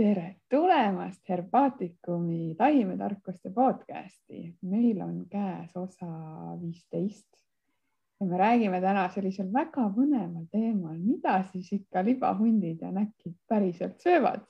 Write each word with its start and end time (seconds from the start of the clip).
tere 0.00 0.36
tulemast 0.48 1.28
Herbaatikumi 1.28 2.54
tahimetarkuste 2.58 3.50
podcasti. 3.50 4.54
meil 4.62 5.00
on 5.00 5.26
käes 5.28 5.76
osa 5.76 6.06
viisteist 6.60 7.28
ja 8.20 8.26
me 8.26 8.38
räägime 8.38 8.80
täna 8.80 9.08
sellisel 9.08 9.52
väga 9.52 9.90
põneval 9.96 10.46
teemal, 10.52 10.96
mida 10.96 11.42
siis 11.52 11.68
ikka 11.72 12.04
libahundid 12.04 12.80
ja 12.80 12.92
näkid 12.92 13.36
päriselt 13.48 14.00
söövad. 14.00 14.46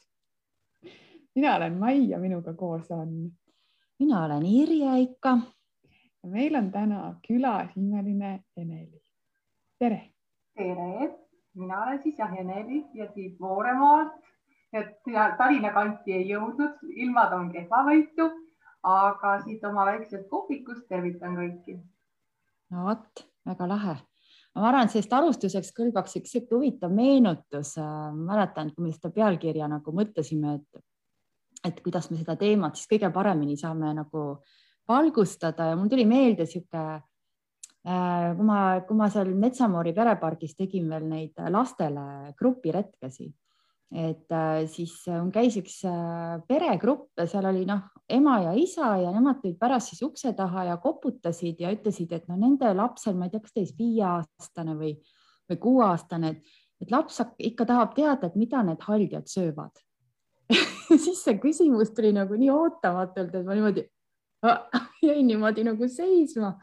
mina 1.35 1.57
olen 1.57 1.79
Mai 1.79 2.09
ja 2.09 2.19
minuga 2.19 2.55
koos 2.55 2.91
on. 2.91 3.33
mina 3.99 4.25
olen 4.25 4.47
Irje 4.47 5.01
ikka. 5.01 5.39
ja 6.23 6.29
meil 6.29 6.55
on 6.55 6.71
täna 6.71 7.15
külas 7.27 7.77
imeline 7.77 8.45
Eneli. 8.57 9.03
tere. 9.79 10.03
tere, 10.55 11.11
mina 11.55 11.83
olen 11.83 12.03
siis 12.03 12.19
jah 12.19 12.39
Eneli 12.39 12.87
ja 12.95 13.13
siit 13.13 13.41
Vooremaalt 13.41 14.30
et 14.73 15.01
Tallinna 15.39 15.73
kanti 15.75 16.15
ei 16.15 16.29
jõudnud, 16.31 16.79
ilmad 17.05 17.33
on 17.35 17.49
kehvavõitu, 17.55 18.29
aga 18.87 19.35
siit 19.45 19.65
oma 19.69 19.87
väiksest 19.89 20.29
kohvikust 20.31 20.87
tervitan 20.89 21.35
kõiki. 21.37 21.81
no 22.71 22.87
vot, 22.87 23.25
väga 23.47 23.69
lahe. 23.69 23.97
ma 24.55 24.69
arvan, 24.69 24.87
et 24.87 24.95
sellest 24.95 25.13
alustuseks 25.13 25.75
kõlbaks 25.77 26.17
üks 26.21 26.33
sihuke 26.37 26.55
huvitav 26.55 26.95
meenutus. 26.95 27.75
mäletan, 28.15 28.73
kui 28.75 28.87
me 28.87 28.93
seda 28.93 29.11
pealkirja 29.11 29.69
nagu 29.69 29.93
mõtlesime, 29.93 30.55
et, 30.55 30.85
et 31.65 31.83
kuidas 31.83 32.11
me 32.11 32.17
seda 32.17 32.37
teemat 32.37 32.77
siis 32.77 32.89
kõige 32.89 33.13
paremini 33.13 33.57
saame 33.57 33.95
nagu 33.95 34.43
valgustada 34.89 35.71
ja 35.71 35.77
mul 35.77 35.89
tuli 35.89 36.07
meelde 36.07 36.47
sihuke 36.47 36.79
äh, 36.79 37.03
kui 38.37 38.47
ma, 38.47 38.81
kui 38.87 38.97
ma 38.97 39.11
seal 39.11 39.35
Metsamoori 39.35 39.93
perepargis 39.93 40.57
tegin 40.57 40.89
veel 40.89 41.07
neid 41.11 41.39
lastele 41.51 42.33
grupiretkesi 42.39 43.29
et 43.91 44.31
äh, 44.31 44.67
siis 44.71 44.93
äh, 45.11 45.19
käis 45.35 45.57
üks 45.59 45.81
äh, 45.89 46.39
peregrupp 46.47 47.11
ja 47.19 47.27
seal 47.27 47.49
oli 47.51 47.65
noh, 47.67 47.83
ema 48.09 48.37
ja 48.45 48.53
isa 48.55 48.93
ja 49.03 49.11
nemad 49.11 49.41
tulid 49.43 49.59
pärast 49.59 49.91
siis 49.91 50.05
ukse 50.07 50.31
taha 50.39 50.69
ja 50.69 50.77
koputasid 50.83 51.59
ja 51.59 51.73
ütlesid, 51.75 52.13
et 52.15 52.29
no 52.31 52.39
nende 52.39 52.71
lapsel, 52.77 53.17
ma 53.19 53.27
ei 53.27 53.35
tea, 53.35 53.43
kas 53.43 53.55
ta 53.55 53.65
siis 53.65 53.75
viieaastane 53.79 54.77
või, 54.79 54.95
või 55.51 55.63
kuueaastane, 55.65 56.35
et, 56.37 56.61
et 56.85 56.95
laps 56.95 57.19
ikka 57.51 57.67
tahab 57.67 57.97
teada, 57.99 58.31
et 58.31 58.39
mida 58.39 58.63
need 58.67 58.87
haldjad 58.87 59.27
söövad. 59.31 59.83
Siis 60.91 61.21
see 61.23 61.37
küsimus 61.39 61.93
tuli 61.95 62.11
nagu 62.15 62.35
nii 62.35 62.51
ootamatult, 62.51 63.35
et 63.35 63.47
ma 63.47 63.55
niimoodi 63.55 63.85
jäin 65.07 65.27
niimoodi 65.27 65.67
nagu 65.67 65.87
seisma 65.91 66.57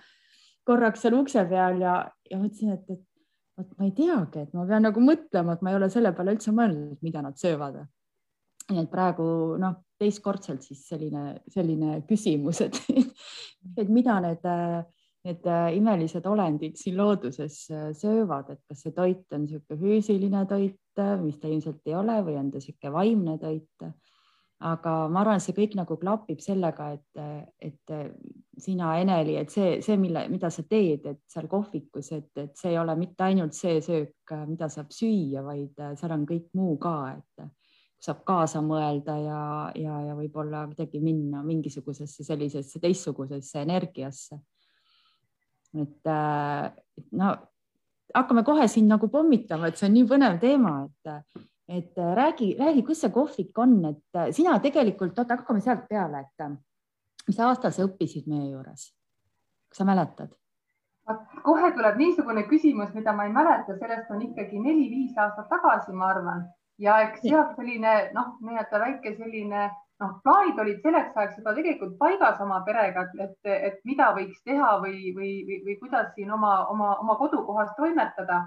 korraks 0.67 1.03
seal 1.03 1.15
ukse 1.19 1.43
peal 1.47 1.79
ja, 1.79 1.99
ja 2.27 2.39
mõtlesin, 2.39 2.73
et, 2.75 2.89
et 2.91 3.03
vot 3.57 3.77
ma 3.77 3.87
ei 3.87 3.93
teagi, 3.97 4.43
et 4.45 4.53
ma 4.55 4.65
pean 4.69 4.85
nagu 4.85 5.01
mõtlema, 5.03 5.55
et 5.55 5.63
ma 5.65 5.71
ei 5.71 5.79
ole 5.79 5.89
selle 5.93 6.13
peale 6.15 6.35
üldse 6.35 6.53
mõelnud, 6.55 6.99
mida 7.05 7.23
nad 7.25 7.37
söövad. 7.39 7.85
nii 8.67 8.81
et 8.83 8.89
praegu 8.91 9.55
noh, 9.61 9.77
teistkordselt 9.95 10.65
siis 10.65 10.81
selline, 10.89 11.37
selline 11.47 12.01
küsimus, 12.09 12.59
et, 12.65 12.75
et 13.79 13.87
mida 13.89 14.17
need, 14.25 14.43
need 15.23 15.47
imelised 15.77 16.25
olendid 16.27 16.75
siin 16.75 16.97
looduses 16.99 17.61
söövad, 18.01 18.51
et 18.51 18.59
kas 18.67 18.83
see 18.83 18.91
toit 18.91 19.23
on 19.31 19.45
niisugune 19.45 19.79
füüsiline 19.79 20.43
toit, 20.51 21.03
mis 21.23 21.39
ta 21.39 21.47
ilmselt 21.47 21.87
ei 21.87 21.95
ole 21.95 22.19
või 22.27 22.35
on 22.41 22.51
ta 22.51 22.59
niisugune 22.59 22.93
vaimne 22.93 23.37
toit 23.39 23.87
aga 24.59 24.93
ma 25.11 25.21
arvan, 25.21 25.37
et 25.37 25.45
see 25.45 25.55
kõik 25.57 25.75
nagu 25.77 25.97
klapib 26.01 26.41
sellega, 26.41 26.91
et, 26.97 27.49
et 27.61 27.95
sina, 28.57 28.95
Eneli, 29.01 29.35
et 29.37 29.53
see, 29.53 29.77
see, 29.85 29.97
mille, 30.01 30.23
mida 30.31 30.49
sa 30.53 30.63
teed, 30.67 31.05
et 31.05 31.19
seal 31.29 31.47
kohvikus, 31.51 32.11
et, 32.15 32.29
et 32.41 32.53
see 32.57 32.73
ei 32.73 32.79
ole 32.81 32.95
mitte 32.99 33.25
ainult 33.27 33.55
see 33.57 33.79
söök, 33.83 34.33
mida 34.49 34.69
saab 34.73 34.91
süüa, 34.95 35.43
vaid 35.45 35.77
seal 35.99 36.15
on 36.15 36.25
kõik 36.29 36.47
muu 36.57 36.77
ka, 36.81 36.95
et 37.17 37.47
saab 38.03 38.23
kaasa 38.27 38.61
mõelda 38.65 39.17
ja, 39.21 39.41
ja, 39.77 39.99
ja 40.09 40.15
võib-olla 40.17 40.65
kuidagi 40.69 41.01
minna 41.01 41.41
mingisugusesse 41.45 42.25
sellisesse 42.25 42.81
teistsugusesse 42.81 43.61
energiasse. 43.65 44.39
et 45.77 46.09
no 47.17 47.35
hakkame 48.15 48.43
kohe 48.43 48.67
siin 48.71 48.87
nagu 48.89 49.09
pommitama, 49.11 49.67
et 49.69 49.77
see 49.77 49.89
on 49.89 49.95
nii 49.97 50.09
põnev 50.09 50.39
teema, 50.41 50.79
et 50.85 51.45
et 51.67 51.97
äh, 51.97 52.15
räägi, 52.15 52.55
räägi, 52.59 52.83
kus 52.83 53.01
see 53.03 53.11
kohvik 53.11 53.57
on, 53.59 53.73
et 53.89 54.15
äh, 54.15 54.29
sina 54.31 54.55
tegelikult, 54.63 55.17
oota, 55.19 55.35
hakkame 55.35 55.61
sealt 55.61 55.87
peale, 55.89 56.23
et 56.23 56.45
äh, 56.45 56.53
mis 57.27 57.39
aastal 57.39 57.73
sa 57.75 57.87
õppisid 57.87 58.27
meie 58.31 58.51
juures? 58.51 58.91
kas 59.69 59.81
sa 59.81 59.87
mäletad? 59.87 60.35
kohe 61.43 61.71
tuleb 61.71 61.97
niisugune 61.99 62.43
küsimus, 62.51 62.93
mida 62.93 63.13
ma 63.15 63.25
ei 63.27 63.33
mäleta, 63.33 63.77
sellest 63.79 64.11
on 64.11 64.21
ikkagi 64.25 64.59
neli-viis 64.59 65.17
aastat 65.17 65.47
tagasi, 65.49 65.93
ma 65.95 66.09
arvan, 66.11 66.41
ja 66.83 66.99
eks 67.05 67.23
sealt 67.23 67.55
selline 67.55 67.93
noh, 68.15 68.33
nii-öelda 68.43 68.81
väike 68.83 69.13
selline 69.15 69.69
noh, 70.01 70.13
plaanid 70.25 70.59
olid 70.61 70.83
selleks 70.83 71.15
ajaks 71.15 71.39
juba 71.39 71.53
tegelikult 71.57 71.97
paigas 72.01 72.41
oma 72.43 72.59
perega, 72.67 73.07
et, 73.23 73.37
et 73.69 73.79
mida 73.89 74.11
võiks 74.17 74.39
teha 74.45 74.75
või, 74.83 75.13
või, 75.15 75.31
või, 75.47 75.59
või 75.65 75.77
kuidas 75.81 76.11
siin 76.15 76.31
oma, 76.33 76.53
oma, 76.73 76.93
oma 77.03 77.17
kodukohas 77.21 77.73
toimetada. 77.79 78.45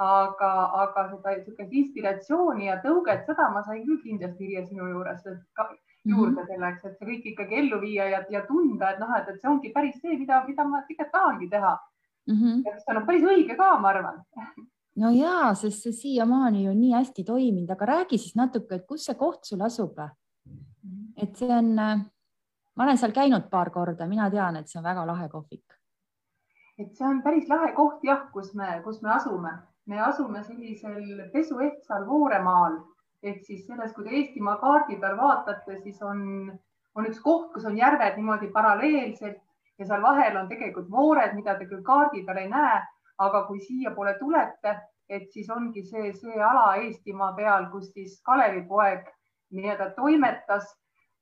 Aga, 0.00 0.50
aga 0.80 1.02
seda 1.10 1.32
niisugust 1.34 1.72
inspiratsiooni 1.76 2.70
ja 2.70 2.78
tõuget, 2.80 3.26
seda 3.28 3.50
ma 3.52 3.60
sain 3.66 3.82
küll 3.84 3.98
kindlasti 4.00 4.46
Irje 4.46 4.62
sinu 4.70 4.86
juures. 4.88 5.26
Ka, 5.52 5.66
juurde 6.04 6.40
mhm. 6.40 6.46
selleks, 6.48 6.84
et 6.84 6.98
see 6.98 7.08
kõik 7.08 7.30
ikkagi 7.32 7.56
ellu 7.60 7.80
viia 7.82 8.08
ja, 8.08 8.20
ja 8.32 8.42
tunda, 8.46 8.94
et 8.94 9.00
noh, 9.02 9.10
et, 9.18 9.28
et 9.28 9.40
see 9.40 9.50
ongi 9.50 9.72
päris 9.74 9.98
see, 10.00 10.16
mida, 10.18 10.42
mida 10.46 10.64
ma 10.64 10.82
tegelikult 10.88 11.12
tahangi 11.12 11.48
teha 11.50 11.72
mm. 12.26 12.36
-hmm. 12.36 12.62
ja 12.64 12.76
see 12.78 12.96
on 12.96 13.06
päris 13.06 13.26
õige 13.32 13.56
ka, 13.56 13.70
ma 13.80 13.88
arvan. 13.88 14.22
no 14.96 15.10
ja, 15.10 15.54
sest 15.54 15.82
see 15.82 15.92
siiamaani 15.92 16.64
ju 16.64 16.74
nii 16.74 16.94
hästi 16.94 17.24
toiminud, 17.24 17.70
aga 17.70 17.86
räägi 17.92 18.18
siis 18.18 18.36
natuke, 18.36 18.74
et 18.74 18.86
kus 18.86 19.04
see 19.04 19.14
koht 19.14 19.44
sul 19.44 19.60
asub? 19.60 19.98
Mhm. 19.98 21.12
et 21.22 21.36
see 21.36 21.52
on, 21.52 21.74
ma 21.76 22.84
olen 22.84 22.98
seal 22.98 23.12
käinud 23.12 23.50
paar 23.50 23.70
korda, 23.70 24.06
mina 24.06 24.30
tean, 24.30 24.56
et 24.56 24.68
see 24.68 24.78
on 24.80 24.84
väga 24.84 25.06
lahe 25.06 25.28
kohvik. 25.28 25.76
et 26.78 26.96
see 26.96 27.06
on 27.06 27.22
päris 27.22 27.48
lahe 27.48 27.72
koht 27.72 28.04
jah, 28.04 28.30
kus 28.32 28.54
me, 28.54 28.80
kus 28.84 29.02
me 29.02 29.10
asume 29.10 29.58
me 29.86 30.00
asume 30.00 30.42
sellisel 30.44 31.30
pesuehtsal 31.32 32.06
Vooremaal 32.06 32.78
ehk 33.22 33.44
siis 33.44 33.66
selles, 33.66 33.92
kui 33.92 34.06
te 34.06 34.16
Eestimaa 34.16 34.56
kaardi 34.62 34.96
peal 35.00 35.16
vaatate, 35.18 35.78
siis 35.84 36.00
on, 36.02 36.22
on 36.96 37.08
üks 37.10 37.20
koht, 37.24 37.50
kus 37.54 37.66
on 37.68 37.76
järved 37.78 38.16
niimoodi 38.16 38.50
paralleelselt 38.54 39.40
ja 39.78 39.86
seal 39.86 40.02
vahel 40.02 40.36
on 40.40 40.48
tegelikult 40.48 40.90
voored, 40.90 41.34
mida 41.36 41.56
te 41.58 41.68
küll 41.68 41.84
kaardi 41.84 42.24
peal 42.24 42.42
ei 42.42 42.48
näe, 42.52 42.80
aga 43.20 43.44
kui 43.48 43.60
siiapoole 43.64 44.16
tulete, 44.18 44.76
et 45.08 45.28
siis 45.34 45.50
ongi 45.50 45.84
see, 45.84 46.12
see 46.16 46.42
ala 46.50 46.76
Eestimaa 46.80 47.32
peal, 47.36 47.68
kus 47.72 47.90
siis 47.92 48.20
Kalevipoeg 48.24 49.08
nii-öelda 49.56 49.90
toimetas 49.96 50.68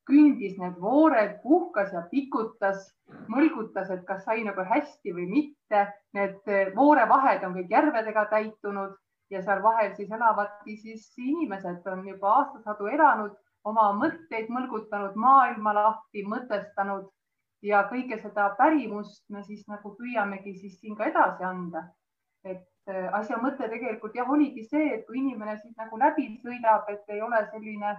kündis 0.08 0.56
need 0.60 0.78
voored, 0.80 1.36
puhkas 1.42 1.92
ja 1.92 2.02
pikutas, 2.10 2.86
mõlgutas, 3.28 3.90
et 3.92 4.04
kas 4.08 4.24
sai 4.24 4.44
nagu 4.46 4.64
hästi 4.64 5.12
või 5.12 5.26
mitte. 5.28 5.84
Need 6.16 6.48
voorevahed 6.76 7.44
on 7.44 7.56
kõik 7.58 7.74
järvedega 7.74 8.24
täitunud 8.30 8.96
ja 9.30 9.42
seal 9.42 9.62
vahel 9.62 9.92
siis 9.96 10.10
elavadki 10.10 10.76
siis 10.76 11.10
inimesed 11.18 11.86
on 11.92 12.06
juba 12.08 12.32
aastasadu 12.40 12.88
elanud, 12.94 13.36
oma 13.64 13.90
mõtteid 14.00 14.48
mõlgutanud, 14.54 15.16
maailma 15.16 15.74
lahti 15.76 16.24
mõtestanud 16.24 17.08
ja 17.62 17.82
kõike 17.90 18.20
seda 18.22 18.48
pärimust 18.58 19.24
me 19.34 19.42
siis 19.44 19.66
nagu 19.68 19.94
püüamegi 19.98 20.54
siis 20.60 20.78
siin 20.80 20.96
ka 20.96 21.08
edasi 21.10 21.44
anda. 21.44 21.88
et 22.44 22.88
äh, 22.88 23.08
asja 23.12 23.36
mõte 23.42 23.66
tegelikult 23.68 24.14
jah, 24.14 24.28
oligi 24.30 24.62
see, 24.64 24.92
et 24.94 25.06
kui 25.06 25.18
inimene 25.18 25.56
siis 25.58 25.74
nagu 25.76 25.98
läbi 25.98 26.28
sõidab, 26.44 26.86
et 26.88 27.10
ei 27.10 27.20
ole 27.20 27.40
selline 27.50 27.96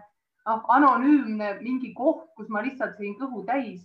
noh, 0.47 0.63
anonüümne 0.75 1.57
mingi 1.61 1.93
koht, 1.93 2.29
kus 2.35 2.47
ma 2.49 2.63
lihtsalt 2.63 2.95
sõin 2.97 3.17
kõhu 3.19 3.43
täis, 3.45 3.83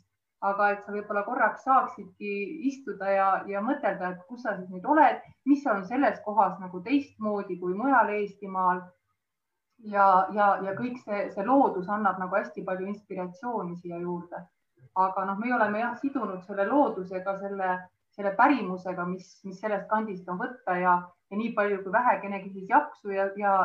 aga 0.51 0.71
et 0.73 0.83
sa 0.85 0.93
võib-olla 0.93 1.23
korraks 1.27 1.65
saaksidki 1.65 2.33
istuda 2.71 3.11
ja, 3.11 3.29
ja 3.49 3.63
mõtelda, 3.65 4.11
et 4.13 4.27
kus 4.29 4.43
sa 4.45 4.57
siis 4.59 4.69
nüüd 4.73 4.85
oled, 4.95 5.23
mis 5.49 5.65
on 5.71 5.85
selles 5.89 6.21
kohas 6.27 6.59
nagu 6.61 6.83
teistmoodi 6.85 7.59
kui 7.61 7.77
mujal 7.79 8.13
Eestimaal. 8.19 8.83
ja, 9.95 10.27
ja, 10.33 10.49
ja 10.65 10.75
kõik 10.79 11.01
see, 11.05 11.25
see 11.35 11.45
loodus 11.45 11.89
annab 11.89 12.21
nagu 12.23 12.37
hästi 12.37 12.65
palju 12.65 12.87
inspiratsiooni 12.93 13.77
siia 13.77 13.99
juurde. 13.99 14.45
aga 14.95 15.25
noh, 15.25 15.39
me 15.39 15.55
oleme 15.55 15.81
jah 15.81 15.97
sidunud 15.99 16.43
selle 16.47 16.67
loodusega, 16.69 17.39
selle, 17.41 17.71
selle 18.15 18.31
pärimusega, 18.39 19.05
mis, 19.05 19.41
mis 19.45 19.59
sellest 19.61 19.89
kandist 19.91 20.29
on 20.29 20.39
võtta 20.39 20.77
ja, 20.79 20.93
ja 21.31 21.37
nii 21.41 21.51
palju 21.55 21.83
kui 21.83 21.93
vähekenegi 21.93 22.53
siis 22.53 22.69
jaksu 22.71 23.11
ja, 23.11 23.31
ja 23.37 23.57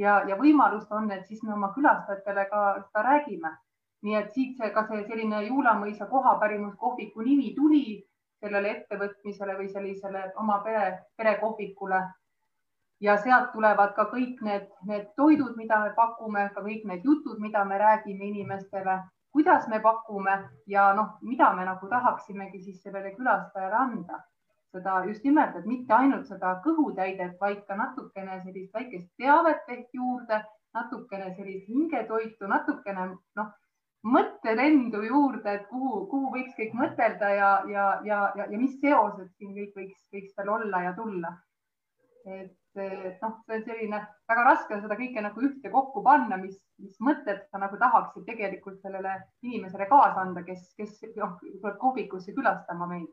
ja, 0.00 0.20
ja 0.28 0.36
võimalust 0.38 0.92
on, 0.96 1.10
et 1.12 1.26
siis 1.28 1.42
me 1.44 1.54
oma 1.56 1.72
külastajatele 1.74 2.46
ka 2.52 2.62
seda 2.86 3.04
räägime. 3.06 3.52
Nii 4.02 4.16
et 4.20 4.30
siit 4.34 4.56
see 4.60 4.70
ka 4.76 4.86
see 4.88 5.02
selline 5.08 5.42
Juulamõisa 5.46 6.06
kohapärimuskohviku 6.12 7.26
nimi 7.26 7.52
tuli 7.56 7.82
sellele 8.40 8.70
ettevõtmisele 8.76 9.56
või 9.58 9.68
sellisele 9.68 10.24
oma 10.42 10.58
pere, 10.64 10.86
perekohvikule. 11.16 12.00
ja 13.00 13.16
sealt 13.16 13.52
tulevad 13.52 13.94
ka 13.96 14.04
kõik 14.12 14.40
need, 14.44 14.66
need 14.88 15.06
toidud, 15.16 15.54
mida 15.56 15.78
me 15.84 15.92
pakume, 15.96 16.48
ka 16.54 16.60
kõik 16.60 16.82
need 16.84 17.04
jutud, 17.04 17.38
mida 17.40 17.64
me 17.64 17.78
räägime 17.78 18.26
inimestele, 18.26 18.98
kuidas 19.32 19.68
me 19.68 19.80
pakume 19.80 20.34
ja 20.66 20.90
noh, 20.94 21.14
mida 21.22 21.52
me 21.56 21.64
nagu 21.64 21.88
tahaksimegi 21.88 22.60
siis 22.60 22.82
sellele 22.82 23.14
külastajale 23.16 23.76
anda 23.76 24.20
seda 24.72 25.04
just 25.06 25.24
nimelt, 25.24 25.56
et 25.56 25.66
mitte 25.66 25.94
ainult 25.94 26.28
seda 26.30 26.54
kõhutäidet, 26.64 27.38
vaid 27.40 27.64
ka 27.66 27.76
natukene 27.78 28.40
sellist 28.44 28.74
väikest 28.76 29.08
teavet 29.18 29.72
ehk 29.74 29.88
juurde, 29.96 30.42
natukene 30.74 31.32
sellist 31.34 31.66
hingetoitu, 31.68 32.46
natukene 32.46 33.08
noh, 33.40 33.50
mõttelendu 34.06 35.02
juurde, 35.04 35.52
et 35.54 35.66
kuhu, 35.68 36.06
kuhu 36.08 36.30
võiks 36.32 36.54
kõik 36.56 36.72
mõtelda 36.76 37.28
ja, 37.34 37.50
ja, 37.68 37.84
ja, 38.04 38.20
ja, 38.36 38.46
ja 38.48 38.58
mis 38.58 38.78
seosed 38.80 39.28
siin 39.36 39.52
kõik 39.56 39.76
võiks, 39.76 40.00
võiks 40.14 40.32
veel 40.38 40.52
olla 40.56 40.82
ja 40.86 40.94
tulla. 40.96 41.34
et, 42.24 42.56
et 42.76 43.22
noh, 43.22 43.36
see 43.44 43.56
on 43.56 43.62
selline 43.64 44.00
väga 44.28 44.42
raske 44.44 44.74
on 44.74 44.82
seda 44.82 44.96
kõike 44.96 45.22
nagu 45.24 45.44
ühte 45.44 45.70
kokku 45.72 46.02
panna, 46.04 46.36
mis, 46.40 46.56
mis 46.78 46.96
mõtted 47.00 47.44
sa 47.50 47.60
nagu 47.60 47.76
tahaksid 47.80 48.24
tegelikult 48.28 48.80
sellele 48.80 49.16
inimesele 49.42 49.88
kaasa 49.88 50.24
anda, 50.24 50.44
kes, 50.44 50.72
kes 50.76 51.00
noh, 51.16 51.36
tuleb 51.40 51.78
kohvikusse 51.80 52.36
külastama 52.36 52.88
meid 52.88 53.08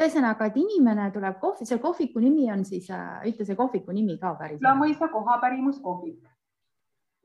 ühesõnaga, 0.00 0.46
et 0.46 0.56
inimene 0.56 1.10
tuleb 1.12 1.40
kohvi, 1.42 1.66
selle 1.66 1.82
kohviku 1.82 2.22
nimi 2.22 2.46
on 2.52 2.62
siis, 2.64 2.86
ütle 3.26 3.44
see 3.44 3.56
kohviku 3.58 3.92
nimi 3.92 4.14
ka 4.22 4.30
päris. 4.38 4.62
Lamõisa 4.64 5.10
kohapärimuskohvik. 5.12 6.22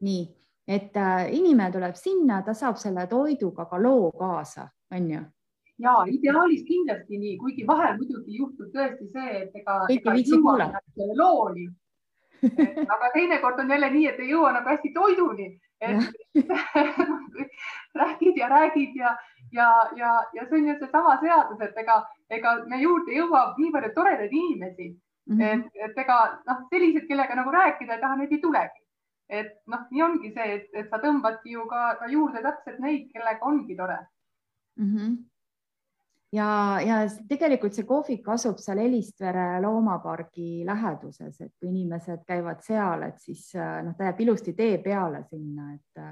nii 0.03 0.25
et 0.67 0.97
äh, 0.97 1.33
inimene 1.33 1.71
tuleb 1.71 1.95
sinna, 1.95 2.41
ta 2.41 2.53
saab 2.53 2.77
selle 2.81 3.05
toiduga 3.07 3.65
ka 3.69 3.77
loo 3.81 4.11
kaasa, 4.11 4.67
on 4.91 5.09
ju? 5.11 5.21
ja 5.79 5.93
ideaalis 6.07 6.63
kindlasti 6.63 7.17
nii, 7.19 7.37
kuigi 7.37 7.67
vahel 7.67 7.97
muidugi 7.99 8.37
juhtub 8.39 8.71
tõesti 8.73 9.09
see, 9.11 9.41
et 9.43 9.57
ega. 9.59 9.81
kõik 9.89 10.07
ei 10.07 10.17
viitsi 10.19 10.39
kuulata. 10.41 10.81
looni. 11.19 11.67
aga 12.95 13.11
teinekord 13.13 13.59
on 13.59 13.69
jälle 13.69 13.89
nii, 13.91 14.07
et 14.07 14.19
ei 14.19 14.29
jõua 14.31 14.53
nagu 14.55 14.69
hästi 14.69 14.91
toiduni, 14.95 15.49
et 15.81 15.99
räägid 18.01 18.37
ja 18.37 18.49
räägid 18.49 18.95
ja, 18.95 19.15
ja, 19.51 19.69
ja, 19.95 20.13
ja 20.33 20.47
see 20.47 20.61
on 20.61 20.69
ju 20.69 20.77
seesama 20.79 21.17
seadus, 21.21 21.61
et 21.61 21.77
ega, 21.83 21.99
ega 22.29 22.55
me 22.71 22.79
juurde 22.81 23.17
jõuab 23.17 23.59
nii 23.59 23.73
palju 23.75 23.91
toredaid 23.95 24.31
inimesi 24.31 24.89
mm, 24.89 25.37
-hmm. 25.37 25.43
et, 25.51 25.89
et 25.89 26.03
ega 26.05 26.19
noh, 26.47 26.65
sellised, 26.71 27.07
kellega 27.07 27.35
nagu 27.35 27.51
rääkida 27.51 27.97
ei 27.97 28.01
taha, 28.01 28.15
neid 28.21 28.31
ei 28.31 28.41
tulegi 28.41 28.84
et 29.29 29.55
noh, 29.71 29.85
nii 29.91 30.03
ongi 30.05 30.31
see, 30.33 30.57
et, 30.57 30.67
et 30.73 30.89
sa 30.89 30.99
tõmbadki 31.01 31.55
ju 31.55 31.65
ka, 31.69 31.95
ka 31.99 32.09
juurde 32.11 32.43
täpselt 32.45 32.81
neid, 32.83 33.07
kellega 33.13 33.47
ongi 33.47 33.77
tore 33.77 33.97
mm. 34.77 34.91
-hmm. 34.91 35.15
ja, 36.37 36.49
ja 36.85 36.99
tegelikult 37.29 37.73
see 37.73 37.87
kohvik 37.89 38.29
asub 38.29 38.61
seal 38.61 38.83
Elistvere 38.83 39.61
loomapargi 39.61 40.65
läheduses, 40.65 41.41
et 41.41 41.53
kui 41.59 41.69
inimesed 41.69 42.21
käivad 42.27 42.61
seal, 42.61 43.09
et 43.09 43.19
siis 43.19 43.51
noh, 43.55 43.97
ta 43.97 44.11
jääb 44.11 44.21
ilusti 44.27 44.53
tee 44.53 44.77
peale 44.77 45.23
sinna, 45.29 45.73
et, 45.73 46.05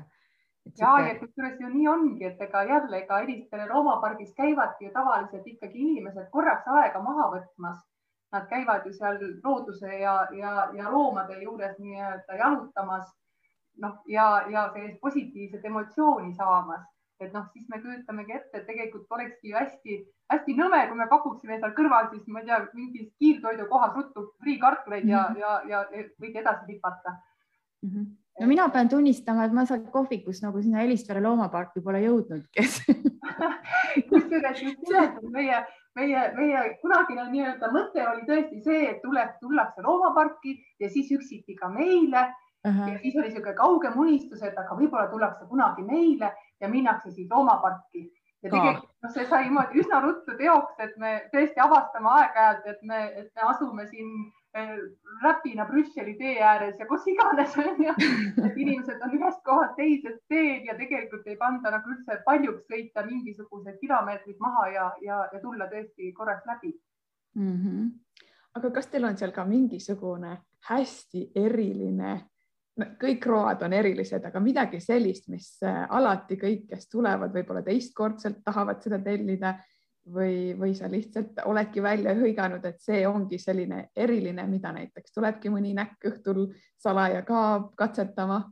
et. 0.65 0.79
ja, 0.79 0.99
ja 1.07 1.15
kusjuures 1.19 1.59
ju 1.59 1.69
nii 1.69 1.87
ongi, 1.87 2.25
et 2.25 2.41
ega 2.41 2.63
jälle, 2.63 3.03
ega 3.05 3.19
Elistvere 3.19 3.69
loomapargis 3.69 4.33
käivadki 4.33 4.85
ju 4.85 4.91
tavaliselt 4.91 5.47
ikkagi 5.47 5.79
inimesed 5.79 6.29
korraks 6.31 6.67
aega 6.67 7.01
maha 7.01 7.29
võtmas 7.37 7.81
nad 8.33 8.47
käivad 8.49 8.87
ju 8.87 8.93
seal 8.93 9.19
looduse 9.43 9.99
ja, 9.99 10.15
ja, 10.37 10.69
ja 10.73 10.91
loomade 10.91 11.37
juures 11.43 11.77
nii-öelda 11.79 12.39
jalutamas. 12.39 13.11
noh, 13.81 13.93
ja, 14.07 14.45
ja 14.53 14.67
sellist 14.73 14.99
positiivset 15.01 15.63
emotsiooni 15.65 16.35
saamas, 16.37 16.83
et 17.19 17.31
noh, 17.33 17.47
siis 17.53 17.65
me 17.69 17.79
kujutamegi 17.81 18.35
ette, 18.35 18.59
et 18.59 18.67
tegelikult 18.67 19.15
olekski 19.15 19.49
ju 19.49 19.57
hästi-hästi 19.57 20.55
nõme, 20.59 20.81
kui 20.91 20.99
me 20.99 21.07
pakuksime 21.09 21.57
seal 21.57 21.73
kõrval 21.73 22.11
siis, 22.11 22.27
ma 22.27 22.43
ei 22.43 22.51
tea, 22.51 22.59
mingis 22.77 23.07
kiirtoidukohas 23.17 23.95
ruttu 23.97 24.27
friikartuleid 24.43 25.09
ja 25.09 25.23
mm, 25.29 25.39
-hmm. 25.41 25.69
ja, 25.69 25.81
ja 25.89 26.03
võite 26.21 26.43
edasi 26.43 26.69
hüpata 26.69 27.15
mm. 27.15 27.89
-hmm 27.89 28.11
no 28.39 28.47
mina 28.47 28.69
pean 28.69 28.89
tunnistama, 28.89 29.45
et 29.45 29.53
ma 29.53 29.65
sealt 29.65 29.89
kohvikust 29.93 30.43
nagu 30.45 30.61
sinna 30.61 30.81
Elistvere 30.81 31.21
loomaparki 31.21 31.81
pole 31.85 32.01
jõudnudki 32.01 32.65
kusjuures 34.09 34.61
just 34.61 34.81
nimelt 34.87 35.19
meie 35.35 35.59
meie, 35.95 36.21
meie 36.37 36.63
kunagine 36.81 37.27
nii-öelda 37.31 37.69
mõte 37.73 38.05
oli 38.09 38.25
tõesti 38.29 38.61
see, 38.65 38.87
et 38.91 39.01
tuleb, 39.03 39.35
tullakse 39.41 39.85
loomaparki 39.85 40.55
ja 40.81 40.89
siis 40.89 41.11
üksiti 41.13 41.55
ka 41.59 41.69
meile 41.69 42.25
uh. 42.27 42.71
-huh. 42.71 42.91
ja 42.91 42.99
siis 42.99 43.15
oli 43.15 43.29
niisugune 43.29 43.55
kaugem 43.59 43.99
unistus, 43.99 44.41
et 44.41 44.57
aga 44.57 44.75
võib-olla 44.79 45.07
tullakse 45.11 45.45
kunagi 45.49 45.83
meile 45.83 46.33
ja 46.61 46.69
minnakse 46.69 47.11
siis 47.11 47.29
loomaparki. 47.31 48.11
ja 48.43 48.49
tegelikult 48.51 48.89
noh, 49.03 49.11
see 49.11 49.25
sai 49.25 49.43
niimoodi 49.43 49.79
üsna 49.79 50.01
ruttu 50.03 50.37
teoks, 50.37 50.79
et 50.79 50.97
me 50.97 51.11
tõesti 51.33 51.61
avastame 51.63 52.09
aeg-ajalt, 52.09 52.65
et 52.65 52.81
me, 52.81 53.03
et 53.21 53.29
me 53.35 53.45
asume 53.49 53.85
siin 53.87 54.09
räpina 55.23 55.65
Brüsseli 55.65 56.13
tee 56.17 56.35
ääres 56.43 56.79
ja 56.79 56.85
kus 56.85 57.07
iganes 57.07 57.55
on 57.57 57.79
ju, 57.87 57.93
et 58.45 58.57
inimesed 58.57 59.01
on 59.01 59.15
ühest 59.17 59.41
kohast 59.43 59.75
teisest 59.77 60.21
teel 60.29 60.67
ja 60.67 60.77
tegelikult 60.77 61.27
ei 61.27 61.37
panda 61.37 61.71
nagu 61.73 61.89
üldse 61.89 62.19
paljuks 62.25 62.67
sõita 62.69 63.05
mingisugused 63.07 63.79
kilomeetrid 63.81 64.37
maha 64.39 64.67
ja, 64.69 64.89
ja, 65.01 65.21
ja 65.33 65.41
tulla 65.41 65.65
tõesti 65.71 66.13
korraks 66.13 66.45
läbi 66.45 66.73
mm. 67.35 67.55
-hmm. 67.57 67.89
aga 68.59 68.71
kas 68.71 68.87
teil 68.87 69.09
on 69.09 69.17
seal 69.17 69.33
ka 69.33 69.45
mingisugune 69.45 70.37
hästi 70.69 71.31
eriline, 71.35 72.13
kõik 73.01 73.25
road 73.25 73.61
on 73.65 73.73
erilised, 73.73 74.23
aga 74.25 74.39
midagi 74.39 74.79
sellist, 74.79 75.27
mis 75.29 75.49
äh, 75.65 75.83
alati 75.89 76.37
kõik, 76.39 76.67
kes 76.69 76.87
tulevad, 76.89 77.33
võib-olla 77.33 77.61
teistkordselt 77.65 78.43
tahavad 78.45 78.81
seda 78.81 78.99
tellida 79.03 79.57
või, 80.05 80.53
või 80.59 80.73
sa 80.75 80.89
lihtsalt 80.91 81.39
oledki 81.45 81.83
välja 81.83 82.15
hõiganud, 82.17 82.65
et 82.65 82.81
see 82.81 83.05
ongi 83.07 83.39
selline 83.39 83.87
eriline, 83.95 84.47
mida 84.47 84.73
näiteks 84.75 85.15
tulebki 85.15 85.51
mõni 85.53 85.73
näkk 85.77 86.11
õhtul 86.11 86.49
salaja 86.77 87.23
ka 87.27 87.69
katsetama? 87.79 88.43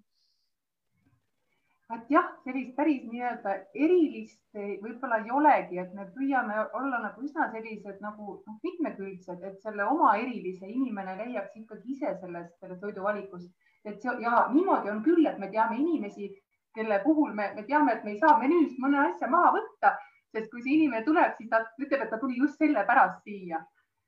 et 1.91 2.11
jah, 2.13 2.27
sellist 2.45 2.75
päris 2.75 3.01
nii-öelda 3.03 3.53
erilist 3.75 4.39
võib-olla 4.55 5.17
ei 5.19 5.31
olegi, 5.35 5.79
et 5.81 5.93
me 5.95 6.05
püüame 6.15 6.61
olla 6.77 7.01
nagu 7.03 7.23
üsna 7.25 7.49
sellised 7.51 7.99
nagu 8.03 8.37
noh, 8.45 8.59
mitmekülgsed, 8.63 9.43
et 9.43 9.57
selle 9.59 9.83
oma 9.91 10.13
erilise 10.21 10.69
inimene 10.71 11.17
leiaks 11.19 11.57
ikkagi 11.59 11.97
ise 11.97 12.13
sellest, 12.21 12.55
sellest 12.61 12.81
toiduvalikust, 12.85 13.51
et 13.83 13.99
see 13.99 14.15
ja 14.23 14.45
niimoodi 14.53 14.93
on 14.93 15.03
küll, 15.03 15.25
et 15.27 15.39
me 15.41 15.51
teame 15.51 15.81
inimesi, 15.81 16.31
kelle 16.75 17.01
puhul 17.03 17.35
me, 17.35 17.51
me 17.57 17.67
teame, 17.67 17.97
et 17.97 18.07
me 18.07 18.15
ei 18.15 18.23
saa 18.23 18.37
menüüst 18.39 18.79
mõne 18.79 19.01
asja 19.09 19.27
maha 19.27 19.51
võtta 19.57 19.97
sest 20.31 20.51
kui 20.51 20.63
see 20.63 20.77
inimene 20.77 21.03
tuleb, 21.05 21.35
siis 21.37 21.49
ta 21.51 21.61
ütleb, 21.79 22.03
et 22.05 22.11
ta 22.11 22.19
tuli 22.19 22.39
just 22.39 22.59
sellepärast 22.61 23.23
siia. 23.27 23.61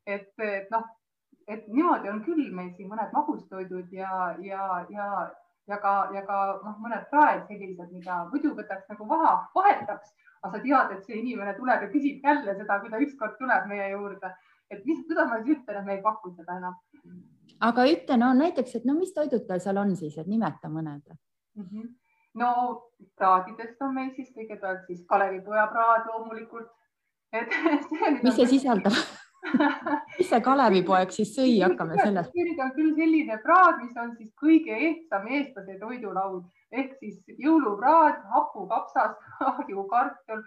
et, 0.06 0.32
et 0.44 0.72
noh, 0.72 0.84
et 1.48 1.68
niimoodi 1.68 2.10
on 2.12 2.20
küll 2.26 2.50
meil 2.56 2.72
siin 2.76 2.90
mõned 2.92 3.14
magustoidud 3.16 3.92
ja, 3.96 4.34
ja, 4.44 4.66
ja, 4.92 5.08
ja 5.72 5.78
ka, 5.84 5.94
ja 6.16 6.24
ka 6.28 6.40
noh, 6.64 6.76
mõned 6.84 7.08
praed 7.12 7.46
sellised, 7.48 7.92
mida 7.92 8.24
muidu 8.32 8.54
võtaks 8.58 8.90
nagu 8.92 9.08
vaha, 9.08 9.34
vahetaks, 9.56 10.12
aga 10.44 10.52
sa 10.58 10.64
tead, 10.66 10.92
et 10.98 11.08
see 11.08 11.20
inimene 11.22 11.56
tuleb 11.60 11.86
ja 11.86 11.92
küsib 11.92 12.28
jälle 12.28 12.58
seda, 12.60 12.80
kui 12.82 12.92
ta 12.92 13.02
ükskord 13.06 13.40
tuleb 13.40 13.70
meie 13.72 13.92
juurde. 13.94 14.34
et 14.72 14.86
mis, 14.86 15.04
kuidas 15.08 15.28
ma 15.30 15.40
siis 15.40 15.58
ütlen, 15.58 15.80
et 15.80 15.86
me 15.86 15.96
ei 15.96 16.02
paku 16.02 16.32
seda 16.36 16.58
enam. 16.58 16.78
aga 17.60 17.88
ütle 17.96 18.18
no 18.18 18.34
näiteks, 18.44 18.76
et 18.76 18.86
no 18.86 18.96
mis 19.00 19.14
toidud 19.14 19.48
teil 19.48 19.64
seal 19.64 19.78
on 19.78 19.96
siis, 19.96 20.18
et 20.18 20.28
nimeta 20.28 20.70
mõned 20.70 21.04
mm. 21.12 21.68
-hmm 21.68 21.92
no 22.40 22.54
praadidest 23.18 23.82
on 23.82 23.94
meil 23.98 24.14
siis 24.16 24.32
kõigepealt 24.36 24.88
siis 24.88 25.04
Kalevipoja 25.10 25.68
praad 25.72 26.08
loomulikult. 26.12 26.72
mis 28.24 28.36
see 28.38 28.50
sisaldab? 28.58 28.98
Mis 30.18 30.30
see 30.30 30.40
Kalevipoeg 30.46 31.12
siis 31.12 31.34
sõi, 31.36 31.58
hakkame 31.60 31.98
sellest. 32.00 32.32
see 32.32 32.54
on 32.64 32.70
küll 32.78 32.94
selline 32.96 33.36
praad, 33.44 33.82
mis 33.82 33.98
on 34.00 34.14
siis 34.16 34.30
kõige 34.40 34.78
ehtsam 34.88 35.26
eestlase 35.28 35.76
toidulaud. 35.82 36.46
Ehk 36.72 36.94
siis 37.02 37.18
jõulupraad, 37.44 38.22
hapukapsas, 38.32 39.18
ahjukartul, 39.52 40.46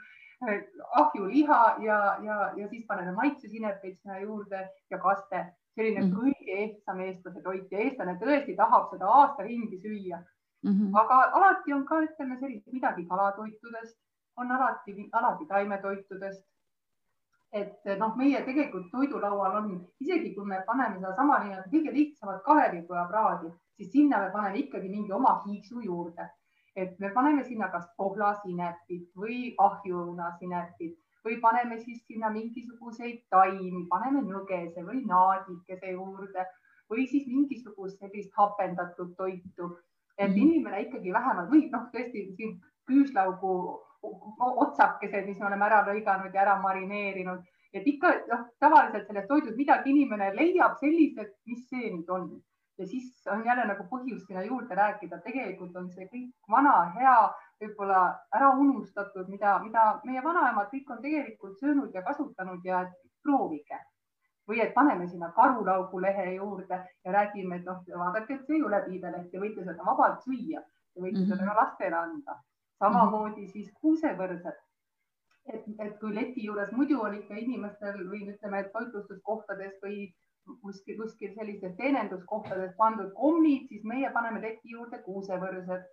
ahjuliha 1.03 1.61
ja, 1.85 1.99
ja, 2.25 2.39
ja 2.57 2.71
siis 2.73 2.87
paneme 2.89 3.13
maitsesinepeid 3.19 3.99
sinna 3.99 4.23
juurde 4.23 4.65
ja 4.91 4.99
kaste, 5.03 5.45
selline 5.77 6.07
mm 6.07 6.17
kõige 6.17 6.57
ehtsam 6.65 7.05
eestlase 7.05 7.45
toit. 7.45 7.69
Ja 7.71 7.85
eestlane 7.85 8.17
tõesti 8.23 8.57
tahab 8.57 8.89
seda 8.95 9.13
aasta 9.21 9.45
ringi 9.45 9.77
süüa 9.83 10.23
Mm 10.65 10.73
-hmm. 10.73 11.01
aga 11.01 11.17
alati 11.39 11.73
on 11.73 11.85
ka, 11.87 12.01
ütleme 12.03 12.39
sellist 12.41 12.73
midagi 12.73 13.07
kalatoitudest, 13.07 13.99
on 14.37 14.51
alati, 14.51 15.09
alati 15.13 15.47
taimetoitudest. 15.47 16.45
et 17.53 17.85
noh, 17.99 18.17
meie 18.17 18.41
tegelikult 18.45 18.91
toidulaual 18.91 19.55
on, 19.57 19.69
isegi 20.01 20.35
kui 20.35 20.45
me 20.45 20.57
paneme 20.67 20.99
sedasama 20.99 21.39
nii-öelda 21.45 21.71
kõige 21.75 21.93
lihtsamat 21.93 22.43
Kalevipoja 22.43 23.05
praadi, 23.13 23.53
siis 23.77 23.93
sinna 23.93 24.19
me 24.25 24.31
paneme 24.31 24.59
ikkagi 24.59 24.89
mingi 24.89 25.13
oma 25.13 25.43
hiigsu 25.47 25.81
juurde. 25.81 26.29
et 26.77 26.99
me 27.01 27.11
paneme 27.11 27.45
sinna 27.45 27.69
kas 27.69 27.87
pohlasinepit 27.97 29.07
või 29.17 29.55
ahjuõunasinepit 29.59 30.99
või 31.25 31.41
paneme 31.41 31.79
siis 31.79 32.03
sinna 32.07 32.31
mingisuguseid 32.31 33.23
taimi, 33.31 33.87
paneme 33.89 34.21
nõgese 34.23 34.85
või 34.85 35.03
naadikese 35.07 35.91
juurde 35.91 36.47
või 36.91 37.07
siis 37.11 37.27
mingisugust 37.27 37.99
sellist 37.99 38.31
hapendatud 38.39 39.15
toitu 39.17 39.71
et 40.19 40.31
mm. 40.31 40.37
inimene 40.37 40.83
ikkagi 40.87 41.13
vähemalt 41.13 41.51
või 41.53 41.67
noh, 41.73 41.89
tõesti 41.93 42.25
siin 42.37 42.57
küüslaugu 42.89 43.53
otsakesed, 44.65 45.27
mis 45.27 45.39
me 45.41 45.49
oleme 45.49 45.67
ära 45.67 45.83
lõiganud 45.87 46.35
ja 46.35 46.43
ära 46.45 46.57
marineerinud, 46.63 47.41
et 47.75 47.87
ikka 47.91 48.13
noh, 48.31 48.45
tavaliselt 48.63 49.09
selles 49.09 49.27
toidus 49.29 49.57
midagi 49.57 49.91
inimene 49.93 50.31
leiab 50.37 50.77
sellised, 50.83 51.33
mis 51.51 51.65
see 51.71 51.91
nüüd 51.91 52.13
on. 52.13 52.29
Ja 52.77 52.85
siis 52.85 53.09
on 53.33 53.41
jälle 53.45 53.65
nagu 53.65 53.87
põhjust 53.89 54.29
sinna 54.29 54.43
juurde 54.45 54.77
rääkida, 54.77 55.23
tegelikult 55.25 55.77
on 55.81 55.89
see 55.95 56.05
kõik 56.13 56.53
vana, 56.53 56.75
hea, 56.99 57.17
võib-olla 57.63 58.01
ära 58.37 58.51
unustatud, 58.61 59.31
mida, 59.33 59.57
mida 59.65 59.85
meie 60.05 60.25
vanaemad 60.25 60.69
kõik 60.73 60.93
on 60.93 61.01
tegelikult 61.05 61.57
söönud 61.63 61.95
ja 61.97 62.05
kasutanud 62.05 62.65
ja 62.69 62.83
proovige 63.25 63.81
või 64.49 64.61
et 64.63 64.75
paneme 64.75 65.09
sinna 65.09 65.31
karulaugu 65.37 66.01
lehe 66.03 66.27
juurde 66.35 66.79
ja 67.05 67.13
räägime, 67.13 67.57
et 67.57 67.65
noh, 67.65 67.81
vaadake, 68.03 68.35
et 68.35 68.47
see 68.47 68.59
ei 68.59 68.67
ole 68.69 68.83
piibeleht, 68.85 69.31
te 69.31 69.43
võite 69.43 69.65
seda 69.65 69.87
vabalt 69.89 70.23
süüa, 70.27 70.63
te 70.95 71.03
võite 71.03 71.19
mm 71.19 71.25
-hmm. 71.25 71.33
seda 71.33 71.49
ka 71.49 71.57
lastele 71.63 71.97
anda. 71.97 72.39
samamoodi 72.79 73.41
mm 73.41 73.47
-hmm. 73.47 73.53
siis 73.53 73.73
kuusevõrsed. 73.81 74.63
et, 75.53 75.65
et 75.79 75.99
kui 76.01 76.15
leti 76.15 76.45
juures 76.45 76.73
muidu 76.73 77.01
on 77.03 77.15
ikka 77.15 77.35
inimestel 77.35 77.99
või 78.11 78.23
ütleme, 78.33 78.61
et 78.61 78.73
toitlustuskohtades 78.73 79.75
või 79.83 80.15
kuskil, 80.63 80.97
kuskil 81.03 81.35
sellistes 81.35 81.77
teeninduskohtades 81.77 82.75
pandud 82.77 83.13
kommid, 83.15 83.69
siis 83.69 83.85
meie 83.85 84.11
paneme 84.11 84.41
leti 84.41 84.71
juurde 84.71 84.99
kuusevõrsed. 84.99 85.85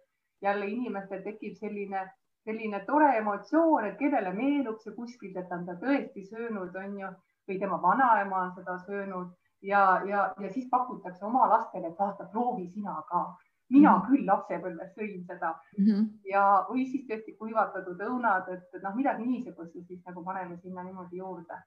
jälle 0.42 0.66
inimestel 0.68 1.22
tekib 1.24 1.56
selline 1.56 2.10
selline 2.46 2.80
tore 2.86 3.18
emotsioon, 3.18 3.86
et 3.86 3.98
kellele 4.00 4.34
meenub 4.34 4.80
see 4.84 4.94
kuskilt, 4.96 5.38
et 5.38 5.48
ta 5.50 5.60
on 5.60 5.66
seda 5.68 5.78
tõesti 5.84 6.26
söönud, 6.28 6.76
on 6.76 6.98
ju, 7.00 7.12
või 7.48 7.60
tema 7.60 7.80
vanaema 7.82 8.44
on 8.48 8.54
seda 8.56 8.78
söönud 8.86 9.32
ja, 9.64 10.02
ja, 10.08 10.34
ja 10.40 10.52
siis 10.54 10.68
pakutakse 10.72 11.26
oma 11.26 11.48
lastele, 11.50 11.92
et 11.92 12.00
vaata, 12.00 12.28
proovi 12.32 12.68
sina 12.70 13.02
ka. 13.10 13.36
mina 13.70 13.92
mm 13.92 14.02
-hmm. 14.02 14.10
küll 14.10 14.26
lapsepõlves 14.28 14.92
sõin 14.98 15.24
seda 15.26 15.54
mm 15.78 15.86
-hmm. 15.86 16.10
ja, 16.32 16.66
või 16.70 16.86
siis 16.86 17.08
tõesti 17.08 17.38
kuivatatud 17.38 18.02
õunad, 18.02 18.50
et 18.54 18.84
noh, 18.84 18.96
midagi 18.96 19.26
niisugust 19.26 19.88
siis 19.88 20.04
nagu 20.06 20.24
paneme 20.24 20.58
sinna 20.58 20.84
niimoodi 20.84 21.18
juurde 21.18 21.64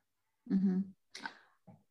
mm. 0.51 0.59
-hmm 0.59 0.85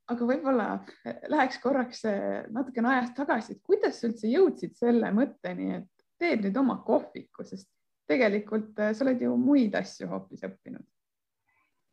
aga 0.08 0.26
võib-olla 0.26 0.80
läheks 1.28 1.58
korraks 1.64 2.06
eh, 2.06 2.46
natukene 2.54 2.90
ajas 2.90 3.14
tagasi, 3.18 3.54
et 3.54 3.62
kuidas 3.64 4.00
sa 4.00 4.08
üldse 4.08 4.28
jõudsid 4.28 4.76
selle 4.78 5.12
mõtteni, 5.12 5.72
et 5.76 5.90
teed 6.22 6.46
nüüd 6.46 6.58
oma 6.58 6.78
kohviku, 6.86 7.44
sest 7.44 7.70
tegelikult 8.10 8.80
äh, 8.80 8.94
sa 8.94 9.06
oled 9.06 9.22
ju 9.22 9.36
muid 9.40 9.76
asju 9.78 10.10
hoopis 10.12 10.46
õppinud. 10.48 10.86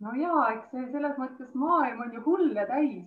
No 0.02 0.14
ja 0.18 0.46
eks 0.52 0.70
selles 0.74 1.18
mõttes 1.20 1.50
maailm 1.64 2.00
on 2.06 2.14
ju 2.16 2.22
hulle 2.26 2.66
täis. 2.70 3.02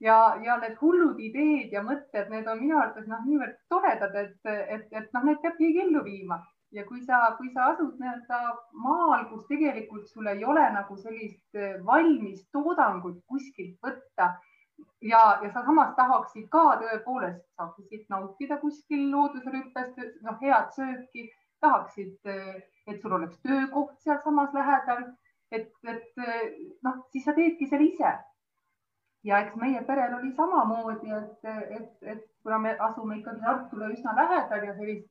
Ja, 0.00 0.36
ja 0.42 0.54
need 0.62 0.76
hullud 0.78 1.18
ideed 1.18 1.72
ja 1.74 1.82
mõtted, 1.82 2.28
need 2.30 2.46
on 2.46 2.60
minu 2.60 2.76
arvates 2.78 3.08
noh, 3.10 3.24
niivõrd 3.26 3.56
toredad, 3.72 4.14
et, 4.14 4.36
et, 4.46 4.84
et 4.94 5.08
noh, 5.16 5.24
need 5.26 5.40
peab 5.42 5.56
keegi 5.58 5.82
ellu 5.88 6.04
viima. 6.04 6.38
Ja 6.70 6.84
kui 6.86 7.00
sa, 7.02 7.18
kui 7.38 7.48
sa 7.50 7.72
asud 7.72 7.96
nii-öelda 7.98 8.38
maal, 8.84 9.24
kus 9.30 9.46
tegelikult 9.48 10.06
sul 10.12 10.28
ei 10.30 10.44
ole 10.44 10.66
nagu 10.74 10.98
sellist 11.00 11.58
äh, 11.58 11.80
valmis 11.86 12.44
toodangut 12.54 13.18
kuskilt 13.26 13.74
võtta 13.82 14.36
ja, 15.02 15.38
ja 15.42 15.52
sa 15.52 15.62
samas 15.66 15.94
tahaksid 15.96 16.48
ka 16.52 16.64
tõepoolest, 16.82 17.42
saaksid 17.58 18.04
nautida 18.12 18.58
kuskil 18.62 19.08
loodusrüppest, 19.12 19.98
noh, 20.26 20.36
head 20.42 20.74
sööki 20.76 21.28
tahaksid, 21.64 22.18
et 22.88 23.00
sul 23.02 23.16
oleks 23.18 23.40
töökoht 23.42 23.96
sealsamas 24.04 24.54
lähedal, 24.54 25.08
et, 25.52 25.68
et 25.84 26.20
noh, 26.84 26.98
siis 27.12 27.24
sa 27.24 27.34
teedki 27.36 27.68
selle 27.68 27.88
ise. 27.88 28.16
ja 29.24 29.40
eks 29.42 29.56
meie 29.60 29.80
perel 29.86 30.14
oli 30.14 30.30
samamoodi, 30.36 31.10
et, 31.10 31.48
et, 31.76 31.88
et 32.12 32.24
kuna 32.42 32.58
me 32.58 32.76
asume 32.88 33.18
ikkagi 33.18 33.40
Tartule 33.44 33.90
üsna 33.92 34.14
lähedal 34.16 34.66
ja 34.68 34.74
sellist 34.76 35.08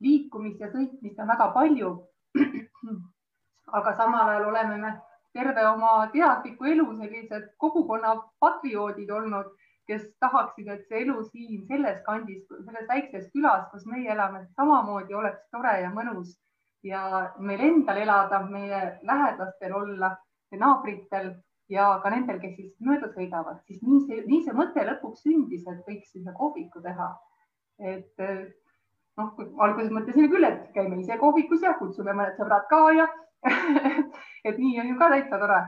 liikumist 0.00 0.60
ja 0.60 0.70
sõitmist 0.72 1.20
on 1.20 1.28
väga 1.28 1.50
palju. 1.56 1.90
aga 3.78 3.92
samal 3.96 4.28
ajal 4.28 4.48
oleme 4.48 4.78
me 4.80 4.94
terve 5.36 5.66
oma 5.66 6.08
teadliku 6.12 6.66
elu 6.72 6.86
sellised 7.02 7.50
kogukonna 7.58 8.14
patrioodid 8.40 9.10
olnud 9.10 9.52
kes 9.90 10.06
tahaksid, 10.22 10.68
et 10.70 10.86
see 10.88 11.02
elu 11.04 11.16
siin 11.28 11.64
selles 11.68 11.98
kandis, 12.06 12.42
selles 12.48 12.86
väikses 12.88 13.26
külas, 13.34 13.66
kus 13.72 13.86
meie 13.90 14.12
elame, 14.14 14.44
samamoodi 14.58 15.16
oleks 15.18 15.42
tore 15.54 15.72
ja 15.82 15.90
mõnus 15.94 16.36
ja 16.86 17.30
meil 17.38 17.60
endal 17.60 18.00
elada, 18.00 18.42
meie 18.48 18.80
lähedastel 19.06 19.74
olla, 19.76 20.14
naabritel 20.56 21.34
ja 21.70 21.90
ka 22.02 22.10
nendel, 22.10 22.40
kes 22.42 22.56
siis 22.56 22.70
mööda 22.82 23.10
sõidavad, 23.14 23.60
siis 23.66 23.82
nii 23.82 24.00
see, 24.06 24.22
nii 24.26 24.40
see 24.46 24.56
mõte 24.56 24.84
lõpuks 24.86 25.22
sündis, 25.26 25.66
et 25.70 25.84
võiks 25.86 26.10
sinna 26.14 26.34
kohviku 26.36 26.82
teha. 26.82 27.10
et 27.80 28.22
noh, 29.16 29.36
alguses 29.64 29.92
mõtlesime 29.92 30.28
küll, 30.28 30.44
et 30.44 30.72
käime 30.74 30.98
ise 31.00 31.16
kohvikus 31.20 31.62
ja 31.64 31.76
kutsume 31.78 32.12
mõned 32.12 32.36
sõbrad 32.36 32.66
ka 32.68 32.80
ja 32.96 33.06
et 34.48 34.58
nii 34.58 34.80
on 34.80 34.90
ju 34.90 34.98
ka 34.98 35.08
täitsa 35.14 35.38
tore 35.40 35.60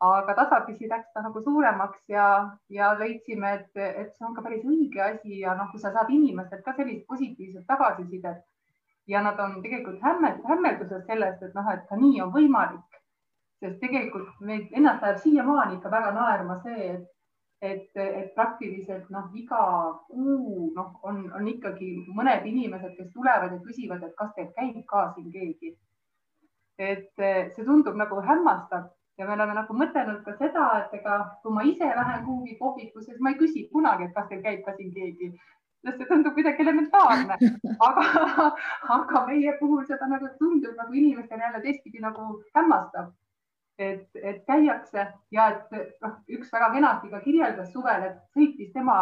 aga 0.00 0.34
tasapisi 0.34 0.88
läks 0.88 1.12
ta 1.12 1.20
nagu 1.20 1.42
suuremaks 1.44 2.00
ja, 2.08 2.26
ja 2.72 2.92
leidsime, 2.98 3.52
et, 3.58 3.70
et 3.76 4.14
see 4.14 4.26
on 4.26 4.36
ka 4.36 4.44
päris 4.46 4.64
õige 4.64 5.02
asi 5.04 5.42
ja 5.42 5.54
noh, 5.58 5.68
kui 5.72 5.80
sa 5.82 5.92
saad 5.92 6.08
inimestelt 6.14 6.64
ka 6.64 6.72
sellist 6.78 7.04
positiivset 7.10 7.66
tagasisidet 7.68 8.40
ja 9.08 9.22
nad 9.22 9.38
on 9.40 9.62
tegelikult 9.62 10.02
hämmel, 10.02 10.40
hämmelduses 10.48 11.06
sellest, 11.06 11.42
et 11.42 11.54
noh, 11.54 11.70
et 11.72 11.86
ka 11.88 11.96
nii 11.96 12.20
on 12.24 12.32
võimalik, 12.34 13.00
sest 13.62 13.80
tegelikult 13.80 14.40
meid 14.40 14.68
ennast 14.76 15.02
ajab 15.04 15.22
siiamaani 15.24 15.78
ikka 15.78 15.90
väga 15.90 16.12
naerma 16.16 16.60
see, 16.66 16.92
et 16.94 17.08
et, 17.60 17.90
et 17.96 18.30
praktiliselt 18.34 19.10
noh, 19.12 19.26
iga 19.36 19.62
kuu 20.08 20.70
noh, 20.76 20.94
on, 21.04 21.26
on 21.36 21.48
ikkagi 21.48 21.90
mõned 22.16 22.46
inimesed, 22.48 22.94
kes 22.96 23.10
tulevad 23.12 23.52
ja 23.52 23.58
küsivad, 23.66 24.04
et 24.06 24.14
kas 24.16 24.32
teil 24.36 24.48
käib 24.56 24.80
ka 24.88 25.10
siin 25.14 25.28
keegi. 25.34 25.76
et 26.80 27.10
see 27.20 27.64
tundub 27.66 27.98
nagu 28.00 28.22
hämmastav 28.24 28.86
ja 29.20 29.26
me 29.28 29.34
oleme 29.34 29.52
nagu 29.52 29.74
mõtelnud 29.76 30.22
ka 30.24 30.32
seda, 30.38 30.66
et 30.80 30.94
ega 30.96 31.18
kui 31.42 31.52
ma 31.52 31.64
ise 31.68 31.84
lähen 31.84 32.22
kuhugi 32.24 32.56
kohvikusse, 32.56 33.10
siis 33.10 33.20
ma 33.20 33.34
ei 33.34 33.40
küsi 33.42 33.66
kunagi, 33.72 34.06
et 34.06 34.14
kas 34.16 34.30
teil 34.30 34.40
käib 34.46 34.62
ka 34.64 34.72
siin 34.78 34.94
keegi, 34.94 35.28
sest 35.84 35.98
see 35.98 36.08
tundub 36.10 36.36
kuidagi 36.36 36.64
elementaarne, 36.64 37.38
aga, 37.88 38.50
aga 38.96 39.24
meie 39.28 39.56
puhul 39.60 39.86
seda 39.88 40.08
nagu 40.10 40.28
tundub 40.38 40.76
nagu 40.76 40.92
inimestele 41.02 41.46
jälle 41.46 41.62
teistpidi 41.64 42.04
nagu 42.04 42.30
hämmastav. 42.56 43.12
et, 43.80 44.08
et 44.14 44.42
käiakse 44.44 45.06
ja 45.32 45.46
et 45.50 46.00
noh, 46.04 46.16
üks 46.36 46.50
väga 46.52 46.66
kenasti 46.74 47.08
ka 47.08 47.20
kirjeldas 47.24 47.70
suvel, 47.72 48.02
et 48.10 48.18
sõitis 48.36 48.74
tema 48.74 48.96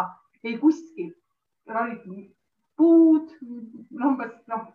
ei 0.45 0.55
kuskil, 0.61 1.09
olid 1.67 2.05
puud, 2.79 3.33
umbes 3.99 4.37
noh, 4.47 4.69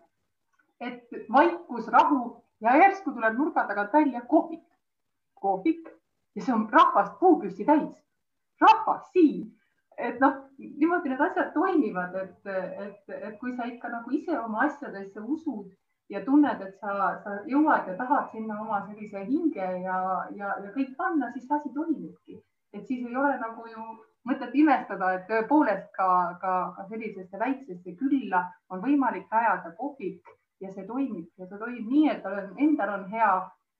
et 0.84 1.08
vaikus, 1.32 1.88
rahu 1.88 2.34
ja 2.60 2.76
järsku 2.82 3.14
tuleb 3.16 3.38
nurga 3.38 3.64
tagant 3.70 3.96
välja 3.96 4.20
kohvik 4.28 4.66
kohvik 5.44 5.88
ja 6.34 6.42
see 6.44 6.54
on 6.54 6.68
rahvast 6.72 7.18
puupüsti 7.20 7.66
täis. 7.68 7.94
rahvas 8.60 9.10
siin, 9.12 9.50
et 9.98 10.20
noh, 10.20 10.36
niimoodi 10.58 11.12
need 11.12 11.20
asjad 11.20 11.52
toimivad, 11.54 12.14
et, 12.22 12.52
et, 12.86 13.14
et 13.14 13.38
kui 13.40 13.54
sa 13.56 13.66
ikka 13.70 13.90
nagu 13.92 14.10
ise 14.14 14.38
oma 14.38 14.64
asjadesse 14.66 15.20
usud 15.20 15.70
ja 16.12 16.24
tunned, 16.24 16.60
et 16.66 16.74
sa, 16.80 17.12
sa 17.24 17.36
jõuad 17.50 17.88
ja 17.88 17.96
tahad 17.98 18.30
sinna 18.32 18.58
oma 18.62 18.82
sellise 18.88 19.24
hinge 19.28 19.68
ja, 19.84 19.98
ja, 20.36 20.56
ja 20.64 20.72
kõik 20.74 20.94
panna, 20.98 21.30
siis 21.32 21.50
asi 21.50 21.72
toimibki. 21.74 22.40
et 22.74 22.86
siis 22.86 23.06
ei 23.06 23.16
ole 23.16 23.36
nagu 23.38 23.66
ju 23.70 23.82
mõtet 24.28 24.54
imestada, 24.58 25.12
et 25.14 25.26
tõepoolest 25.28 25.90
ka, 25.96 26.08
ka, 26.40 26.54
ka 26.76 26.86
sellisesse 26.88 27.38
väiksesse 27.38 27.94
külla 28.00 28.40
on 28.68 28.80
võimalik 28.82 29.28
rajada 29.30 29.70
kohvik 29.78 30.32
ja 30.60 30.72
see 30.72 30.86
toimib 30.88 31.28
ja 31.38 31.46
see 31.46 31.58
toimib 31.58 31.90
nii, 31.90 32.08
et 32.10 32.26
endal 32.66 32.94
on 32.98 33.04
hea 33.12 33.34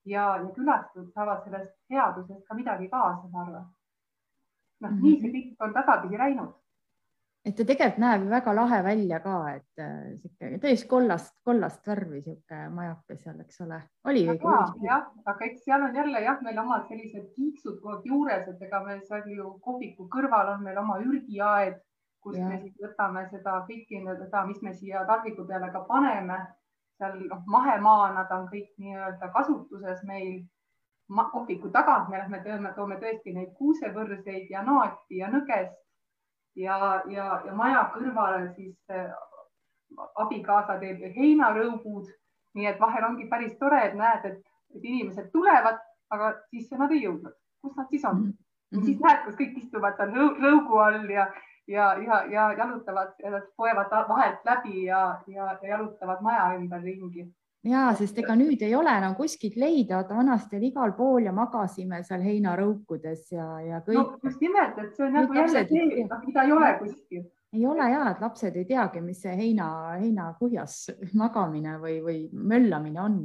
ja, 0.05 0.27
ja 0.37 0.51
külastajad 0.57 1.09
saavad 1.15 1.43
sellest 1.45 1.73
headusest 1.91 2.45
ka 2.49 2.55
midagi 2.55 2.89
kaasa, 2.93 3.29
ma 3.33 3.43
arvan. 3.47 3.67
Noh 4.83 4.91
mm 4.91 4.99
-hmm., 4.99 5.03
nii 5.03 5.21
see 5.21 5.33
kõik 5.35 5.67
on 5.67 5.75
tasapisi 5.75 6.19
läinud. 6.19 6.53
et 7.45 7.57
ta 7.57 7.65
tegelikult 7.69 8.01
näeb 8.01 8.23
väga 8.31 8.55
lahe 8.57 8.83
välja 8.85 9.21
ka, 9.21 9.37
et 9.53 9.83
äh, 9.87 10.15
sihuke 10.21 10.59
täis 10.59 10.85
kollast, 10.89 11.35
kollast 11.45 11.87
värvi 11.87 12.23
sihuke 12.23 12.69
majake 12.79 13.17
seal, 13.17 13.41
eks 13.41 13.61
ole, 13.61 13.81
oli 14.05 14.25
jah, 14.25 15.11
aga 15.27 15.45
eks 15.49 15.65
seal 15.65 15.83
on 15.83 15.95
jälle 15.95 16.21
jah, 16.25 16.41
meil 16.43 16.59
omad 16.59 16.89
sellised 16.89 17.31
kiiksud 17.37 17.81
kogu 17.81 17.97
aeg 17.97 18.07
juures, 18.13 18.49
et 18.49 18.63
ega 18.69 18.85
me 18.85 19.01
seal 19.01 19.29
ju 19.37 19.59
kohviku 19.61 20.09
kõrval 20.17 20.55
on 20.55 20.65
meil 20.65 20.79
oma 20.79 20.99
ürgiaed, 21.05 21.81
kus 22.25 22.39
ja. 22.39 22.49
me 22.49 22.61
siis 22.61 22.77
võtame 22.81 23.29
seda 23.31 23.61
kõiki 23.69 24.01
seda, 24.25 24.47
mis 24.47 24.63
me 24.63 24.73
siia 24.73 25.05
tarviku 25.05 25.45
peale 25.47 25.73
ka 25.73 25.85
paneme 25.89 26.39
seal 26.99 27.19
noh, 27.29 27.43
mahemaana 27.47 28.25
ta 28.29 28.41
on 28.41 28.49
kõik 28.51 28.71
nii-öelda 28.79 29.31
kasutuses 29.35 30.03
meil 30.09 30.45
kohviku 31.33 31.69
tagant, 31.71 32.09
me 32.09 32.19
lähme 32.19 32.41
tööme, 32.45 32.73
toome 32.77 32.97
tõesti 32.97 33.35
neid 33.35 33.53
kuusevõrseid 33.59 34.51
ja 34.51 34.63
naati 34.63 35.19
ja 35.21 35.29
nõgest 35.29 35.77
ja, 36.57 37.03
ja, 37.11 37.43
ja 37.47 37.55
maja 37.55 37.85
kõrvale 37.95 38.55
siis 38.55 38.77
äh, 38.91 39.11
abikaasa 40.15 40.79
teeb 40.81 41.03
heinarõugud. 41.17 42.13
nii 42.55 42.67
et 42.71 42.81
vahel 42.81 43.05
ongi 43.05 43.25
päris 43.27 43.57
tore, 43.59 43.81
et 43.83 43.95
näed, 43.99 44.25
et, 44.25 44.43
et 44.77 44.85
inimesed 44.85 45.31
tulevad, 45.33 45.81
aga 46.15 46.29
sisse 46.53 46.79
nad 46.79 46.93
ei 46.93 47.03
jõudnud. 47.03 47.35
kus 47.63 47.77
nad 47.77 47.89
siis 47.91 48.05
on 48.05 48.17
mm? 48.17 48.33
-hmm. 48.75 48.85
siis 48.85 49.01
näed, 49.01 49.25
kus 49.25 49.35
kõik 49.35 49.57
istuvad 49.59 49.97
seal 49.97 50.13
rõugu 50.15 50.79
all 50.79 51.11
ja, 51.11 51.27
ja, 51.67 51.95
ja, 52.07 52.25
ja 52.31 52.53
jalutavad, 52.59 53.15
poevad 53.57 53.91
vahelt 54.09 54.45
läbi 54.45 54.85
ja, 54.85 55.21
ja, 55.27 55.59
ja 55.63 55.69
jalutavad 55.69 56.23
maja 56.23 56.55
ümberringi 56.59 57.35
ja 57.65 57.85
sest 57.97 58.19
ega 58.21 58.35
nüüd 58.37 58.63
ei 58.63 58.75
ole 58.77 58.93
enam 58.93 59.15
kuskilt 59.17 59.57
leida, 59.61 60.01
vaata 60.03 60.17
vanasti 60.19 60.59
oli 60.59 60.69
igal 60.73 60.93
pool 60.97 61.25
ja 61.29 61.33
magasime 61.33 62.03
seal 62.05 62.25
heinarõukudes 62.25 63.31
ja, 63.33 63.47
ja 63.65 63.81
kõik 63.87 64.01
no,. 64.01 64.19
just 64.25 64.43
nimelt, 64.45 64.79
et 64.79 64.93
see 64.97 65.07
on 65.07 65.17
nagu 65.17 65.39
jälle 65.39 65.65
see, 65.71 66.05
mida 66.27 66.45
ei 66.45 66.53
ole 66.53 66.71
kuskil. 66.83 67.25
ei 67.55 67.67
ole 67.67 67.89
ja, 67.91 68.05
et 68.11 68.21
lapsed 68.21 68.57
ei 68.61 68.69
teagi, 68.69 69.01
mis 69.01 69.23
see 69.23 69.37
heina, 69.39 69.69
heinakuhjas 70.01 70.79
magamine 71.15 71.79
või, 71.81 72.01
või 72.05 72.19
möllamine 72.33 73.01
on. 73.01 73.19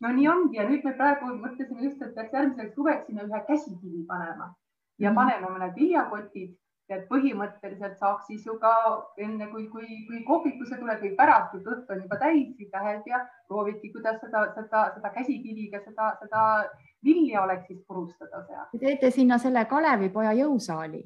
no 0.00 0.14
nii 0.16 0.28
ongi 0.32 0.56
ja 0.56 0.68
nüüd 0.68 0.86
me 0.86 0.96
praegu 0.96 1.34
mõtlesime 1.36 1.84
just, 1.84 2.02
et 2.02 2.14
peaks 2.14 2.32
järgmiseks 2.32 2.74
suveks 2.74 3.06
sinna 3.06 3.28
ühe 3.28 3.44
käsikivi 3.48 4.06
panema 4.08 4.54
ja 4.98 5.10
Mhm. 5.10 5.16
paneme 5.16 5.52
mõned 5.52 5.76
viljakotid 5.76 6.56
et 6.94 7.06
põhimõtteliselt 7.10 7.98
saaks 7.98 8.26
siis 8.30 8.46
ju 8.46 8.56
ka 8.62 8.72
enne, 9.18 9.46
kui, 9.52 9.66
kui, 9.72 9.86
kui 10.08 10.22
kohvikusse 10.26 10.78
tuleb 10.80 11.02
või 11.04 11.12
pärast, 11.18 11.52
kui 11.52 11.62
kõht 11.66 11.92
on 11.94 12.02
juba 12.04 12.18
täis, 12.20 12.50
lähed 12.72 13.06
ja 13.06 13.20
proovidki, 13.48 13.92
kuidas 13.94 14.20
seda, 14.22 14.46
seda, 14.56 14.84
seda 14.96 15.12
käsikiviga 15.14 15.82
seda, 15.84 16.14
seda 16.22 16.42
vilja 17.04 17.44
oleks 17.44 17.66
siis 17.68 17.80
purustada 17.86 18.42
seal. 18.46 18.66
Te 18.72 18.82
teete 18.84 19.10
sinna 19.14 19.38
selle 19.38 19.64
Kalevipoja 19.70 20.32
jõusaali. 20.40 21.04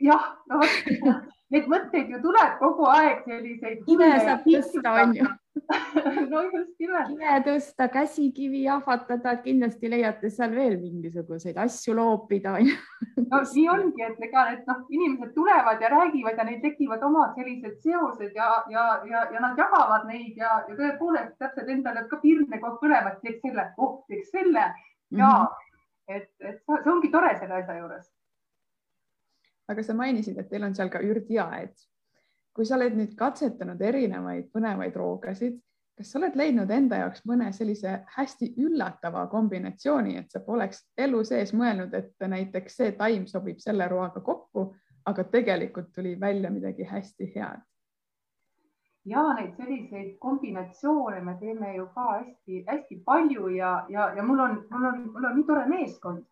jah, 0.00 0.30
no 0.50 0.60
vot, 0.62 1.26
neid 1.50 1.68
mõtteid 1.70 2.10
ju 2.12 2.22
tuleb 2.22 2.58
kogu 2.62 2.86
aeg 2.92 3.24
selliseid. 3.26 3.84
kive 3.86 4.10
saab 4.24 4.46
tõsta, 4.46 4.96
onju. 5.02 5.30
no 6.32 6.42
just 6.52 6.80
nimelt. 6.80 7.12
kive 7.12 7.36
tõsta, 7.46 7.88
käsikivi 7.92 8.62
jahvatada, 8.64 9.36
kindlasti 9.44 9.90
leiate 9.90 10.30
seal 10.30 10.54
veel 10.56 10.76
mingisuguseid 10.80 11.58
asju 11.64 11.94
loopida, 11.98 12.56
no 12.58 13.40
nii 13.42 13.66
ongi, 13.74 14.04
et 14.08 14.20
ega 14.28 14.44
need 14.50 14.68
noh, 14.70 14.84
inimesed 14.98 15.32
tulevad 15.36 15.82
ja 15.84 15.92
räägivad 15.94 16.38
ja 16.38 16.48
neil 16.48 16.60
tekivad 16.64 17.06
omad 17.08 17.38
sellised 17.38 17.80
seosed 17.84 18.36
ja, 18.36 18.50
ja, 18.74 18.84
ja, 19.10 19.24
ja 19.32 19.46
nad 19.46 19.58
jagavad 19.58 20.06
neid 20.10 20.36
ja, 20.36 20.60
ja 20.68 20.76
tõepoolest 20.76 21.34
täpselt 21.42 21.72
endale 21.74 22.06
ka 22.10 22.20
pirne 22.22 22.60
kogu 22.60 22.82
põlema, 22.84 23.14
et 23.14 23.24
teeks 23.24 23.42
selle, 23.46 23.70
oh 23.78 24.04
teeks 24.08 24.30
selle 24.34 24.68
ja 24.68 25.32
mm 25.32 25.44
-hmm. 25.44 26.14
et, 26.16 26.30
et 26.40 26.62
see 26.64 26.92
ongi 26.92 27.10
tore 27.10 27.34
selle 27.38 27.62
asja 27.62 27.80
juures 27.80 28.08
aga 29.68 29.84
sa 29.84 29.94
mainisid, 29.96 30.38
et 30.40 30.48
teil 30.50 30.64
on 30.64 30.74
seal 30.76 30.90
ka 30.92 31.00
ürdiaed. 31.04 31.74
Kui 32.58 32.66
sa 32.66 32.74
oled 32.74 32.96
nüüd 32.98 33.12
katsetanud 33.14 33.82
erinevaid 33.86 34.48
põnevaid 34.50 34.96
roogasid, 34.98 35.60
kas 35.94 36.08
sa 36.10 36.18
oled 36.18 36.34
leidnud 36.40 36.70
enda 36.74 36.98
jaoks 37.04 37.22
mõne 37.30 37.52
sellise 37.54 37.92
hästi 38.16 38.48
üllatava 38.64 39.28
kombinatsiooni, 39.30 40.16
et 40.18 40.34
sa 40.34 40.42
poleks 40.42 40.80
elu 40.98 41.20
sees 41.28 41.54
mõelnud, 41.54 41.94
et 41.94 42.26
näiteks 42.34 42.80
see 42.80 42.96
taim 42.98 43.28
sobib 43.30 43.62
selle 43.62 43.86
roaga 43.92 44.24
kokku, 44.26 44.72
aga 45.06 45.24
tegelikult 45.30 45.92
tuli 45.94 46.16
välja 46.20 46.50
midagi 46.50 46.86
hästi 46.90 47.32
head? 47.36 47.62
ja 49.08 49.22
neid 49.38 49.54
selliseid 49.56 50.16
kombinatsioone 50.20 51.20
me 51.24 51.36
teeme 51.40 51.70
ju 51.76 51.86
ka 51.94 52.08
hästi-hästi 52.18 52.98
palju 53.06 53.54
ja, 53.54 53.70
ja, 53.88 54.10
ja 54.16 54.26
mul 54.26 54.42
on, 54.44 54.58
mul 54.70 54.88
on, 54.90 54.98
mul 55.14 55.30
on 55.30 55.38
nii 55.38 55.46
tore 55.48 55.62
meeskond 55.70 56.26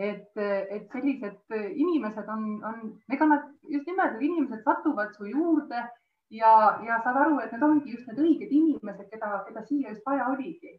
et, 0.00 0.36
et 0.40 0.92
sellised 0.92 1.56
inimesed 1.84 2.28
on, 2.34 2.44
on, 2.64 2.92
ega 3.12 3.26
nad 3.28 3.48
just 3.68 3.88
nimelt 3.90 4.20
inimesed 4.20 4.62
satuvad 4.64 5.12
su 5.16 5.28
juurde 5.28 5.82
ja, 6.30 6.52
ja 6.86 7.00
saad 7.04 7.18
aru, 7.24 7.40
et 7.44 7.52
need 7.52 7.66
ongi 7.66 7.96
just 7.96 8.08
need 8.08 8.22
õiged 8.24 8.54
inimesed, 8.60 9.10
keda, 9.12 9.42
keda 9.48 9.64
siia 9.68 9.92
just 9.92 10.06
vaja 10.08 10.30
oligi 10.32 10.78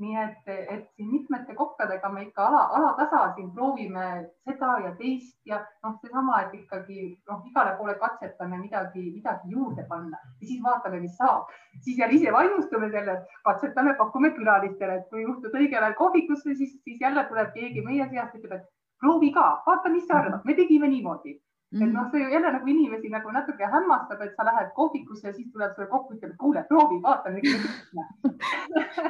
nii 0.00 0.16
et, 0.16 0.48
et 0.48 0.86
siin 0.96 1.10
mitmete 1.12 1.54
kokkadega 1.58 2.08
me 2.12 2.22
ikka 2.26 2.46
ala, 2.46 2.60
alatasa 2.78 3.20
siin 3.36 3.50
proovime 3.56 4.06
seda 4.48 4.70
ja 4.84 4.92
teist 4.98 5.36
ja 5.50 5.60
noh, 5.84 5.96
seesama, 6.02 6.40
et 6.46 6.54
ikkagi 6.60 7.02
noh, 7.28 7.42
igale 7.50 7.74
poole 7.78 7.96
katsetame 8.00 8.58
midagi, 8.62 9.04
midagi 9.16 9.52
juurde 9.54 9.84
panna. 9.90 10.22
Ja 10.40 10.48
siis 10.48 10.62
vaatame, 10.64 11.02
mis 11.04 11.16
saab. 11.20 11.52
siis 11.84 11.98
jälle 11.98 12.16
ise 12.16 12.32
vaimustume 12.32 12.90
sellest, 12.90 13.36
katsetame, 13.44 13.94
pakume 14.00 14.32
külalistele, 14.38 15.00
et 15.00 15.08
kui 15.12 15.22
juhtud 15.22 15.54
õigel 15.54 15.82
ajal 15.82 15.98
kohvikusse, 16.00 16.54
siis, 16.54 16.74
siis 16.84 17.00
jälle 17.00 17.24
tuleb 17.28 17.52
keegi 17.54 17.84
meie 17.84 18.08
seast, 18.08 18.34
ütleb, 18.40 18.58
et 18.58 19.00
proovi 19.00 19.32
ka, 19.36 19.46
vaata, 19.66 19.92
mis 19.92 20.08
sa 20.08 20.20
arvad, 20.20 20.44
me 20.44 20.56
tegime 20.56 20.88
niimoodi 20.88 21.38
Mm. 21.70 21.82
et 21.82 21.92
noh, 21.94 22.06
see 22.10 22.18
ju 22.18 22.30
jälle 22.34 22.50
nagu 22.50 22.66
inimesi 22.66 23.08
nagu 23.12 23.30
natuke 23.30 23.66
hämmastab, 23.72 24.22
et 24.24 24.32
sa 24.34 24.46
lähed 24.48 24.72
kohvikusse 24.74 25.28
ja 25.28 25.34
siis 25.34 25.52
tuleb 25.52 25.76
sulle 25.76 25.86
kokku, 25.92 26.16
ütleb, 26.16 26.32
et 26.32 26.40
kuule, 26.40 26.64
proovi, 26.68 26.98
vaata. 27.02 27.30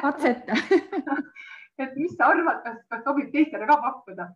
katseta 0.02 0.58
et 1.82 1.96
mis 1.96 2.12
sa 2.16 2.28
arvad, 2.34 2.60
kas, 2.64 2.78
kas 2.92 3.04
sobib 3.06 3.30
teistele 3.32 3.68
ka 3.70 3.76
pakkuda? 3.84 4.28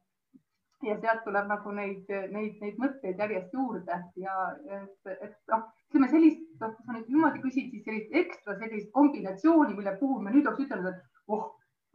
ja 0.85 0.95
sealt 1.01 1.23
tuleb 1.25 1.47
nagu 1.49 1.71
neid, 1.73 2.11
neid, 2.33 2.57
neid 2.61 2.81
mõtteid 2.81 3.21
järjest 3.23 3.55
juurde 3.57 3.95
ja 4.21 4.35
et, 4.79 5.13
et 5.15 5.37
noh, 5.49 5.63
ütleme 5.89 6.11
sellist, 6.13 6.43
noh, 6.61 6.75
kui 6.77 6.85
sa 6.85 6.97
nüüd 6.97 7.07
niimoodi 7.09 7.41
küsid, 7.45 7.71
siis 7.73 7.87
sellist 7.87 8.19
ekstra 8.21 8.57
sellist 8.59 8.91
kombinatsiooni, 8.93 9.77
mille 9.79 9.95
puhul 10.01 10.21
me 10.21 10.35
nüüd 10.35 10.49
oleks 10.51 10.67
ütelnud, 10.67 10.99
et 10.99 11.33
oh, 11.33 11.47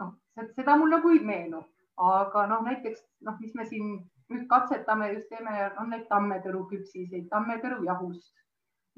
noh, 0.02 0.16
seda 0.56 0.78
mul 0.80 0.90
nagu 0.96 1.14
ei 1.14 1.22
meenu, 1.22 1.62
aga 2.02 2.48
noh, 2.50 2.64
näiteks 2.66 3.04
noh, 3.28 3.38
mis 3.44 3.54
me 3.60 3.68
siin 3.70 3.92
nüüd 4.30 4.46
katsetame, 4.48 5.14
just 5.14 5.30
teeme, 5.30 5.72
on 5.82 5.90
neid 5.90 6.06
tammetõru 6.10 6.66
küpsiseid, 6.70 7.28
tammetõru 7.30 7.84
jahust 7.86 8.34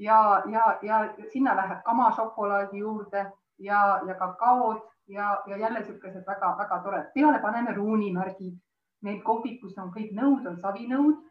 ja, 0.02 0.44
ja, 0.52 0.80
ja 0.82 1.30
sinna 1.34 1.56
läheb 1.56 1.84
kamašokolaadi 1.86 2.78
juurde 2.78 3.32
ja, 3.60 4.02
ja 4.08 4.16
kakaod 4.16 4.82
ja, 5.08 5.44
ja 5.48 5.58
jälle 5.58 5.80
niisugused 5.80 6.26
väga-väga 6.28 6.80
toredad. 6.84 7.12
peale 7.14 7.40
paneme 7.40 7.74
ruunimärgid. 7.74 8.60
meil 9.02 9.22
kohvikus 9.26 9.78
on 9.78 9.90
kõik 9.90 10.12
nõud, 10.14 10.46
on 10.46 10.58
savinõud 10.62 11.22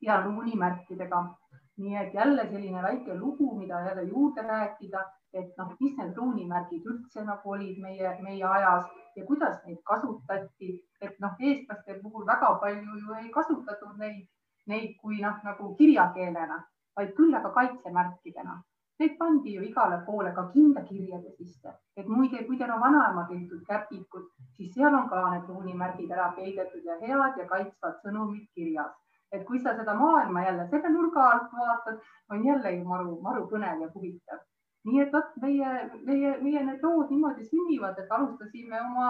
ja 0.00 0.20
ruunimärkidega. 0.22 1.22
Nii 1.78 1.96
et 1.96 2.14
jälle 2.14 2.44
selline 2.50 2.82
väike 2.82 3.14
lugu, 3.14 3.54
mida 3.58 3.80
jälle 3.86 4.02
juurde 4.02 4.42
rääkida, 4.42 5.04
et 5.32 5.56
noh, 5.58 5.74
mis 5.80 5.96
need 5.98 6.16
ruunimärgid 6.16 6.86
üldse 6.92 7.24
nagu 7.24 7.52
olid 7.54 7.78
meie, 7.82 8.14
meie 8.22 8.44
ajas 8.44 8.88
ja 9.16 9.26
kuidas 9.26 9.60
neid 9.66 9.78
kasutati, 9.90 10.72
et 11.00 11.20
noh, 11.24 11.36
eestlaste 11.38 11.98
puhul 12.02 12.26
väga 12.26 12.54
palju 12.64 12.98
ju 13.02 13.20
ei 13.20 13.30
kasutatud 13.36 14.00
neid, 14.02 14.26
neid 14.66 14.96
kui 15.02 15.20
noh, 15.22 15.38
nagu 15.44 15.74
kirjakeelena, 15.80 16.58
vaid 16.96 17.14
küll 17.20 17.34
aga 17.40 17.52
kaitsemärkidena. 17.60 18.62
Need 18.98 19.14
pandi 19.18 19.52
ju 19.54 19.62
igale 19.62 20.00
poole 20.06 20.32
ka 20.34 20.48
kindakirjade 20.52 21.30
sisse, 21.36 21.74
et 21.96 22.08
muide, 22.10 22.40
kui 22.46 22.58
teil 22.58 22.72
on 22.74 22.80
vanaema 22.82 23.28
tehtud 23.28 23.60
käpikud, 23.68 24.24
siis 24.56 24.72
seal 24.74 24.94
on 24.94 25.06
ka 25.12 25.20
need 25.34 25.52
ruunimärgid 25.52 26.10
ära 26.16 26.32
peidetud 26.38 26.88
ja 26.90 26.96
head 27.02 27.38
ja 27.38 27.46
kaitsvad 27.52 28.00
sõnumid 28.02 28.48
kirjas. 28.54 28.96
Et 29.32 29.44
kui 29.46 29.60
sa 29.60 29.74
seda 29.76 29.94
maailma 29.94 30.44
jälle 30.44 30.68
selle 30.68 30.92
nurga 30.92 31.30
alt 31.30 31.52
vaatad, 31.52 31.98
on 32.30 32.44
jälle 32.44 32.72
ju 32.76 32.84
maru, 32.84 33.20
maru 33.22 33.48
põnev 33.50 33.82
ja 33.82 33.90
huvitav 33.94 34.44
nii 34.88 35.02
et 35.02 35.12
vot 35.12 35.34
meie, 35.42 35.72
meie, 36.06 36.34
meie 36.42 36.62
need 36.66 36.84
lood 36.84 37.10
niimoodi 37.12 37.46
sünnivad, 37.48 37.98
et 37.98 38.12
alustasime 38.14 38.80
oma, 38.82 39.08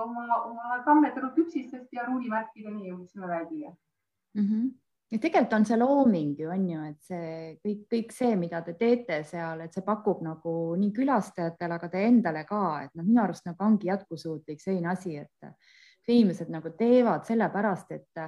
oma, 0.00 0.26
oma 0.44 0.78
tammetõru 0.86 1.32
küpsistest 1.36 1.90
ja 1.96 2.06
ruulimärkideni 2.08 2.92
jõudsime 2.92 3.28
välja 3.28 3.74
mm. 4.34 4.46
-hmm 4.46 4.70
ja 5.10 5.18
tegelikult 5.18 5.52
on 5.56 5.64
see 5.66 5.76
looming 5.78 6.38
ju 6.38 6.50
on 6.54 6.68
ju, 6.70 6.82
et 6.86 7.00
see 7.02 7.30
kõik, 7.64 7.80
kõik 7.94 8.12
see, 8.14 8.36
mida 8.38 8.60
te 8.62 8.76
teete 8.78 9.22
seal, 9.26 9.64
et 9.64 9.74
see 9.74 9.82
pakub 9.82 10.20
nagu 10.22 10.52
nii 10.78 10.92
külastajatele, 10.94 11.74
aga 11.74 11.88
te 11.90 12.04
endale 12.06 12.44
ka, 12.46 12.60
et 12.84 12.94
noh, 12.94 13.06
minu 13.08 13.22
arust 13.22 13.48
nagu 13.48 13.64
ongi 13.66 13.90
jätkusuutlik 13.90 14.62
selline 14.62 14.92
asi, 14.92 15.16
et 15.18 15.50
inimesed 16.14 16.48
nagu 16.50 16.70
teevad 16.78 17.26
sellepärast, 17.26 17.90
et 17.90 18.22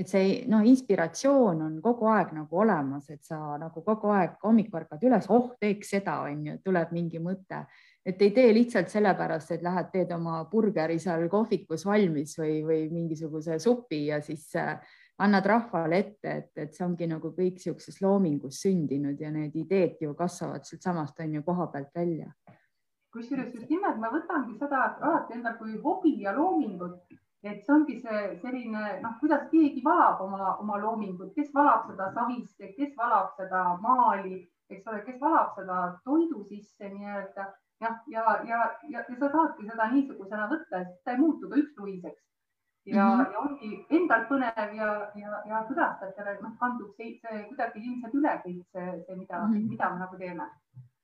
et 0.00 0.08
see 0.08 0.28
noh, 0.48 0.64
inspiratsioon 0.64 1.60
on 1.66 1.76
kogu 1.84 2.08
aeg 2.08 2.32
nagu 2.32 2.60
olemas, 2.62 3.10
et 3.12 3.20
sa 3.26 3.58
nagu 3.60 3.82
kogu 3.84 4.12
aeg 4.14 4.38
hommikul 4.46 4.80
ärkad 4.80 5.04
üles, 5.04 5.28
oh, 5.28 5.50
teeks 5.60 5.92
seda, 5.96 6.20
on 6.24 6.46
ju, 6.46 6.56
tuleb 6.64 6.94
mingi 6.96 7.20
mõte, 7.20 7.64
et 8.06 8.22
ei 8.24 8.32
tee 8.36 8.54
lihtsalt 8.56 8.88
sellepärast, 8.88 9.52
et 9.56 9.66
lähed, 9.66 9.90
teed 9.92 10.14
oma 10.16 10.40
burgeri 10.50 10.96
seal 11.02 11.26
kohvikus 11.32 11.84
valmis 11.84 12.32
või, 12.40 12.62
või 12.64 12.80
mingisuguse 12.94 13.58
supi 13.60 14.06
ja 14.06 14.22
siis 14.24 14.48
äh, 14.56 14.78
annad 15.20 15.46
rahvale 15.46 16.00
ette, 16.00 16.32
et, 16.32 16.50
et 16.64 16.74
see 16.74 16.86
ongi 16.86 17.08
nagu 17.10 17.34
kõik 17.36 17.58
niisuguses 17.60 18.00
loomingus 18.00 18.62
sündinud 18.64 19.20
ja 19.20 19.28
need 19.34 19.56
ideed 19.60 20.00
ju 20.00 20.14
kasvavad 20.16 20.64
sealtsamast 20.64 21.20
on 21.20 21.36
ju 21.36 21.44
koha 21.44 21.68
pealt 21.74 21.92
välja. 21.94 22.32
kusjuures 23.12 23.52
just 23.54 23.68
nimelt 23.68 23.98
ma 23.98 24.08
võtangi 24.14 24.54
seda 24.56 24.84
alati 25.02 25.34
endale 25.34 25.58
kui 25.58 25.76
hobi 25.82 26.14
ja 26.22 26.32
loomingut 26.32 27.18
et 27.42 27.64
see 27.64 27.72
ongi 27.72 27.96
see 28.00 28.20
selline 28.42 28.84
noh, 29.02 29.16
kuidas 29.20 29.46
keegi 29.52 29.82
valab 29.84 30.20
oma, 30.26 30.56
oma 30.62 30.78
loomingut, 30.82 31.32
kes 31.34 31.52
valab 31.54 31.86
seda 31.88 32.10
savisse, 32.16 32.72
kes 32.76 32.96
valab 32.98 33.32
seda 33.38 33.62
maali, 33.84 34.42
eks 34.68 34.86
ole, 34.92 35.02
kes 35.06 35.20
valab 35.20 35.54
seda 35.56 35.78
toidu 36.04 36.44
sisse 36.50 36.90
nii-öelda 36.92 37.46
jah, 37.80 38.02
ja, 38.06 38.24
ja, 38.24 38.24
ja, 38.48 38.58
ja, 38.88 39.04
ja 39.08 39.16
sa 39.22 39.30
saadki 39.32 39.68
seda 39.70 39.88
niisugusena 39.94 40.50
võtta, 40.52 40.82
et 40.82 40.98
ta 41.04 41.14
ei 41.14 41.22
muutu 41.22 41.48
ka 41.48 41.62
üksluiseks. 41.62 42.22
ja 42.86 43.04
mm, 43.04 43.20
-hmm. 43.20 43.32
ja 43.32 43.38
ongi 43.38 43.86
endal 43.96 44.22
põnev 44.28 44.70
ja, 44.76 44.92
ja, 45.22 45.40
ja 45.48 45.64
külastajatele 45.68 46.38
noh, 46.42 46.54
kandub 46.60 46.94
see, 46.96 47.18
see 47.24 47.42
kuidagi 47.48 47.82
ilmselt 47.86 48.14
üle 48.20 48.32
kõik 48.44 48.62
see, 48.72 48.86
see, 49.06 49.16
mida 49.16 49.40
mm, 49.40 49.52
-hmm. 49.52 49.68
mida 49.72 49.90
me 49.90 49.98
nagu 50.04 50.16
teeme 50.16 50.46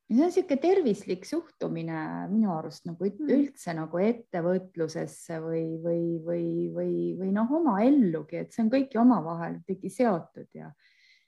see 0.06 0.22
on 0.22 0.28
niisugune 0.30 0.60
tervislik 0.62 1.24
suhtumine 1.26 2.00
minu 2.30 2.52
arust 2.54 2.86
nagu 2.86 3.08
hmm. 3.08 3.30
üldse 3.36 3.74
nagu 3.74 4.02
ettevõtlusesse 4.02 5.40
või, 5.42 5.64
või, 5.82 6.02
või, 6.24 6.44
või, 6.74 6.92
või 7.18 7.32
noh, 7.34 7.50
oma 7.58 7.80
ellugi, 7.82 8.44
et 8.44 8.54
see 8.54 8.64
on 8.64 8.70
kõik 8.72 8.94
ju 8.94 9.02
omavahel 9.02 9.58
ikkagi 9.62 9.92
seotud 9.92 10.50
ja 10.54 10.70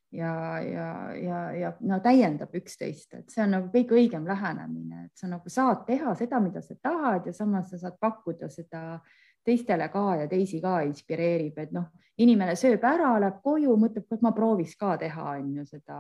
ja, 0.09 0.33
ja, 0.65 0.87
ja, 1.21 1.39
ja 1.53 1.71
no 1.85 1.99
täiendab 2.01 2.55
üksteist, 2.57 3.13
et 3.13 3.29
see 3.29 3.43
on 3.45 3.51
nagu 3.53 3.67
kõige 3.69 3.93
õigem 3.99 4.25
lähenemine, 4.25 5.03
et 5.05 5.21
sa 5.21 5.29
nagu 5.29 5.53
saad 5.53 5.83
teha 5.85 6.15
seda, 6.17 6.41
mida 6.41 6.63
sa 6.65 6.79
tahad 6.81 7.29
ja 7.29 7.35
samas 7.37 7.69
sa 7.69 7.83
saad 7.83 7.99
pakkuda 8.01 8.49
seda 8.49 8.81
äh, 8.95 9.19
teistele 9.45 9.89
ka 9.93 10.05
ja 10.23 10.29
teisi 10.29 10.61
ka 10.61 10.81
inspireerib, 10.87 11.59
et 11.59 11.73
noh, 11.73 11.89
inimene 12.19 12.57
sööb 12.59 12.83
ära, 12.85 13.13
läheb 13.23 13.43
koju, 13.45 13.77
mõtleb, 13.81 14.07
et 14.13 14.25
ma 14.25 14.33
prooviks 14.37 14.75
ka 14.79 14.97
teha, 15.01 15.37
on 15.39 15.53
ju 15.61 15.67
seda, 15.67 15.99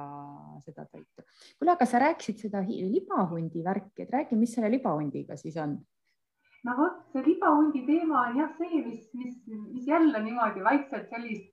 seda 0.64 0.87
toitu. 0.87 1.24
kuule, 1.59 1.74
aga 1.74 1.87
sa 1.87 2.03
rääkisid 2.03 2.48
seda 2.48 2.64
libahundi 2.66 3.62
värki, 3.64 4.03
et 4.03 4.11
räägi, 4.12 4.37
mis 4.37 4.55
selle 4.55 4.70
libahundiga 4.70 5.37
siis 5.37 5.57
on? 5.57 5.79
no 6.66 6.74
vot, 6.77 7.05
see 7.12 7.22
libahundi 7.22 7.85
teema 7.87 8.27
on 8.29 8.40
jah 8.40 8.51
see, 8.59 8.83
mis, 8.85 9.07
mis, 9.14 9.37
mis 9.46 9.87
jälle 9.87 10.22
niimoodi 10.24 10.64
vaikselt 10.64 11.07
sellist 11.12 11.46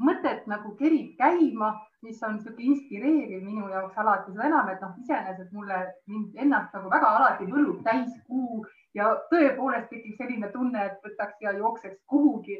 mõtet 0.00 0.46
nagu 0.48 0.74
kerib 0.78 1.16
käima, 1.18 1.74
mis 2.04 2.20
on 2.24 2.38
niisugune 2.38 2.72
inspireeriv 2.72 3.42
minu 3.44 3.68
jaoks 3.68 3.98
alati, 4.00 4.32
seda 4.32 4.46
enam, 4.48 4.68
et 4.72 4.84
noh, 4.84 4.94
iseenesest 5.02 5.52
mulle 5.56 5.80
mind 6.08 6.38
ennast 6.44 6.76
nagu 6.76 6.92
väga 6.92 7.10
alati 7.18 7.48
võlub 7.50 7.82
täiskuu 7.84 8.62
ja 8.94 9.14
tõepoolest 9.30 9.90
tekib 9.90 10.16
selline 10.18 10.50
tunne, 10.52 10.84
et 10.86 11.02
võtaks 11.06 11.42
ja 11.44 11.52
jookseks 11.58 12.00
kuhugi, 12.10 12.58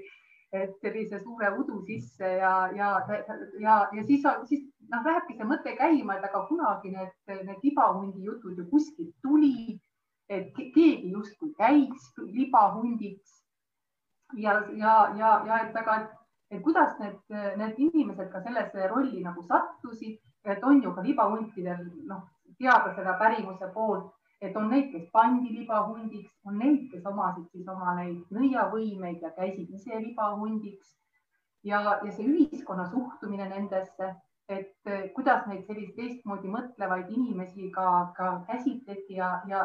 sellise 0.50 1.20
suure 1.22 1.50
udu 1.58 1.80
sisse 1.86 2.26
ja, 2.26 2.70
ja, 2.74 2.88
ja, 3.60 3.76
ja 3.94 4.04
siis, 4.06 4.24
siis 4.48 4.64
noh, 4.90 5.04
lähebki 5.06 5.36
see 5.38 5.46
mõte 5.46 5.74
käima, 5.78 6.16
et 6.16 6.26
aga 6.26 6.42
kunagi 6.48 6.90
need, 6.90 7.12
need 7.30 7.62
libahundi 7.62 8.24
jutud 8.26 8.58
ju 8.58 8.66
kuskilt 8.72 9.14
tuli, 9.22 9.78
et 10.28 10.50
keegi 10.74 11.12
justkui 11.12 11.52
käiks 11.58 12.10
libahundiks. 12.18 13.38
Ja, 14.38 14.60
ja, 14.74 14.94
ja, 15.18 15.30
ja 15.46 15.60
et 15.66 15.76
aga, 15.76 15.96
et 16.50 16.62
kuidas 16.62 16.98
need, 16.98 17.18
need 17.58 17.78
inimesed 17.78 18.30
ka 18.32 18.42
sellesse 18.42 18.90
rolli 18.90 19.22
nagu 19.22 19.46
sattusid, 19.46 20.18
et 20.44 20.62
on 20.64 20.82
ju 20.82 20.94
ka 20.94 21.02
libahuntidel 21.06 21.86
noh, 22.10 22.26
teada 22.58 22.94
seda 22.94 23.14
pärimuse 23.22 23.70
poolt, 23.74 24.10
et 24.40 24.56
on 24.56 24.70
neid, 24.72 24.88
kes 24.92 25.10
pandi 25.12 25.52
libahundiks, 25.58 26.32
on 26.46 26.58
neid, 26.58 26.86
kes 26.92 27.04
omasid 27.06 27.46
siis 27.52 27.68
oma 27.68 27.94
neid 27.98 28.22
nõiavõimeid 28.32 29.20
ja 29.22 29.30
käisid 29.36 29.70
ise 29.76 30.00
libahundiks 30.00 30.96
ja, 31.64 31.82
ja 32.00 32.10
see 32.10 32.26
ühiskonna 32.26 32.88
suhtumine 32.88 33.48
nendesse 33.48 34.14
et 34.50 34.90
eh, 34.90 35.10
kuidas 35.14 35.46
neid 35.46 35.62
sellist 35.68 35.94
teistmoodi 35.98 36.50
mõtlevaid 36.50 37.10
inimesi 37.14 37.70
ka, 37.74 37.86
ka 38.16 38.30
käsitleti 38.48 39.18
ja, 39.20 39.30
ja, 39.50 39.64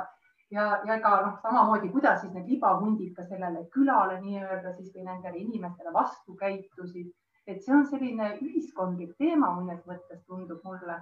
ja, 0.53 0.67
ja 0.85 0.99
ka 1.03 1.15
noh, 1.25 1.39
samamoodi, 1.41 1.89
kuidas 1.93 2.21
siis 2.21 2.33
need 2.35 2.51
libahundid 2.53 3.15
ka 3.17 3.25
sellele 3.25 3.65
külale 3.73 4.19
nii-öelda 4.21 4.75
siis 4.77 4.93
või 4.95 5.07
nendele 5.09 5.41
inimestele 5.41 5.93
vastu 5.93 6.37
käitusid. 6.41 7.13
et 7.47 7.61
see 7.61 7.73
on 7.75 7.83
selline 7.85 8.31
ühiskondlik 8.41 9.11
teema 9.21 9.51
mõnes 9.53 9.83
mõttes 9.85 10.23
tundub 10.25 10.63
mulle, 10.65 10.95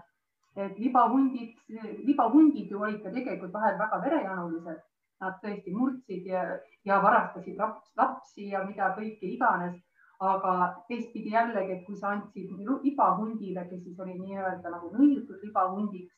et 0.56 0.80
libahundid, 0.80 1.56
libahundid 2.08 2.72
ju 2.72 2.82
olid 2.82 3.02
ka 3.04 3.14
tegelikult 3.14 3.54
vahel 3.54 3.80
väga 3.80 4.02
verejanulised. 4.06 4.84
Nad 5.24 5.40
tõesti 5.42 5.72
murdsid 5.72 6.26
ja, 6.28 6.44
ja 6.86 7.00
varastasid 7.04 7.58
laps, 7.58 7.94
lapsi 7.98 8.50
ja 8.52 8.64
mida 8.68 8.92
kõike 8.98 9.30
iganes 9.30 9.78
aga 10.24 10.84
teistpidi 10.88 11.34
jällegi, 11.34 11.78
et 11.78 11.86
kui 11.86 11.98
sa 12.00 12.14
andsid 12.16 12.52
libahundile, 12.84 13.66
kes 13.70 13.84
siis 13.84 14.00
oli 14.00 14.18
nii-öelda 14.20 14.72
nagu 14.72 14.92
nõiutud 14.96 15.42
libahundiks, 15.44 16.14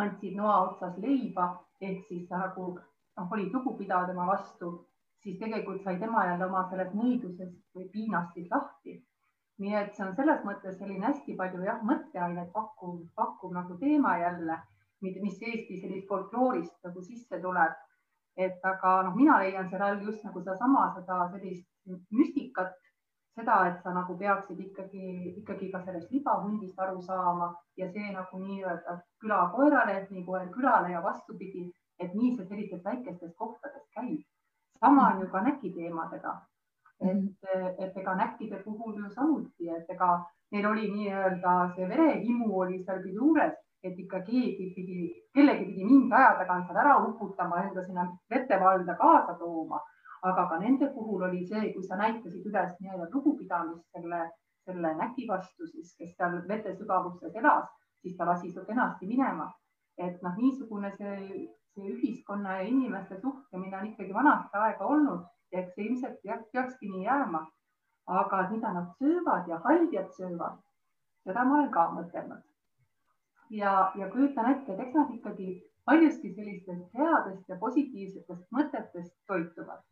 andsid 0.00 0.36
noa 0.38 0.56
otsas 0.68 0.96
leiba 1.02 1.50
ehk 1.80 2.06
siis 2.08 2.28
nagu 2.30 2.72
noh, 2.78 3.28
oli 3.30 3.50
lugupidav 3.52 4.08
tema 4.08 4.26
vastu, 4.26 4.72
siis 5.22 5.38
tegelikult 5.38 5.84
sai 5.84 5.98
tema 6.00 6.24
jälle 6.26 6.46
oma 6.46 6.66
sellest 6.70 6.96
nõidusest 6.96 7.56
või 7.76 7.88
piinast 7.92 8.34
siis 8.34 8.50
lahti. 8.50 8.98
Nii 9.60 9.74
et 9.76 9.94
see 9.96 10.06
on 10.06 10.14
selles 10.16 10.44
mõttes 10.48 10.76
selline 10.80 11.06
hästi 11.06 11.36
palju 11.36 11.64
jah, 11.66 11.80
mõtteainet 11.90 12.52
pakkuv, 12.56 13.00
pakkuv 13.16 13.52
nagu 13.56 13.76
teema 13.82 14.16
jälle, 14.22 14.56
mis 15.04 15.42
Eesti 15.42 15.80
sellist 15.80 16.08
folkloorist 16.08 16.76
nagu 16.88 17.02
sisse 17.04 17.40
tuleb. 17.42 17.78
et 18.40 18.62
aga 18.64 18.90
noh, 19.04 19.16
mina 19.16 19.34
leian 19.42 19.66
seal 19.68 19.82
all 19.84 19.98
just 20.06 20.22
nagu 20.24 20.40
sedasama, 20.40 20.84
seda 20.94 21.16
sellist 21.32 21.66
müstikat, 22.14 22.76
seda, 23.36 23.56
et 23.68 23.82
sa 23.82 23.92
nagu 23.92 24.16
peaksid 24.18 24.60
ikkagi, 24.64 25.34
ikkagi 25.42 25.70
ka 25.72 25.82
sellest 25.84 26.12
libahundist 26.14 26.78
aru 26.78 27.02
saama 27.02 27.50
ja 27.76 27.88
see 27.92 28.12
nagu 28.14 28.40
nii-öelda 28.44 28.96
küla 29.20 29.40
koerale, 29.54 29.98
et 30.00 30.10
nii 30.14 30.24
koer 30.28 30.48
külale 30.54 30.94
ja 30.94 31.02
vastupidi, 31.04 31.66
et 31.98 32.14
nii 32.14 32.36
see 32.36 32.46
sellistes 32.46 32.84
väikestes 32.84 33.34
kohtades 33.36 33.86
käib. 33.96 34.22
sama 34.80 35.10
on 35.12 35.20
ju 35.20 35.28
ka 35.28 35.42
näkiteemadega. 35.44 36.32
Et, 37.00 37.48
et 37.78 37.96
ega 37.96 38.14
näkkide 38.14 38.62
puhul 38.64 38.98
ju 38.98 39.10
samuti, 39.10 39.70
et 39.76 39.90
ega 39.90 40.10
neil 40.52 40.66
oli 40.66 40.90
nii-öelda 40.92 41.56
see 41.76 41.88
verehimu 41.88 42.50
oli 42.62 42.82
seal 42.84 43.06
juures, 43.14 43.54
et 43.82 43.98
ikka 43.98 44.20
keegi 44.26 44.72
pidi, 44.76 45.06
kellegi 45.34 45.64
pidi 45.70 45.84
mingi 45.84 46.12
aja 46.12 46.34
tagant 46.42 46.66
seal 46.68 46.82
ära 46.82 46.98
uputama, 47.06 47.62
enda 47.64 47.84
sinna 47.86 48.04
vetevalda 48.30 48.98
kaasa 49.00 49.38
tooma 49.38 49.80
aga 50.22 50.48
ka 50.48 50.58
nende 50.58 50.86
puhul 50.94 51.22
oli 51.28 51.46
see, 51.46 51.72
kui 51.74 51.84
sa 51.86 51.96
näitasid 51.96 52.46
üles 52.50 52.72
nii-öelda 52.80 53.08
lugupidamist 53.14 53.86
selle, 53.96 54.20
selle 54.68 54.92
näki 54.98 55.26
vastu, 55.28 55.68
siis 55.72 55.94
kes 55.96 56.12
seal 56.16 56.36
vete 56.50 56.74
sügavustes 56.76 57.38
elas, 57.42 57.70
siis 58.02 58.16
ta 58.18 58.26
lasi 58.28 58.52
su 58.52 58.64
kenasti 58.66 59.08
minema. 59.08 59.50
et 60.00 60.22
noh, 60.24 60.36
niisugune 60.40 60.88
see, 60.96 61.46
see 61.74 61.88
ühiskonna 61.92 62.54
ja 62.58 62.68
inimeste 62.68 63.18
suhtlemine 63.20 63.76
on 63.76 63.88
ikkagi 63.90 64.14
vanast 64.16 64.54
aega 64.56 64.86
olnud 64.94 65.26
eks 65.52 65.74
see 65.74 65.88
ilmselt 65.88 66.20
peakski 66.52 66.92
nii 66.92 67.04
jääma. 67.04 67.46
aga 68.10 68.38
mida 68.50 68.72
nad 68.72 68.86
söövad 68.98 69.48
ja 69.48 69.58
haljad 69.64 70.08
söövad, 70.16 70.56
seda 71.24 71.44
ma 71.44 71.58
olen 71.58 71.70
ka 71.70 71.84
mõtelnud. 71.98 72.42
ja, 73.50 73.92
ja 73.96 74.10
kujutan 74.10 74.50
ette, 74.52 74.72
et 74.72 74.80
eks 74.80 74.94
nad 74.94 75.14
ikkagi 75.14 75.48
paljuski 75.84 76.34
sellistest 76.34 76.98
headest 76.98 77.48
ja 77.48 77.56
positiivsetest 77.56 78.46
mõtetest 78.58 79.14
toituvad 79.26 79.84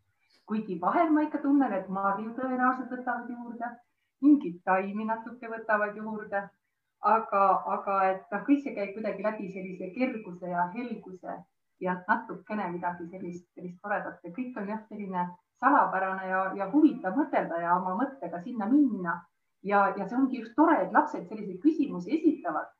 kuigi 0.48 0.78
vahel 0.80 1.10
ma 1.12 1.22
ikka 1.26 1.42
tunnen, 1.44 1.72
et 1.76 1.88
marju 1.92 2.32
tõenäoliselt 2.36 2.92
võtavad 2.94 3.28
juurde, 3.32 3.68
mingeid 4.24 4.62
taimi 4.68 5.04
natuke 5.08 5.50
võtavad 5.52 5.96
juurde, 6.00 6.40
aga, 7.12 7.42
aga 7.74 7.96
et 8.12 8.32
noh, 8.32 8.44
kõik 8.46 8.62
see 8.64 8.74
käib 8.78 8.94
kuidagi 8.96 9.26
läbi 9.26 9.50
sellise 9.56 9.90
kerguse 9.96 10.54
ja 10.54 10.64
helguse 10.72 11.36
ja 11.84 11.98
natukene 12.08 12.70
midagi 12.72 13.10
sellist, 13.12 13.44
sellist 13.54 13.78
toredat 13.84 14.24
ja 14.24 14.32
kõik 14.38 14.56
on 14.58 14.72
jah, 14.72 14.80
selline 14.88 15.26
salapärane 15.60 16.28
ja, 16.28 16.44
ja 16.56 16.70
huvitav 16.72 17.16
mõtelda 17.18 17.60
ja 17.62 17.76
oma 17.76 17.96
mõttega 17.98 18.40
sinna 18.44 18.66
minna. 18.70 19.18
ja, 19.62 19.88
ja 19.96 20.06
see 20.06 20.16
ongi 20.16 20.38
just 20.38 20.54
tore, 20.56 20.76
et 20.82 20.92
lapsed 20.92 21.28
selliseid 21.28 21.60
küsimusi 21.62 22.14
esitavad. 22.18 22.70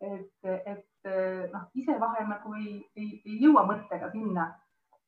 et, 0.00 0.32
et 0.44 1.10
noh, 1.52 1.68
ise 1.74 1.94
vahel 2.00 2.26
nagu 2.28 2.54
ei, 2.54 2.82
ei, 2.96 3.22
ei 3.24 3.38
jõua 3.40 3.62
mõttega 3.68 4.10
sinna 4.12 4.50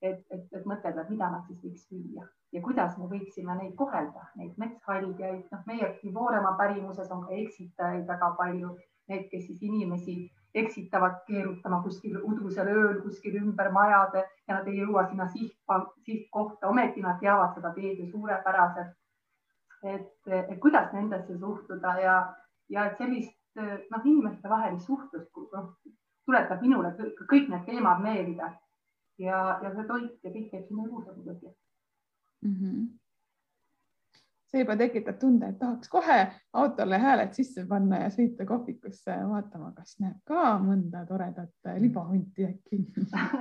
et, 0.03 0.25
et, 0.31 0.45
et 0.53 0.67
mõtelda, 0.67 1.03
et 1.03 1.11
mida 1.11 1.31
nad 1.31 1.47
siis 1.47 1.61
võiks 1.63 1.87
süüa 1.91 2.25
ja 2.53 2.63
kuidas 2.65 2.97
me 2.99 3.09
võiksime 3.11 3.57
neid 3.59 3.75
kohelda, 3.77 4.29
neid 4.41 4.57
metshaljaid, 4.61 5.45
noh, 5.53 5.65
meie 5.69 5.91
Vooremaa 6.15 6.55
pärimuses 6.61 7.11
on 7.13 7.27
ka 7.27 7.37
eksitajaid 7.37 8.07
väga 8.09 8.31
palju, 8.39 8.75
need, 9.11 9.27
kes 9.33 9.47
siis 9.51 9.65
inimesi 9.69 10.17
eksitavad 10.55 11.21
keerutama 11.27 11.83
kuskil 11.83 12.17
udusel 12.25 12.69
ööl 12.73 13.01
kuskil 13.03 13.37
ümber 13.43 13.71
majade 13.73 14.25
ja 14.49 14.55
nad 14.55 14.69
ei 14.69 14.79
jõua 14.81 15.05
sinna 15.09 15.29
siht, 15.29 15.57
sihtkohta, 16.07 16.69
ometi 16.69 17.05
nad 17.05 17.21
teavad 17.21 17.55
seda 17.55 17.73
teed 17.75 17.99
ju 17.99 18.11
suurepäraselt. 18.11 18.95
et, 19.83 20.15
et 20.27 20.59
kuidas 20.61 20.93
nendesse 20.93 21.39
suhtuda 21.39 21.93
ja, 22.01 22.15
ja 22.69 22.87
et 22.87 22.97
sellist 22.99 23.37
noh, 23.91 24.05
inimeste 24.05 24.49
vahelist 24.49 24.87
suhtlust 24.87 25.37
noh, 25.53 25.69
tuletab 26.27 26.63
minule 26.63 26.91
kõik 27.31 27.49
need 27.49 27.65
teemad 27.67 28.03
meelde 28.03 28.49
ja, 29.19 29.39
ja 29.63 29.71
see 29.75 29.87
toit 29.87 30.25
ja 30.25 30.33
kõik 30.33 30.51
käib 30.51 30.67
sinna 30.67 30.87
juurde 30.89 31.15
muidugi 31.15 31.53
mm. 32.43 32.55
-hmm. 32.55 32.89
See 34.49 34.63
juba 34.63 34.77
tekitab 34.81 35.19
tunde, 35.21 35.51
et 35.51 35.59
tahaks 35.61 35.91
kohe 35.93 36.19
autole 36.57 36.99
hääled 36.99 37.35
sisse 37.37 37.67
panna 37.69 38.05
ja 38.05 38.13
sõita 38.13 38.47
kohvikusse 38.49 39.17
vaatama, 39.29 39.75
kas 39.77 39.99
näeb 40.01 40.17
ka 40.29 40.55
mõnda 40.63 41.05
toredat 41.09 41.75
libahunti 41.83 42.47
äkki 42.49 42.81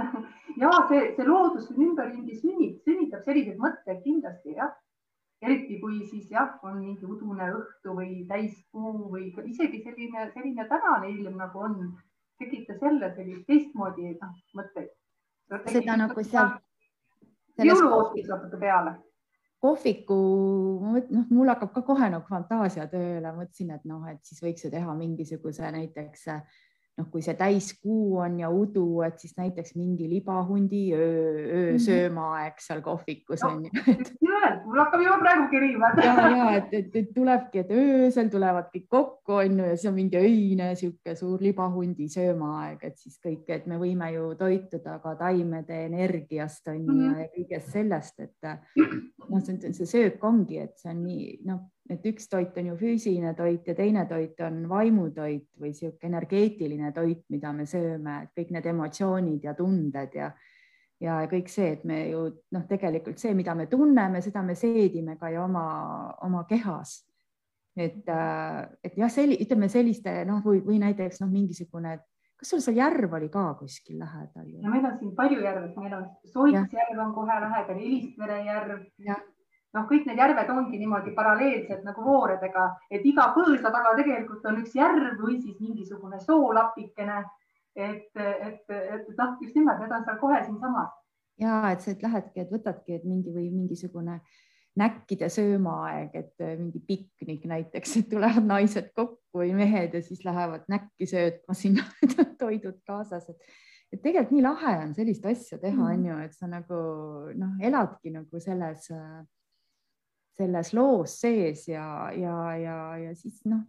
ja 0.64 0.74
see, 0.90 1.06
see 1.16 1.30
loodus 1.30 1.72
ümberringi 1.72 2.36
sünnib, 2.42 2.82
sünnitab 2.84 3.24
selliseid 3.24 3.62
mõtteid 3.64 4.04
kindlasti 4.04 4.58
jah 4.60 4.76
eriti 5.42 5.80
kui 5.80 6.02
siis 6.10 6.30
jah, 6.32 6.56
on 6.66 6.80
mingi 6.82 7.06
udune 7.06 7.50
õhtu 7.54 7.94
või 7.98 8.24
täiskuu 8.30 9.10
või 9.12 9.30
isegi 9.46 9.84
selline, 9.84 10.32
selline 10.34 10.66
tänane 10.70 11.12
ilm 11.14 11.38
nagu 11.38 11.62
on, 11.62 11.76
tekitas 12.42 12.82
jälle 12.82 13.12
sellist 13.16 13.46
teistmoodi 13.50 14.16
noh, 14.22 14.34
mõtteid 14.58 14.90
seda 15.72 15.98
nagu 16.00 16.24
seal. 16.24 16.56
jõuluoostis 17.58 18.28
natuke 18.30 18.60
peale. 18.62 18.98
Kohviku, 19.64 20.18
noh, 21.10 21.26
mul 21.34 21.50
hakkab 21.50 21.74
ka 21.74 21.82
kohe 21.88 22.10
nagu 22.14 22.28
fantaasia 22.30 22.86
tööle, 22.92 23.32
mõtlesin, 23.34 23.72
et 23.74 23.86
noh, 23.90 24.04
et 24.12 24.22
siis 24.26 24.42
võiks 24.44 24.66
ju 24.66 24.72
teha 24.74 24.94
mingisuguse 24.98 25.72
näiteks 25.74 26.28
noh, 26.98 27.08
kui 27.12 27.22
see 27.22 27.36
täiskuu 27.38 28.18
on 28.24 28.40
ja 28.42 28.50
udu, 28.54 29.02
et 29.06 29.20
siis 29.22 29.36
näiteks 29.38 29.76
mingi 29.78 30.08
libahundi 30.10 30.82
öö, 30.98 31.44
öösöömaaeg 31.60 32.56
mhm. 32.56 32.64
seal 32.66 32.82
kohvikus 32.82 33.44
on 33.46 33.68
ju. 33.68 33.72
mul 34.66 34.82
hakkab 34.82 35.04
juba 35.06 35.18
praegu 35.22 35.46
kerima. 35.52 35.92
ja, 36.08 36.16
ja 36.34 36.48
et, 36.58 36.74
et, 36.74 36.96
et 37.02 37.14
tulebki, 37.16 37.64
et 37.64 37.72
öösel 37.72 38.32
tulevad 38.34 38.72
kõik 38.74 38.88
kokku 38.90 39.38
on 39.44 39.62
ju 39.62 39.70
ja 39.70 39.78
siis 39.78 39.92
on 39.92 39.98
mingi 40.00 40.20
öine 40.20 40.72
sihuke 40.80 41.16
suur 41.20 41.44
libahundi 41.44 42.10
söömaaeg, 42.12 42.84
et 42.90 42.98
siis 42.98 43.22
kõik, 43.24 43.46
et 43.54 43.70
me 43.70 43.80
võime 43.82 44.10
ju 44.16 44.34
toituda 44.40 44.98
ka 45.04 45.16
taimede 45.22 45.86
energiast 45.86 46.68
on 46.74 46.82
ju 46.82 46.92
mm 46.92 47.00
-hmm. 47.00 47.20
ja 47.22 47.32
kõigest 47.38 47.72
sellest, 47.78 48.20
et 48.20 48.52
noh, 49.30 49.42
see 49.72 49.86
söök 49.86 50.24
ongi, 50.24 50.60
et 50.66 50.78
see 50.78 50.92
on 50.92 51.04
nii 51.04 51.42
noh 51.46 51.66
et 51.90 52.06
üks 52.10 52.28
toit 52.30 52.58
on 52.60 52.72
ju 52.72 52.76
füüsiline 52.80 53.34
toit 53.38 53.68
ja 53.68 53.76
teine 53.76 54.06
toit 54.10 54.40
on 54.44 54.64
vaimutoit 54.70 55.48
või 55.62 55.74
sihuke 55.76 56.08
energeetiline 56.10 56.92
toit, 56.96 57.24
mida 57.34 57.54
me 57.56 57.66
sööme, 57.70 58.22
et 58.26 58.34
kõik 58.36 58.54
need 58.56 58.70
emotsioonid 58.74 59.48
ja 59.48 59.56
tunded 59.58 60.16
ja 60.18 60.32
ja 61.04 61.20
kõik 61.30 61.50
see, 61.52 61.76
et 61.76 61.84
me 61.86 62.00
ju 62.10 62.24
noh, 62.56 62.64
tegelikult 62.70 63.22
see, 63.22 63.36
mida 63.38 63.54
me 63.58 63.68
tunneme, 63.70 64.22
seda 64.26 64.42
me 64.42 64.56
seedime 64.58 65.18
ka 65.20 65.30
ju 65.30 65.44
oma, 65.44 65.68
oma 66.26 66.44
kehas. 66.50 67.04
et, 67.78 68.08
et 68.84 68.96
jah, 68.98 69.12
selli-, 69.14 69.38
ütleme 69.44 69.70
selliste 69.70 70.24
noh, 70.26 70.42
või, 70.42 70.64
või 70.66 70.80
näiteks 70.82 71.22
noh, 71.22 71.30
mingisugune, 71.30 72.00
kas 72.38 72.50
sul 72.50 72.64
seal 72.66 72.80
järv 72.80 73.14
oli 73.14 73.30
ka 73.30 73.52
kuskil 73.60 74.00
lähedal? 74.02 74.48
ja 74.50 74.74
meil 74.74 74.90
on 74.90 74.98
siin 74.98 75.14
palju 75.18 75.44
järve, 75.46 75.70
meil 75.78 75.98
on 76.00 76.08
Soitsjärv 76.34 77.04
on 77.06 77.14
kohe 77.14 77.42
lähedal, 77.46 77.78
Elistvere 77.78 78.40
järv. 78.50 78.80
Noh, 79.76 79.88
kõik 79.90 80.08
need 80.08 80.22
järved 80.22 80.50
ongi 80.54 80.80
niimoodi 80.80 81.14
paralleelsed 81.16 81.84
nagu 81.88 82.06
vooredega, 82.06 82.70
et 82.92 83.06
iga 83.06 83.32
põõsa 83.36 83.72
taga 83.74 83.96
tegelikult 84.00 84.46
on 84.48 84.62
üks 84.64 84.76
järv 84.78 85.20
või 85.20 85.42
siis 85.42 85.60
mingisugune 85.60 86.20
soolapikene. 86.24 87.24
et, 87.76 88.10
et, 88.18 88.64
et 88.74 89.10
noh, 89.18 89.36
just 89.42 89.56
nimelt, 89.56 89.80
need 89.80 89.92
on 89.94 90.06
seal 90.06 90.18
kohe 90.18 90.44
siinsamas. 90.46 90.94
ja 91.38 91.62
et 91.72 91.82
sa, 91.82 91.94
lähedki, 92.02 92.42
et 92.42 92.52
võtadki, 92.52 92.96
et 92.96 93.04
mingi 93.06 93.34
või 93.34 93.52
mingisugune 93.54 94.16
äh, 94.18 94.38
näkkide 94.78 95.30
söömaaeg, 95.30 96.16
et 96.16 96.42
äh, 96.42 96.58
mingi 96.58 96.80
piknik 96.80 97.46
näiteks, 97.50 97.96
et 97.98 98.10
tulevad 98.10 98.46
naised 98.46 98.92
kokku 98.96 99.42
või 99.42 99.54
mehed 99.58 99.96
ja 99.98 100.02
siis 100.06 100.24
lähevad 100.26 100.68
näkki 100.70 101.08
söötma 101.10 101.56
sinna 101.58 101.86
toidud 102.42 102.78
kaasas, 102.88 103.26
et, 103.32 103.56
et 103.94 104.02
tegelikult 104.02 104.36
nii 104.36 104.46
lahe 104.46 104.76
on 104.84 104.94
sellist 104.98 105.26
asja 105.26 105.58
teha, 105.62 105.80
mm. 105.80 105.96
on 105.96 106.06
ju, 106.12 106.20
et 106.28 106.38
sa 106.38 106.50
nagu 106.52 106.82
noh, 107.34 107.56
eladki 107.70 108.14
nagu 108.14 108.44
selles, 108.44 108.86
selles 110.38 110.74
loos 110.78 111.20
sees 111.22 111.68
ja, 111.68 111.88
ja, 112.14 112.38
ja, 112.62 112.78
ja 113.02 113.16
siis 113.18 113.42
noh, 113.50 113.64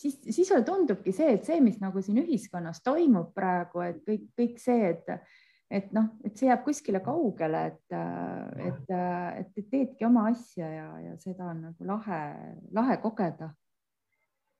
siis, 0.00 0.18
siis 0.30 0.48
sulle 0.48 0.64
tundubki 0.66 1.12
see, 1.16 1.34
et 1.36 1.46
see, 1.48 1.60
mis 1.64 1.78
nagu 1.80 2.02
siin 2.04 2.20
ühiskonnas 2.22 2.82
toimub 2.84 3.32
praegu, 3.36 3.84
et 3.86 4.02
kõik, 4.06 4.26
kõik 4.38 4.58
see, 4.62 4.90
et 4.94 5.14
et 5.70 5.92
noh, 5.94 6.08
et 6.26 6.34
see 6.34 6.48
jääb 6.48 6.64
kuskile 6.66 6.98
kaugele, 7.04 7.60
et, 7.70 7.92
et, 8.66 8.88
et, 8.90 9.50
et 9.54 9.68
teedki 9.70 10.06
oma 10.08 10.26
asja 10.32 10.66
ja, 10.66 10.86
ja 11.04 11.12
seda 11.22 11.46
on 11.52 11.60
nagu 11.68 11.86
lahe, 11.86 12.20
lahe 12.74 12.96
kogeda. 13.02 13.52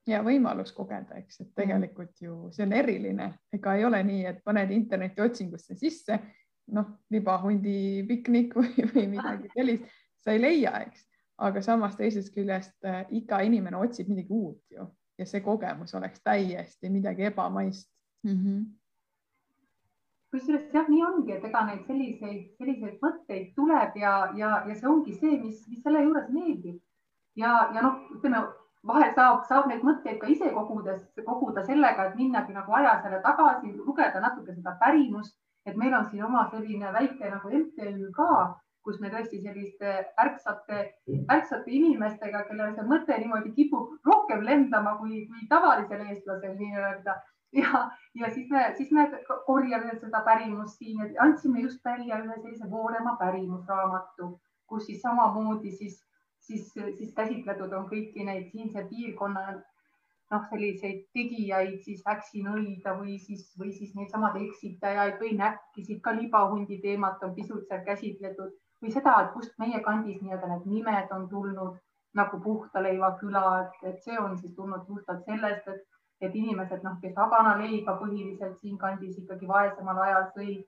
ja 0.07 0.21
võimalus 0.23 0.71
kogeda, 0.73 1.19
eks, 1.19 1.41
et 1.43 1.51
tegelikult 1.55 2.23
ju 2.23 2.37
see 2.55 2.63
on 2.63 2.71
eriline, 2.73 3.27
ega 3.53 3.75
ei 3.75 3.83
ole 3.85 3.99
nii, 4.07 4.23
et 4.31 4.39
paned 4.43 4.71
interneti 4.71 5.21
otsingusse 5.21 5.75
sisse, 5.75 6.17
noh, 6.71 6.95
libahundi 7.11 8.05
piknik 8.07 8.55
või, 8.55 8.87
või 8.95 9.07
midagi 9.11 9.51
sellist, 9.53 9.91
sa 10.23 10.31
ei 10.31 10.41
leia, 10.41 10.77
eks, 10.87 11.05
aga 11.41 11.61
samas 11.65 11.95
teisest 11.97 12.33
küljest 12.35 12.85
äh, 12.85 13.05
iga 13.17 13.41
inimene 13.41 13.79
otsib 13.81 14.09
midagi 14.11 14.33
uut 14.33 14.75
ju 14.77 14.85
ja 15.17 15.25
see 15.25 15.41
kogemus 15.45 15.95
oleks 15.97 16.21
täiesti 16.23 16.89
midagi 16.89 17.29
ebamaist 17.31 17.89
mm. 18.23 18.37
-hmm 18.37 18.69
kusjuures 20.31 20.69
jah, 20.73 20.87
nii 20.87 21.03
ongi, 21.03 21.33
et 21.35 21.45
ega 21.47 21.61
neid 21.67 21.81
selliseid, 21.87 22.43
selliseid 22.55 23.01
mõtteid 23.03 23.49
tuleb 23.55 23.97
ja, 23.99 24.13
ja, 24.39 24.51
ja 24.67 24.75
see 24.79 24.87
ongi 24.87 25.15
see, 25.17 25.35
mis, 25.41 25.57
mis 25.67 25.81
selle 25.83 26.03
juures 26.05 26.29
meeldib. 26.31 26.79
ja, 27.35 27.49
ja 27.75 27.83
noh, 27.83 27.97
ütleme 28.15 28.45
vahel 28.87 29.11
saab, 29.17 29.43
saab 29.49 29.67
neid 29.69 29.83
mõtteid 29.85 30.21
ka 30.21 30.29
ise 30.31 30.49
kogudes, 30.55 31.03
koguda 31.25 31.65
sellega, 31.67 32.07
et 32.07 32.15
minnagi 32.15 32.55
nagu 32.55 32.73
ajas 32.79 33.03
jälle 33.05 33.19
tagasi, 33.25 33.73
lugeda 33.77 34.23
natuke 34.23 34.55
seda 34.55 34.77
pärimust, 34.79 35.35
et 35.65 35.75
meil 35.77 35.93
on 35.93 36.07
siin 36.09 36.23
oma 36.25 36.47
selline 36.53 36.93
väike 36.95 37.33
nagu 37.35 37.51
MTÜ 37.59 38.09
ka, 38.15 38.31
kus 38.83 38.99
me 39.01 39.11
tõesti 39.13 39.41
selliste 39.43 39.91
ärksate, 40.23 40.85
ärksate 41.29 41.73
inimestega, 41.77 42.45
kellel 42.47 42.73
see 42.77 42.87
mõte 42.89 43.17
niimoodi 43.17 43.53
kipub 43.57 43.97
rohkem 44.07 44.45
lendama 44.47 44.95
kui, 45.01 45.25
kui 45.29 45.47
tavalisel 45.51 46.05
eestlasel 46.07 46.57
nii-öelda. 46.57 47.19
Ja, 47.51 47.81
ja 48.15 48.29
siis 48.31 48.47
me, 48.49 48.61
siis 48.77 48.93
me 48.95 49.09
korjame 49.45 49.97
seda 49.99 50.21
pärimust 50.23 50.79
siin, 50.79 51.01
et 51.03 51.17
andsime 51.19 51.65
just 51.65 51.83
välja 51.83 52.21
ühe 52.23 52.37
sellise 52.37 52.69
Voorema 52.71 53.17
pärimusraamatu, 53.19 54.29
kus 54.71 54.85
siis 54.87 55.01
samamoodi 55.03 55.73
siis, 55.75 55.97
siis, 56.39 56.69
siis 56.71 57.11
käsitletud 57.17 57.75
on 57.75 57.89
kõiki 57.91 58.23
neid 58.23 58.47
siinse 58.53 58.85
piirkonna 58.87 59.43
noh, 60.31 60.47
selliseid 60.49 61.03
tegijaid, 61.15 61.77
siis 61.83 62.01
äksinõida 62.07 62.95
või 62.99 63.17
siis, 63.19 63.49
või 63.59 63.73
siis 63.75 63.91
neid 63.99 64.15
samad 64.15 64.37
eksitajaid 64.39 65.19
või 65.19 65.35
näkkisid, 65.39 65.99
ka 66.05 66.15
libahundi 66.15 66.79
teemat 66.83 67.23
on 67.27 67.35
pisut 67.35 67.67
seal 67.67 67.83
käsitletud 67.87 68.55
või 68.81 68.91
seda, 68.91 69.15
et 69.21 69.33
kust 69.33 69.53
meie 69.61 69.79
kandis 69.85 70.21
nii-öelda 70.21 70.49
need 70.51 70.67
nimed 70.73 71.15
on 71.15 71.27
tulnud 71.29 71.79
nagu 72.17 72.39
Puhtaleiva 72.43 73.13
küla, 73.19 73.43
et 73.87 74.01
see 74.03 74.19
on 74.19 74.37
siis 74.37 74.55
tulnud 74.55 74.85
puhtalt 74.87 75.25
sellest, 75.25 75.67
et 75.67 75.87
et 76.21 76.35
inimesed, 76.35 76.83
noh, 76.85 76.97
kes 77.01 77.17
abanaleiba 77.17 77.95
põhiliselt 77.97 78.59
siinkandis 78.61 79.17
ikkagi 79.23 79.47
vaesemal 79.49 79.97
ajal 80.05 80.27
sõid, 80.35 80.65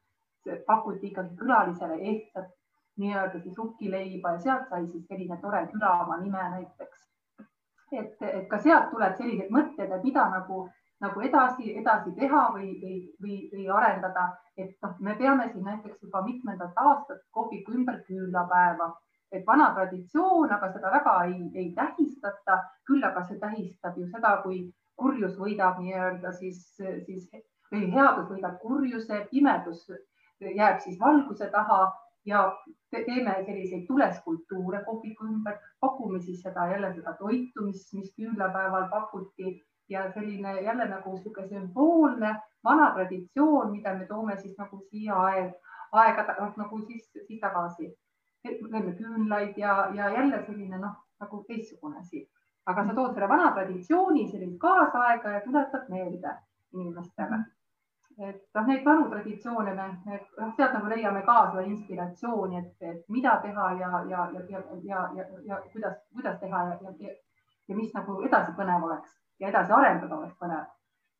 pakuti 0.65 1.11
ikkagi 1.11 1.37
külalisele 1.37 1.99
ehtsat 2.11 2.49
nii-öelda 3.01 3.41
siis 3.41 3.57
rukkileiba 3.57 4.35
ja 4.35 4.39
sealt 4.45 4.69
sai 4.69 4.87
siis 4.87 5.05
selline 5.07 5.37
tore 5.41 5.61
külamaa 5.71 6.17
nime 6.21 6.49
näiteks. 6.55 7.09
et, 7.93 8.21
et 8.21 8.47
ka 8.49 8.57
sealt 8.59 8.89
tuleb 8.91 9.13
sellised 9.17 9.53
mõtted, 9.53 9.91
et 9.91 10.03
mida 10.03 10.25
nagu, 10.33 10.63
nagu 11.01 11.21
edasi, 11.21 11.75
edasi 11.81 12.13
teha 12.17 12.43
või, 12.55 12.73
või, 12.81 12.97
või, 13.21 13.37
või 13.53 13.67
arendada, 13.77 14.27
et 14.57 14.75
noh, 14.85 14.93
me 14.99 15.15
peame 15.15 15.47
siin 15.51 15.65
näiteks 15.65 16.03
juba 16.03 16.21
mitmendat 16.25 16.77
aastat 16.77 17.23
kohviku 17.31 17.73
ümber 17.73 18.03
küünlapäeva. 18.07 18.91
Et 19.31 19.47
vana 19.47 19.71
traditsioon, 19.73 20.51
aga 20.53 20.69
seda 20.75 20.91
väga 20.93 21.13
ei, 21.25 21.39
ei 21.55 21.71
tähistata, 21.73 22.59
küll 22.85 23.03
aga 23.03 23.23
see 23.25 23.39
tähistab 23.41 23.97
ju 23.97 24.05
seda, 24.11 24.35
kui 24.43 24.59
kurjus 24.95 25.33
võidab 25.39 25.79
nii-öelda 25.81 26.31
siis, 26.37 26.61
siis 26.77 27.31
või 27.73 27.89
headus 27.95 28.29
võidab 28.29 28.59
kurjuse, 28.61 29.23
pimedus 29.31 29.87
jääb 30.43 30.79
siis 30.83 30.99
valguse 30.99 31.49
taha 31.49 31.79
ja 32.25 32.43
teeme 32.91 33.35
selliseid 33.45 33.87
tuleskulptuure 33.87 34.83
kohviku 34.85 35.25
ümber, 35.27 35.57
pakume 35.79 36.21
siis 36.21 36.41
seda 36.45 36.67
jälle 36.71 36.93
seda 36.93 37.15
toitu, 37.19 37.65
mis, 37.65 37.87
mis 37.93 38.13
küünlapäeval 38.17 38.89
pakuti 38.91 39.55
ja 39.89 40.11
selline 40.13 40.61
jälle 40.61 40.87
nagu 40.89 41.13
niisugune 41.13 41.47
sümboolne 41.47 42.35
vana 42.63 42.91
traditsioon, 42.93 43.71
mida 43.71 43.93
me 43.93 44.05
toome 44.05 44.37
siis 44.37 44.57
nagu 44.57 44.79
siia 44.89 45.15
aeg, 45.15 45.53
aega 45.91 46.27
noh, 46.39 46.53
nagu 46.57 46.81
siis, 46.85 47.09
siis 47.27 47.39
tagasi. 47.41 47.93
teeme 48.43 48.91
küünlaid 48.99 49.57
ja, 49.57 49.89
ja 49.95 50.09
jälle 50.09 50.45
selline 50.45 50.77
noh, 50.77 50.95
nagu 51.19 51.43
teistsugune 51.47 51.99
asi 51.99 52.27
aga 52.65 52.85
sa 52.87 52.93
tood 52.95 53.13
selle 53.13 53.27
vana 53.29 53.51
traditsiooni 53.55 54.29
sellist 54.31 54.59
kaasaega 54.59 55.35
ja 55.35 55.41
tuletad 55.41 55.89
meelde 55.89 56.31
inimestele. 56.73 57.39
et 58.17 58.41
noh, 58.55 58.67
neid 58.67 58.83
vanu 58.85 59.09
traditsioone 59.09 59.73
me, 59.73 59.87
me 60.05 60.19
noh, 60.37 60.53
sealt 60.57 60.75
nagu 60.77 60.89
leiame 60.91 61.23
ka 61.25 61.37
seda 61.51 61.63
inspiratsiooni, 61.65 62.59
et, 62.59 62.75
et 62.91 63.09
mida 63.09 63.39
teha 63.41 63.71
ja, 63.79 63.89
ja, 64.09 64.27
ja, 64.35 64.43
ja, 64.49 64.61
ja, 64.83 65.07
ja, 65.17 65.25
ja 65.47 65.59
kuidas, 65.73 65.97
kuidas 66.13 66.39
teha 66.39 66.63
ja, 66.69 66.93
ja, 66.99 67.15
ja 67.67 67.75
mis 67.75 67.93
nagu 67.97 68.19
edasi 68.27 68.53
põnev 68.59 68.85
oleks 68.89 69.17
ja 69.39 69.49
edasi 69.49 69.73
arendada 69.73 70.17
oleks 70.17 70.35
põnev 70.39 70.65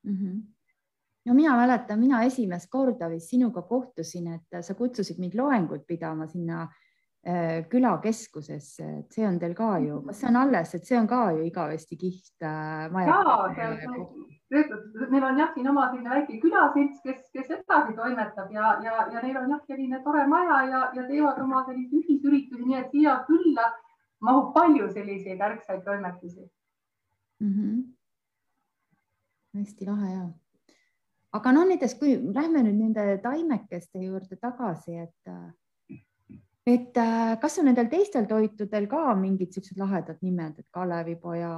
mm. 0.03 0.17
-hmm 0.17 0.41
no 1.25 1.33
mina 1.33 1.55
mäletan, 1.55 1.99
mina 1.99 2.23
esimest 2.23 2.67
korda 2.69 3.07
vist 3.09 3.29
sinuga 3.29 3.61
kohtusin, 3.61 4.27
et 4.33 4.63
sa 4.65 4.73
kutsusid 4.75 5.19
mind 5.19 5.37
loengut 5.39 5.85
pidama 5.87 6.27
sinna 6.27 6.67
Äh, 7.25 7.63
külakeskusesse, 7.69 8.83
et 8.99 9.13
see 9.15 9.23
on 9.23 9.37
teil 9.39 9.53
ka 9.55 9.77
ju, 9.79 10.01
kas 10.03 10.17
see 10.19 10.27
on 10.27 10.35
alles, 10.41 10.73
et 10.75 10.83
see 10.83 10.97
on 10.99 11.05
ka 11.07 11.19
ju 11.31 11.45
igavesti 11.47 11.95
kiht 11.95 12.43
äh, 12.43 12.89
maja? 12.91 13.13
meil 15.07 15.23
on 15.29 15.39
jah, 15.39 15.53
siin 15.53 15.69
oma 15.71 15.85
selline 15.93 16.11
väike 16.11 16.41
külaselts, 16.41 16.99
kes, 17.05 17.21
kes 17.31 17.53
edasi 17.55 17.95
toimetab 17.95 18.51
ja, 18.51 18.73
ja, 18.83 19.05
ja 19.13 19.23
neil 19.23 19.39
on 19.39 19.55
jah, 19.55 19.61
selline 19.71 20.01
tore 20.03 20.25
maja 20.27 20.57
ja, 20.67 20.81
ja 20.97 21.07
teevad 21.07 21.39
oma 21.45 21.63
selliseid 21.69 21.95
ühisüritusi, 22.01 22.65
nii 22.65 22.81
et 22.81 22.91
siia 22.91 23.15
külla 23.29 23.69
mahub 24.19 24.51
palju 24.59 24.91
selliseid 24.91 25.47
ärksaid 25.47 25.87
toimetusi 25.87 26.43
mm. 26.43 27.53
-hmm. 27.53 27.81
Hästi 29.57 29.85
lahe 29.87 30.13
ja. 30.13 30.23
aga 31.37 31.51
no 31.55 31.65
näiteks, 31.69 31.97
kui 31.99 32.15
lähme 32.35 32.63
nüüd 32.65 32.79
nende 32.79 33.17
taimekeste 33.23 34.01
juurde 34.03 34.37
tagasi, 34.41 34.97
et 35.05 35.33
et 36.67 36.95
kas 37.41 37.59
on 37.59 37.67
nendel 37.67 37.89
teistel 37.91 38.27
toitudel 38.29 38.87
ka 38.91 39.11
mingid 39.19 39.51
siuksed 39.51 39.79
lahedad 39.81 40.21
nimed, 40.23 40.61
et 40.61 40.67
Kalevipoja, 40.71 41.51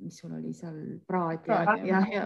mis 0.00 0.16
sul 0.22 0.32
oli 0.38 0.54
seal, 0.56 0.78
praad 1.06 1.44
ja, 1.50 1.58
ja, 1.84 2.00
ja, 2.08 2.22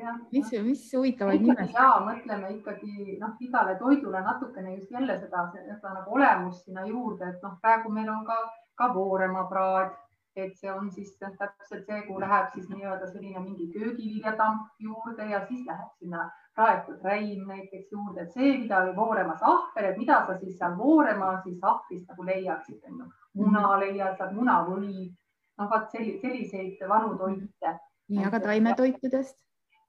ja 0.00 0.14
mis, 0.32 0.52
mis 0.64 0.86
huvitavaid 0.96 1.44
nimesid? 1.44 1.76
ja 1.76 1.90
mõtleme 2.06 2.54
ikkagi 2.56 3.18
noh, 3.20 3.36
igale 3.44 3.76
toidule 3.80 4.22
natukene 4.24 4.78
just 4.78 4.90
jälle 4.96 5.18
seda, 5.20 5.44
seda 5.52 5.94
nagu 5.98 6.16
olemust 6.16 6.64
sinna 6.64 6.86
juurde, 6.88 7.28
et 7.28 7.44
noh, 7.44 7.58
praegu 7.60 7.92
meil 7.92 8.08
on 8.08 8.24
ka, 8.28 8.38
ka 8.80 8.88
Vooremaa 8.94 9.44
praad, 9.52 9.92
et 10.36 10.56
see 10.56 10.72
on 10.72 10.90
siis 10.90 11.14
täpselt 11.18 11.86
see, 11.86 12.02
kuhu 12.06 12.20
läheb 12.20 12.52
siis 12.54 12.68
nii-öelda 12.70 13.08
selline 13.12 13.40
mingi 13.40 13.66
köögiviljatamp 13.72 14.68
juurde 14.78 15.26
ja 15.30 15.40
siis 15.46 15.66
läheb 15.66 15.90
sinna 15.98 16.28
praetud 16.58 17.02
räim 17.04 17.46
näiteks 17.46 17.92
juurde, 17.92 18.22
et 18.22 18.32
see, 18.34 18.52
mida 18.58 18.82
oli 18.82 18.96
Vooremas 18.96 19.42
ahvel, 19.42 19.90
et 19.90 19.98
mida 19.98 20.20
sa 20.26 20.38
siis 20.38 20.56
seal 20.58 20.78
Vooremaa 20.78 21.40
siis 21.42 21.58
ahvist 21.62 22.08
nagu 22.08 22.26
leiaksid, 22.30 22.80
onju. 22.90 23.10
muna 23.34 23.60
mhm. 23.60 23.80
leiad, 23.84 24.16
saad 24.18 24.34
munavõli, 24.34 25.10
noh, 25.58 25.70
vot 25.70 25.92
selliseid 25.92 26.88
vanu 26.88 27.14
toite. 27.18 27.76
nii, 28.08 28.24
aga 28.24 28.40
taimetoitudest? 28.40 29.38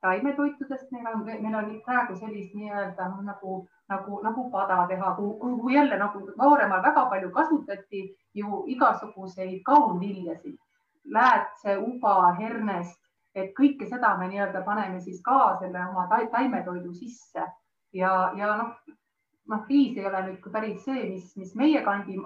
taimetoitudest 0.02 0.91
meil 0.91 1.08
on, 1.08 1.25
meil 1.25 1.56
on 1.56 1.71
praegu 1.86 2.15
sellist 2.19 2.54
nii-öelda 2.56 3.10
nagu, 3.25 3.56
nagu, 3.91 4.21
nagu 4.23 4.45
pada 4.52 4.86
teha, 4.88 5.15
kuhu 5.17 5.69
jälle 5.69 5.97
nagu 5.97 6.21
Vooremaal 6.38 6.84
väga 6.84 7.06
palju 7.10 7.32
kasutati 7.32 8.04
ju 8.39 8.63
igasuguseid 8.75 9.62
kaunviljasid. 9.65 10.58
Läätse, 11.10 11.78
uba, 11.78 12.34
hernest, 12.38 12.99
et 13.36 13.54
kõike 13.58 13.88
seda 13.89 14.15
me 14.17 14.28
nii-öelda 14.30 14.62
paneme 14.65 14.99
siis 15.02 15.21
ka 15.25 15.58
selle 15.62 15.86
oma 15.89 16.08
taimetoidu 16.32 16.93
sisse. 16.93 17.45
Ja, 17.93 18.12
ja 18.38 18.56
noh, 18.60 18.97
noh, 19.49 19.63
riis 19.69 19.97
ei 19.97 20.06
ole 20.06 20.21
nüüd 20.28 20.52
päris 20.54 20.84
see, 20.86 21.06
mis, 21.13 21.32
mis 21.39 21.56
meie 21.58 21.82
kandi 21.86 22.17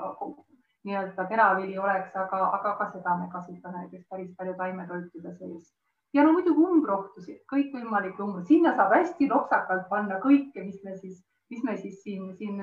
nii-öelda 0.84 1.26
teravili 1.30 1.78
oleks, 1.80 2.12
aga, 2.20 2.42
aga 2.58 2.76
ka 2.80 2.90
seda 2.92 3.16
me 3.20 3.30
kasutame 3.32 3.84
näiteks 3.84 4.08
päris 4.10 4.34
palju 4.38 4.56
taimetoitude 4.60 5.36
sees. 5.38 5.72
ja 6.14 6.24
no 6.24 6.34
muidugi 6.36 6.62
umbrohtusid, 6.62 7.40
kõikvõimalikke 7.50 8.22
umbrohtusid, 8.22 8.58
sinna 8.58 8.76
saab 8.78 8.92
hästi 8.94 9.30
lopsakalt 9.32 9.88
panna 9.90 10.20
kõike, 10.26 10.66
mis 10.66 10.84
me 10.84 10.98
siis, 10.98 11.24
mis 11.50 11.64
me 11.64 11.78
siis 11.78 12.04
siin, 12.04 12.28
siin, 12.38 12.60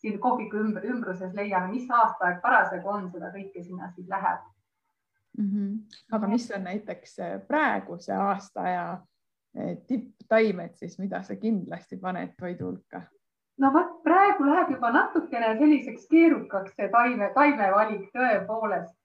siin 0.00 0.18
kohviku 0.20 0.56
ümber, 0.56 0.86
ümbruses 0.86 1.34
leiame, 1.36 1.72
mis 1.74 1.90
aastaaeg 1.90 2.40
parasjagu 2.42 2.88
on, 2.88 3.10
seda 3.12 3.30
kõike 3.34 3.62
sinna 3.64 3.90
siis 3.94 4.08
läheb 4.08 4.40
mm. 5.38 5.46
-hmm. 5.46 5.78
aga 6.12 6.28
mis 6.28 6.50
on 6.56 6.64
näiteks 6.64 7.16
praeguse 7.48 8.12
aastaaja 8.12 8.98
eh, 9.54 9.78
tipptaimed 9.86 10.74
siis, 10.74 10.98
mida 10.98 11.22
sa 11.22 11.36
kindlasti 11.36 11.96
paned 11.96 12.36
toidu 12.38 12.66
hulka? 12.66 13.02
no 13.58 13.72
vot 13.72 14.02
praegu 14.02 14.46
läheb 14.46 14.70
juba 14.70 14.90
natukene 14.90 15.52
selliseks 15.58 16.08
keerukaks 16.10 16.74
see 16.76 16.88
taime, 16.88 17.30
taimevalik 17.34 18.08
tõepoolest. 18.16 18.96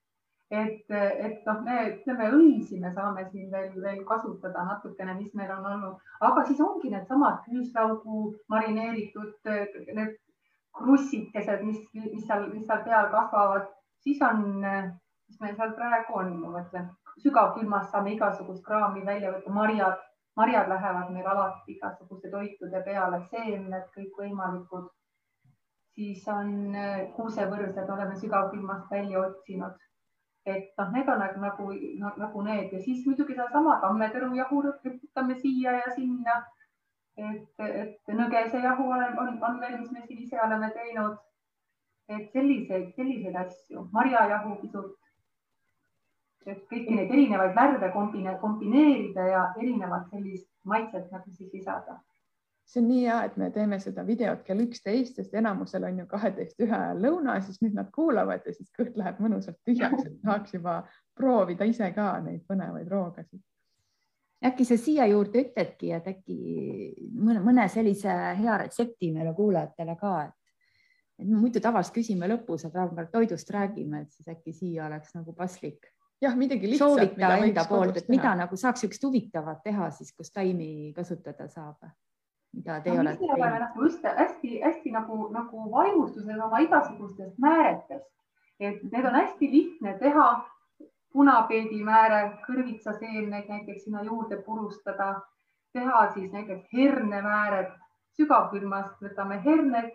et, 0.52 0.92
et 0.94 1.46
noh, 1.46 1.62
me 1.66 1.78
ütleme 1.90 2.28
õisi 2.38 2.80
me 2.80 2.92
saame 2.94 3.24
siin 3.32 3.48
veel, 3.52 3.72
veel 3.82 4.04
kasutada 4.06 4.64
natukene, 4.64 5.16
mis 5.18 5.34
meil 5.34 5.50
on 5.52 5.66
olnud, 5.72 5.96
aga 6.22 6.44
siis 6.46 6.62
ongi 6.62 6.92
needsamad 6.94 7.42
küüslaugu 7.48 8.20
marineeritud 8.54 9.50
need 9.98 10.14
krussikesed, 10.78 11.64
mis, 11.64 11.80
mis 11.94 12.26
seal, 12.28 12.50
mis 12.54 12.66
seal 12.68 12.84
peal 12.88 13.10
kasvavad, 13.14 13.70
siis 14.04 14.22
on, 14.22 14.44
mis 14.62 15.40
meil 15.42 15.56
seal 15.56 15.72
praegu 15.78 16.20
on, 16.22 16.34
ma 16.42 16.58
mõtlen, 16.58 16.90
sügavkülmas 17.24 17.88
saame 17.92 18.16
igasugust 18.16 18.64
kraami 18.66 19.06
välja 19.06 19.32
võtta, 19.32 19.54
marjad 19.56 20.04
marjad 20.36 20.70
lähevad 20.70 21.12
meil 21.12 21.28
alati 21.28 21.72
igasuguste 21.72 22.30
toitude 22.32 22.84
peale, 22.86 23.22
seemned 23.32 23.90
kõikvõimalikud. 23.98 24.92
siis 25.96 26.26
on 26.28 26.74
kuusevõrsed, 27.16 27.90
oleme 27.90 28.16
sügavkülmast 28.20 28.90
välja 28.92 29.20
otsinud. 29.20 29.78
et 30.46 30.74
noh, 30.78 30.92
need 30.94 31.08
on 31.10 31.20
nagu, 31.20 31.40
nagu, 31.42 31.70
nagu 32.18 32.42
need 32.48 32.74
ja 32.74 32.82
siis 32.82 33.06
muidugi 33.06 33.34
sedasama 33.34 33.80
tammetõrujahu 33.82 34.62
riputame 34.84 35.40
siia 35.40 35.72
ja 35.72 35.94
sinna. 35.96 36.36
Et, 37.18 37.64
et 37.66 38.14
nõgesejahu 38.20 38.90
on, 38.92 39.06
on, 39.22 39.38
on 39.50 39.62
veel, 39.62 39.80
mis 39.80 39.92
me 39.92 40.04
siin 40.08 40.22
ise 40.26 40.42
oleme 40.42 40.72
teinud. 40.76 41.18
et 42.10 42.30
selliseid, 42.32 42.92
selliseid 42.94 43.36
asju, 43.42 43.88
marjajahu 43.92 44.60
pisut 44.62 44.94
et 46.46 46.66
kõiki 46.70 46.94
neid 46.94 47.14
erinevaid 47.14 47.56
värve 47.58 47.90
kombine, 47.94 48.36
kombineerida 48.42 49.30
ja 49.30 49.46
erinevat 49.58 50.12
sellist 50.12 50.50
maitset 50.66 51.08
nagu 51.14 51.32
siis 51.32 51.54
lisada. 51.54 51.98
see 52.66 52.82
on 52.82 52.88
nii 52.90 53.02
hea, 53.06 53.18
et 53.28 53.36
me 53.38 53.50
teeme 53.54 53.78
seda 53.80 54.02
videot 54.06 54.40
kell 54.46 54.62
üksteist, 54.64 55.20
sest 55.20 55.34
enamusel 55.38 55.84
on 55.86 56.00
ju 56.02 56.06
kaheteist 56.10 56.62
ühe 56.66 56.74
ajal 56.78 57.02
lõuna, 57.02 57.36
siis 57.46 57.60
nüüd 57.62 57.76
nad 57.78 57.92
kuulavad 57.94 58.46
ja 58.46 58.54
siis 58.54 58.72
kõht 58.78 58.98
läheb 58.98 59.20
mõnusalt 59.22 59.60
tühjaks, 59.66 60.06
et 60.06 60.16
tahaks 60.22 60.56
juba 60.58 60.80
proovida 61.18 61.66
ise 61.70 61.92
ka 61.94 62.08
neid 62.26 62.42
põnevaid 62.50 62.90
roogasid 62.90 63.42
äkki 64.46 64.66
sa 64.68 64.78
siia 64.78 65.06
juurde 65.10 65.46
ütledki, 65.46 65.92
et 65.96 66.08
äkki 66.08 66.38
mõne, 67.16 67.42
mõne 67.46 67.68
sellise 67.72 68.14
hea 68.40 68.58
retsepti 68.66 69.12
meile 69.16 69.34
kuulajatele 69.38 69.96
ka, 70.00 70.16
et, 70.28 70.36
et 71.24 71.30
muidu 71.30 71.62
tavaliselt 71.64 71.96
küsime 71.96 72.30
lõpus, 72.30 72.68
aga 72.68 72.88
praegu 72.92 73.12
toidust 73.14 73.52
räägime, 73.56 74.06
et 74.06 74.12
siis 74.12 74.32
äkki 74.36 74.54
siia 74.54 74.90
oleks 74.90 75.16
nagu 75.16 75.34
paslik 75.38 75.92
jah, 76.22 76.36
midagi 76.36 76.70
lihtsat. 76.70 76.88
soovita 76.88 77.38
enda 77.38 77.66
poolt, 77.70 77.98
et 77.98 78.10
mida 78.10 78.34
nagu 78.38 78.58
saaks 78.58 78.84
niisugust 78.84 79.04
huvitavat 79.08 79.62
teha 79.64 79.90
siis, 79.92 80.12
kus 80.16 80.32
taimi 80.32 80.94
kasutada 80.96 81.48
saab? 81.52 81.92
mida 82.56 82.80
teie 82.84 82.96
no, 82.96 83.04
olete 83.04 83.20
teinud? 83.20 83.60
nagu 83.60 83.84
just 83.84 84.06
hästi-hästi 84.08 84.92
nagu, 84.96 85.28
nagu 85.36 85.66
vaimustuses 85.72 86.44
oma 86.48 86.62
igasugustest 86.64 87.40
määretest, 87.42 88.12
et 88.60 88.84
need 88.84 89.08
on 89.10 89.18
hästi 89.20 89.50
lihtne 89.52 89.98
teha. 90.00 90.28
Punapeedimääre, 91.16 92.22
kõrvitsaseemneid 92.46 93.50
näiteks 93.50 93.88
sinna 93.88 94.04
juurde 94.04 94.42
purustada, 94.44 95.14
teha 95.74 96.06
siis 96.14 96.32
näiteks 96.36 96.68
hernemääret 96.74 97.74
sügavkülmast. 98.20 99.00
Võtame 99.04 99.40
herned, 99.44 99.92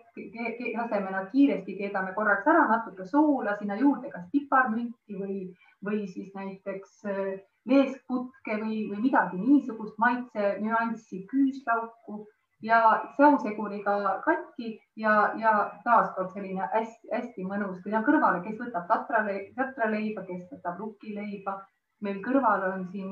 laseme 0.77 1.13
nad 1.13 1.29
kiiresti, 1.33 1.77
keedame 1.77 2.13
korraks 2.17 2.49
ära, 2.49 2.67
natuke 2.73 3.05
soola, 3.05 3.55
sinna 3.59 3.77
juurde 3.77 4.09
kas 4.13 4.25
piparmünti 4.33 5.19
või 5.21 5.37
või 5.85 6.07
siis 6.07 6.33
näiteks 6.33 7.05
äh, 7.09 7.39
veeskputke 7.69 8.57
või, 8.61 8.83
või 8.91 9.01
midagi 9.07 9.39
niisugust 9.41 9.97
maitse 10.01 10.55
nüanssi, 10.61 11.25
küüslauku 11.31 12.25
ja 12.61 12.79
säuseguriga 13.17 14.21
katki 14.25 14.79
ja, 14.95 15.33
ja 15.37 15.53
taaskord 15.83 16.33
selline 16.33 16.67
hästi-hästi 16.73 17.45
mõnus, 17.45 17.79
kui 17.83 17.93
on 17.97 18.05
kõrvale, 18.05 18.41
kes 18.45 18.59
võtab 18.59 18.87
tatraleiba, 18.89 19.53
tatraleiba, 19.57 20.25
kes 20.27 20.49
võtab 20.51 20.79
rukkileiba. 20.79 21.61
meil 22.01 22.17
kõrval 22.25 22.63
on 22.65 22.85
siin 22.91 23.09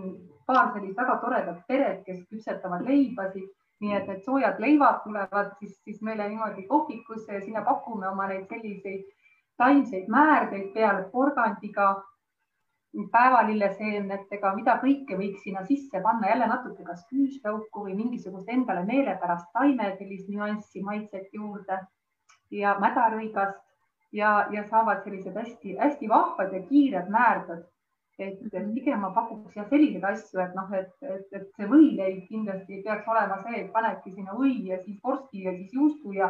paar 0.49 0.71
sellist 0.73 0.97
väga 0.97 1.15
toredat 1.21 1.59
peret, 1.67 1.99
kes 2.05 2.23
küpsetavad 2.29 2.81
leibasid, 2.87 3.49
nii 3.81 3.93
et 3.95 4.07
need 4.07 4.23
soojad 4.25 4.57
leivad 4.59 5.03
tulevad 5.03 5.51
siis, 5.59 5.75
siis 5.83 6.01
meile 6.01 6.25
niimoodi 6.29 6.65
kohvikusse 6.67 7.33
ja 7.33 7.41
sinna 7.41 7.61
pakume 7.61 8.07
oma 8.09 8.27
neid 8.27 8.47
selliseid 8.49 9.05
taimseid 9.57 10.07
määrdeid 10.07 10.73
peale 10.73 11.05
porgandiga 11.11 11.89
päevalilleseemnetega, 13.13 14.51
mida 14.57 14.75
kõike 14.81 15.17
võiks 15.17 15.43
sinna 15.45 15.61
sisse 15.67 16.01
panna, 16.01 16.31
jälle 16.31 16.47
natuke 16.49 16.83
kas 16.83 17.05
küüslauku 17.11 17.85
või 17.85 17.95
mingisugust 17.95 18.49
endale 18.49 18.83
meelepärast 18.87 19.51
taime 19.53 19.91
sellist 19.99 20.29
nüanssi, 20.29 20.81
maitset 20.81 21.29
juurde 21.33 21.79
ja 22.51 22.75
mädarõigast 22.81 23.59
ja, 24.11 24.47
ja 24.51 24.63
saavad 24.69 25.03
sellised 25.03 25.37
hästi-hästi 25.37 26.09
vahvad 26.09 26.53
ja 26.53 26.63
kiired 26.69 27.11
määrdad. 27.13 27.67
et 28.19 28.39
pigem 28.51 28.99
ma 28.99 29.13
pakuks 29.15 29.53
jah 29.55 29.67
selliseid 29.69 30.03
asju, 30.03 30.41
et 30.43 30.55
noh, 30.55 30.73
et, 30.75 30.89
et, 31.07 31.27
et 31.37 31.45
see 31.55 31.67
võileib 31.69 32.25
kindlasti 32.27 32.81
peaks 32.83 33.07
olema 33.07 33.37
see, 33.45 33.61
et 33.61 33.69
panedki 33.71 34.11
sinna 34.11 34.33
õi 34.35 34.57
ja 34.67 34.79
siis 34.83 34.97
vorsti 35.03 35.45
ja 35.45 35.53
siis 35.55 35.71
juustu 35.77 36.11
ja, 36.17 36.27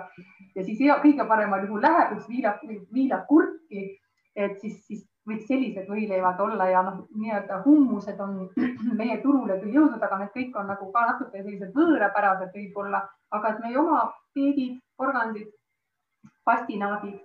ja 0.53 0.65
siis 0.67 0.83
hea, 0.83 0.99
kõige 1.01 1.25
paremal 1.31 1.65
juhul 1.65 1.81
läheb 1.81 2.13
üks 2.19 2.27
viilak, 2.29 2.61
viilakurki, 2.93 3.87
et 4.35 4.61
siis, 4.61 4.83
siis 4.85 5.08
võiks 5.29 5.47
sellised 5.49 5.87
võileivad 5.89 6.39
olla 6.43 6.67
ja 6.69 6.81
noh, 6.85 6.99
nii-öelda 7.15 7.61
hummused 7.65 8.19
on 8.23 8.35
meie 8.99 9.19
turule 9.23 9.59
küll 9.61 9.77
jõudnud, 9.77 10.01
aga 10.03 10.19
need 10.23 10.33
kõik 10.35 10.57
on 10.59 10.69
nagu 10.73 10.89
ka 10.95 11.05
natuke 11.11 11.43
sellised 11.43 11.75
võõrapärased 11.75 12.55
võib-olla, 12.55 13.03
aga 13.37 13.53
et 13.53 13.63
meie 13.65 13.79
oma 13.81 14.01
peedid, 14.37 14.79
porgandid, 14.97 15.51
pastinaadid, 16.47 17.19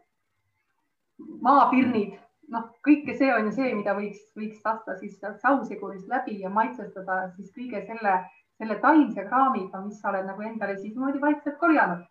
maapirnid, 1.44 2.16
noh, 2.54 2.70
kõike 2.86 3.16
see 3.18 3.32
on 3.34 3.48
ju 3.48 3.56
see, 3.56 3.74
mida 3.74 3.94
võiks, 3.96 4.20
võiks 4.38 4.60
lasta 4.64 4.96
siis 5.00 5.18
sausigurist 5.42 6.08
läbi 6.10 6.40
ja 6.42 6.52
maitsestada 6.52 7.20
siis 7.36 7.52
kõige 7.56 7.84
selle, 7.88 8.18
selle 8.58 8.78
taimse 8.82 9.24
kraamiga, 9.28 9.80
mis 9.84 10.00
sa 10.00 10.12
oled 10.12 10.28
nagu 10.28 10.44
endale 10.44 10.76
siis 10.80 10.92
niimoodi 10.94 11.22
vaikselt 11.22 11.58
korjanud 11.58 12.04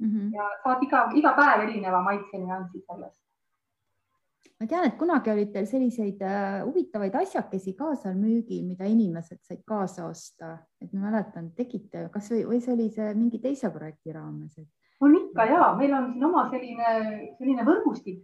mm. 0.00 0.08
-hmm. 0.08 0.34
ja 0.34 0.48
saad 0.64 0.82
iga, 0.82 1.06
iga 1.14 1.36
päev 1.36 1.68
erineva 1.68 2.02
maitse 2.02 2.40
nüansi 2.40 2.82
sellest 2.86 3.25
ma 4.60 4.68
tean, 4.70 4.86
et 4.88 4.96
kunagi 5.00 5.32
olid 5.32 5.52
teil 5.54 5.66
selliseid 5.68 6.22
äh, 6.24 6.62
huvitavaid 6.64 7.14
asjakesi 7.22 7.76
kaasal 7.78 8.16
müügil, 8.18 8.64
mida 8.68 8.88
inimesed 8.88 9.42
said 9.42 9.62
kaasa 9.68 10.06
osta, 10.08 10.56
et 10.82 10.92
ma 10.94 11.10
mäletan, 11.10 11.52
tegite, 11.56 12.08
kas 12.14 12.32
või, 12.32 12.60
see 12.64 12.74
oli 12.74 12.88
see 12.94 13.12
mingi 13.18 13.42
teise 13.42 13.72
projekti 13.74 14.16
raames 14.16 14.58
et...? 14.58 14.68
on 15.00 15.12
ikka 15.12 15.44
ja 15.44 15.64
meil 15.76 15.92
on 15.92 16.06
siin 16.12 16.24
oma 16.24 16.46
selline, 16.48 16.92
selline 17.36 17.64
võrgustik 17.66 18.22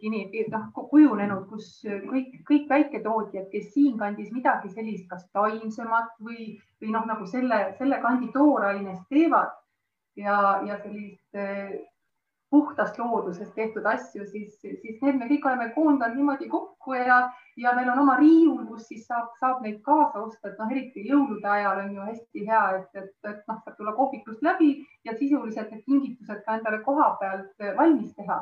noh, 0.53 0.69
kujunenud, 0.89 1.45
kus 1.51 1.83
kõik, 1.85 2.39
kõik 2.49 2.71
väiketootjad, 2.71 3.51
kes 3.53 3.73
siinkandis 3.75 4.33
midagi 4.33 4.73
sellist, 4.73 5.05
kas 5.11 5.27
taimsemat 5.37 6.15
või, 6.25 6.55
või 6.81 6.95
noh, 6.95 7.05
nagu 7.09 7.29
selle, 7.29 7.75
selle 7.77 8.01
kandi 8.01 8.33
toorainest 8.33 9.05
teevad 9.13 9.53
ja, 10.17 10.63
ja 10.65 10.81
sellist 10.81 11.37
puhtast 12.53 12.99
loodusest 13.01 13.55
tehtud 13.57 13.87
asju, 13.89 14.27
siis, 14.29 14.59
siis 14.61 14.99
need 15.01 15.17
me 15.17 15.29
kõik 15.31 15.47
oleme 15.49 15.71
koondanud 15.73 16.19
niimoodi 16.19 16.49
kokku 16.53 16.97
ja, 16.99 17.17
ja 17.57 17.73
meil 17.77 17.89
on 17.95 18.03
oma 18.03 18.19
riiul, 18.21 18.67
kus 18.69 18.91
siis 18.91 19.07
saab, 19.09 19.31
saab 19.41 19.63
neid 19.65 19.79
kaasa 19.87 20.21
osta, 20.21 20.51
et 20.51 20.61
noh, 20.61 20.75
eriti 20.75 21.07
jõulude 21.09 21.49
ajal 21.49 21.81
on 21.87 21.95
ju 21.97 22.09
hästi 22.11 22.45
hea, 22.51 22.65
et, 22.81 23.01
et, 23.01 23.15
et 23.31 23.41
noh, 23.49 23.63
saab 23.65 23.79
tulla 23.79 23.95
kohvikust 23.97 24.45
läbi 24.45 24.75
ja 25.09 25.17
sisuliselt 25.17 25.73
need 25.73 25.87
kingitused 25.87 26.43
ka 26.45 26.59
endale 26.59 26.83
koha 26.85 27.09
pealt 27.23 27.67
valmis 27.81 28.13
teha. 28.21 28.39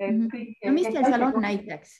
mhm. 0.00 0.26
kõik. 0.32 0.56
no 0.64 0.72
mis 0.78 0.88
teil 0.88 1.08
seal 1.10 1.26
on 1.28 1.40
näiteks 1.44 1.94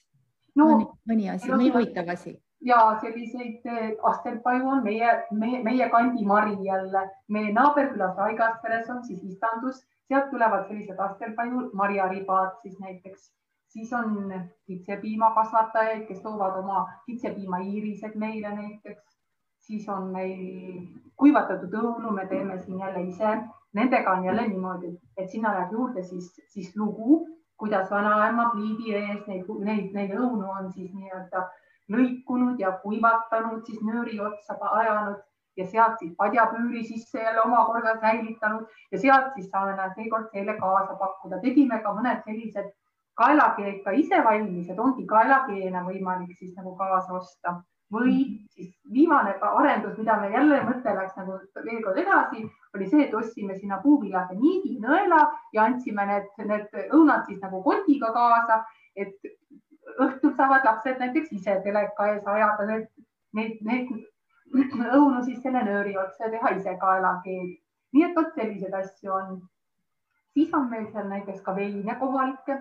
no,? 0.57 0.67
mõni 1.09 1.31
asi, 1.33 1.51
mõni 1.53 1.69
huvitav 1.75 2.09
asi? 2.17 2.33
ja 2.65 2.79
selliseid 3.03 3.69
eh, 3.69 3.93
astelpaju 4.09 4.73
on 4.79 4.81
meie, 4.85 5.13
meie, 5.37 5.61
meie 5.65 5.91
kandi 5.93 6.25
mari 6.25 6.57
jälle, 6.65 7.05
meie 7.29 7.53
naaberkülas 7.53 8.17
Raigasveres 8.17 8.89
on 8.91 9.05
siis 9.05 9.21
istandus 9.35 9.85
sealt 10.09 10.31
tulevad 10.31 10.69
sellised 10.69 10.99
astelpaju 10.99 11.71
marjaribad 11.75 12.61
siis 12.63 12.79
näiteks. 12.81 13.33
Siis 13.77 13.93
on 13.93 14.33
kitsepiimakasvatajaid, 14.67 16.07
kes 16.09 16.21
toovad 16.23 16.59
oma 16.63 16.87
kitsepiimaiirised 17.07 18.15
meile 18.15 18.55
näiteks, 18.55 19.17
siis 19.67 19.89
on 19.89 20.07
meil 20.15 20.87
kuivatatud 21.17 21.75
õunu, 21.75 22.13
me 22.15 22.27
teeme 22.31 22.59
siin 22.63 22.79
jälle 22.81 23.03
ise. 23.11 23.35
Nendega 23.75 24.13
on 24.17 24.25
jälle 24.25 24.47
niimoodi, 24.49 24.93
et 25.17 25.31
sinna 25.31 25.53
läheb 25.55 25.73
juurde 25.73 26.03
siis, 26.03 26.31
siis 26.49 26.71
lugu, 26.77 27.27
kuidas 27.59 27.91
vanaema 27.91 28.51
pliidi 28.55 28.95
ees 28.95 29.27
neid, 29.27 29.51
neid, 29.69 29.93
neid 29.93 30.15
õunu 30.17 30.49
on 30.55 30.73
siis 30.73 30.95
nii-öelda 30.95 31.43
lõikunud 31.93 32.61
ja 32.61 32.73
kuivatanud, 32.83 33.65
siis 33.67 33.83
nööri 33.85 34.21
otsa 34.21 34.57
ajanud 34.71 35.21
ja 35.57 35.67
sealt 35.67 35.99
siis 35.99 36.15
padjapüüri 36.17 36.85
sisse 36.85 37.23
jälle 37.23 37.43
omakorda 37.43 37.97
säilitanud. 38.01 38.67
Ja 38.93 38.99
sealt 38.99 39.33
siis 39.35 39.49
saame 39.51 39.89
seekord 39.95 40.29
teile 40.33 40.57
kaasa 40.61 40.99
pakkuda. 40.99 41.41
tegime 41.45 41.79
ka 41.83 41.95
mõned 41.95 42.23
sellised 42.25 42.73
kaelakeed. 43.17 43.81
Ka 43.85 43.95
ise 43.97 44.21
valmis, 44.25 44.69
et 44.71 44.79
ongi 44.79 45.07
kaelakeene 45.07 45.83
võimalik 45.89 46.37
siis 46.39 46.55
nagu 46.57 46.77
kaasa 46.77 47.19
osta. 47.21 47.57
Või 47.93 48.15
siis 48.51 48.73
viimane 48.93 49.37
arendus, 49.41 49.99
mida 49.99 50.17
me 50.21 50.31
jälle 50.33 50.59
mõte 50.67 50.95
läks 50.95 51.15
nagu 51.17 51.37
veel 51.55 51.83
kord 51.85 51.99
edasi, 52.03 52.43
oli 52.75 52.89
see, 52.91 53.05
et 53.05 53.15
ostsime 53.15 53.55
sinna 53.55 53.79
puuvillase 53.83 54.35
niidi, 54.35 54.73
nõela 54.83 55.21
ja 55.55 55.69
andsime 55.69 56.07
need, 56.09 56.27
need 56.51 56.91
õunad 56.91 57.23
siis 57.29 57.39
nagu 57.45 57.63
kotiga 57.63 58.11
kaasa, 58.17 58.65
et 58.97 59.15
õhtul 60.03 60.35
saavad 60.35 60.67
lapsed 60.67 60.99
näiteks 60.99 61.31
ise 61.39 61.61
teleka 61.63 62.11
ees 62.11 62.27
ajada. 62.27 62.67
Need, 62.67 62.91
need, 63.39 63.63
need 63.63 63.95
õunu 64.97 65.25
siis 65.25 65.43
selle 65.43 65.63
nööri 65.67 65.97
otsa 65.99 66.27
ja 66.27 66.33
teha 66.37 66.55
ise 66.57 66.77
kaelakeeli. 66.81 67.59
nii 67.97 68.05
et 68.05 68.17
vot 68.17 68.33
selliseid 68.35 68.75
asju 68.75 69.13
on. 69.13 69.37
siis 70.37 70.55
on 70.55 70.71
meil 70.71 70.89
seal 70.93 71.07
näiteks 71.09 71.43
ka 71.43 71.55
veine 71.57 71.95
kohalikke. 72.01 72.59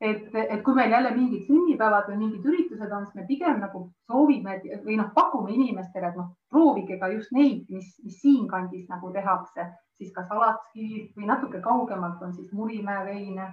et, 0.00 0.34
et 0.34 0.62
kui 0.66 0.74
meil 0.74 0.90
jälle 0.90 1.10
mingid 1.14 1.46
sünnipäevad 1.46 2.08
või 2.10 2.18
mingid 2.24 2.46
üritused 2.50 2.92
on, 2.92 3.06
siis 3.06 3.14
me 3.14 3.26
pigem 3.26 3.60
nagu 3.62 3.84
soovime 4.10 4.60
või 4.84 4.96
noh, 4.98 5.12
pakume 5.14 5.54
inimestele, 5.54 6.08
et 6.08 6.16
noh, 6.18 6.32
proovige 6.50 6.98
ka 6.98 7.08
just 7.12 7.30
neid, 7.32 7.68
mis, 7.70 7.92
mis 8.04 8.20
siinkandis 8.20 8.88
nagu 8.90 9.12
tehakse, 9.14 9.68
siis 9.94 10.12
kas 10.12 10.30
Alatskivist 10.30 11.16
või 11.16 11.30
natuke 11.30 11.60
kaugemalt 11.62 12.22
on 12.22 12.34
siis 12.34 12.52
Murimäe 12.52 13.04
veine. 13.06 13.52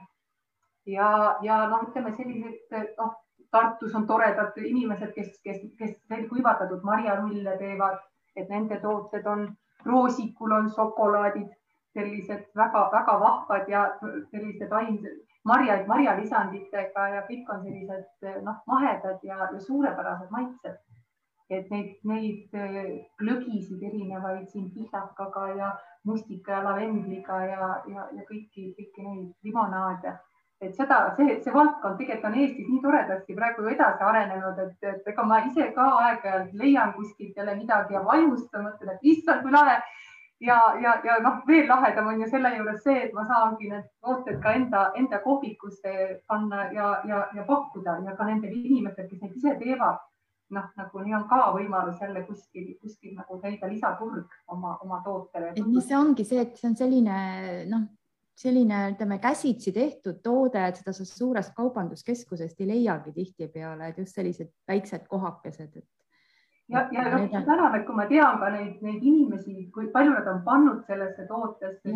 ja, 0.86 1.38
ja 1.42 1.66
noh, 1.70 1.86
ütleme 1.90 2.16
sellised 2.18 2.98
noh 2.98 3.18
Tartus 3.52 3.96
on 3.96 4.06
toredad 4.08 4.58
inimesed, 4.62 5.14
kes, 5.16 5.40
kes, 5.44 5.62
kes 5.78 5.96
kuivatatud 6.30 6.84
marjarulle 6.84 7.56
teevad, 7.58 7.98
et 8.36 8.50
nende 8.50 8.78
tooted 8.84 9.26
on, 9.26 9.48
Roosikul 9.86 10.52
on 10.52 10.68
šokolaadid, 10.76 11.50
sellised 11.96 12.46
väga-väga 12.56 13.16
vahvad 13.20 13.70
ja 13.72 13.86
sellised 14.32 14.72
ainsad 14.82 15.18
marjaid 15.48 15.88
marjalisanditega 15.88 17.08
ja 17.16 17.24
kõik 17.28 17.50
on 17.54 17.64
sellised 17.64 18.30
noh, 18.46 18.62
mahedad 18.68 19.24
ja, 19.24 19.38
ja 19.54 19.60
suurepärased 19.66 20.32
maitsed. 20.36 20.78
et 21.50 21.70
neid, 21.74 21.96
neid 22.06 22.52
glögisid 23.18 23.82
erinevaid 23.88 24.44
siin 24.52 24.68
pihlakaga 24.74 25.48
ja 25.58 25.70
mustika 26.06 26.52
ja 26.52 26.60
lavendliga 26.64 27.40
ja, 27.42 27.70
ja, 27.90 28.04
ja 28.14 28.26
kõiki, 28.28 28.68
kõiki 28.78 29.06
neid 29.08 29.32
limonaade 29.48 30.14
et 30.62 30.76
seda, 30.76 30.98
see, 31.16 31.38
see 31.44 31.54
valdkond 31.56 31.96
tegelikult 32.00 32.28
on 32.30 32.36
Eestis 32.42 32.68
nii 32.68 32.82
toredasti 32.84 33.36
praegu 33.38 33.68
edasi 33.72 34.04
arenenud, 34.04 34.60
et, 34.66 34.90
et 34.92 35.08
ega 35.08 35.24
ma 35.28 35.40
ise 35.48 35.70
ka 35.76 35.86
aeg-ajalt 36.02 36.52
leian 36.62 36.92
kuskilt 36.98 37.38
jälle 37.40 37.56
midagi 37.56 37.96
ja 37.96 38.04
vajustan, 38.04 38.66
mõtlen, 38.68 38.98
et 38.98 39.08
issand, 39.14 39.42
kui 39.46 39.56
lahe. 39.56 39.78
ja, 40.44 40.58
ja, 40.84 40.98
ja 41.04 41.18
noh, 41.24 41.40
veel 41.48 41.66
lahedam 41.68 42.12
on 42.12 42.22
ju 42.22 42.28
selle 42.32 42.52
juures 42.58 42.84
see, 42.84 43.06
et 43.06 43.16
ma 43.16 43.26
saangi 43.28 43.72
need 43.72 43.88
tooted 44.04 44.40
ka 44.44 44.54
enda, 44.56 44.84
enda 45.00 45.20
kohvikusse 45.24 45.96
panna 46.28 46.68
ja, 46.76 46.92
ja, 47.08 47.26
ja 47.36 47.44
pakkuda 47.48 47.98
ja 48.06 48.16
ka 48.16 48.28
nendele 48.28 48.56
inimestele, 48.60 49.08
kes 49.08 49.22
neid 49.24 49.36
ise 49.40 49.56
teevad. 49.64 50.06
noh, 50.50 50.66
nagu 50.76 51.02
nii 51.06 51.14
on 51.14 51.28
ka 51.30 51.52
võimalus 51.54 52.00
jälle 52.02 52.24
kuskil, 52.26 52.72
kuskil 52.82 53.12
nagu 53.14 53.36
leida 53.44 53.68
lisaturg 53.70 54.32
oma, 54.48 54.78
oma 54.82 54.98
tootele. 55.06 55.54
et 55.56 55.84
see 55.88 55.98
ongi 55.98 56.26
see, 56.26 56.42
et 56.42 56.56
see 56.58 56.72
on 56.72 56.76
selline 56.76 57.18
noh 57.70 57.88
selline, 58.40 58.82
ütleme 58.94 59.20
käsitsi 59.20 59.72
tehtud 59.76 60.22
toode, 60.24 60.62
et 60.68 60.80
seda 60.80 60.94
sa 60.96 61.06
suurest 61.06 61.54
kaubanduskeskusest 61.58 62.62
ei 62.64 62.68
leiagi 62.70 63.14
tihtipeale, 63.16 63.92
et 63.92 63.98
just 64.00 64.16
sellised 64.16 64.52
väiksed 64.70 65.08
kohakesed, 65.12 65.76
et. 65.76 65.88
ja, 66.72 66.86
ja 66.96 67.06
noh, 67.10 67.28
tänan, 67.34 67.76
et 67.76 67.86
kui 67.88 67.98
ma 67.98 68.08
tean 68.08 68.40
ka 68.40 68.52
neid, 68.56 68.78
neid 68.86 69.04
inimesi, 69.12 69.68
kui 69.76 69.90
palju 69.96 70.16
nad 70.16 70.28
on 70.32 70.44
pannud 70.48 70.86
sellesse 70.88 71.28
tootesse, 71.28 71.96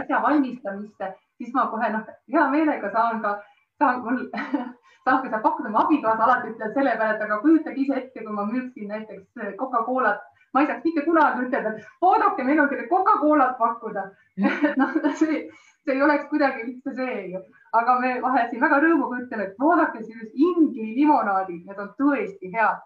asja 0.00 0.22
valmistamisse, 0.26 1.12
siis 1.38 1.54
ma 1.54 1.68
kohe 1.70 1.92
noh, 1.94 2.14
hea 2.32 2.46
meelega 2.56 2.90
saan 2.96 3.22
ka, 3.22 3.36
saan 3.78 4.02
mul 4.02 4.24
saan 5.04 5.20
ka 5.20 5.28
seda 5.28 5.42
pakkuda, 5.46 5.70
mu 5.70 5.82
abikaasa 5.84 6.26
alati 6.26 6.54
ütleb 6.56 6.74
selle 6.74 6.98
peale, 6.98 7.14
et 7.14 7.26
aga 7.28 7.42
kujutage 7.44 7.84
ise 7.86 8.00
ette, 8.02 8.24
kui 8.24 8.34
ma 8.34 8.48
müüksin 8.50 8.90
näiteks 8.90 9.56
Coca-Colat 9.62 10.26
ma 10.54 10.62
ei 10.62 10.70
saaks 10.70 10.86
mitte 10.86 11.04
kunagi 11.04 11.46
ütelda, 11.48 11.74
et 11.74 12.08
oodake, 12.08 12.46
meil 12.46 12.62
on 12.62 12.70
teile 12.70 12.88
Coca-Colat 12.88 13.58
pakkuda. 13.58 14.08
noh, 14.80 14.96
see, 15.18 15.44
see 15.84 15.94
ei 15.94 16.02
oleks 16.02 16.30
kuidagi 16.30 16.64
üldse 16.68 16.94
see 16.96 17.42
aga 17.74 17.98
me 18.00 18.14
vahel 18.22 18.48
siin 18.50 18.62
väga 18.62 18.78
rõõmuga 18.84 19.20
ütleme, 19.24 19.48
et 19.48 19.60
vaadake 19.60 20.02
siis 20.06 20.30
ingli 20.46 20.92
limonaadid, 21.00 21.64
need 21.66 21.82
on 21.82 21.90
tõesti 21.98 22.50
head. 22.54 22.82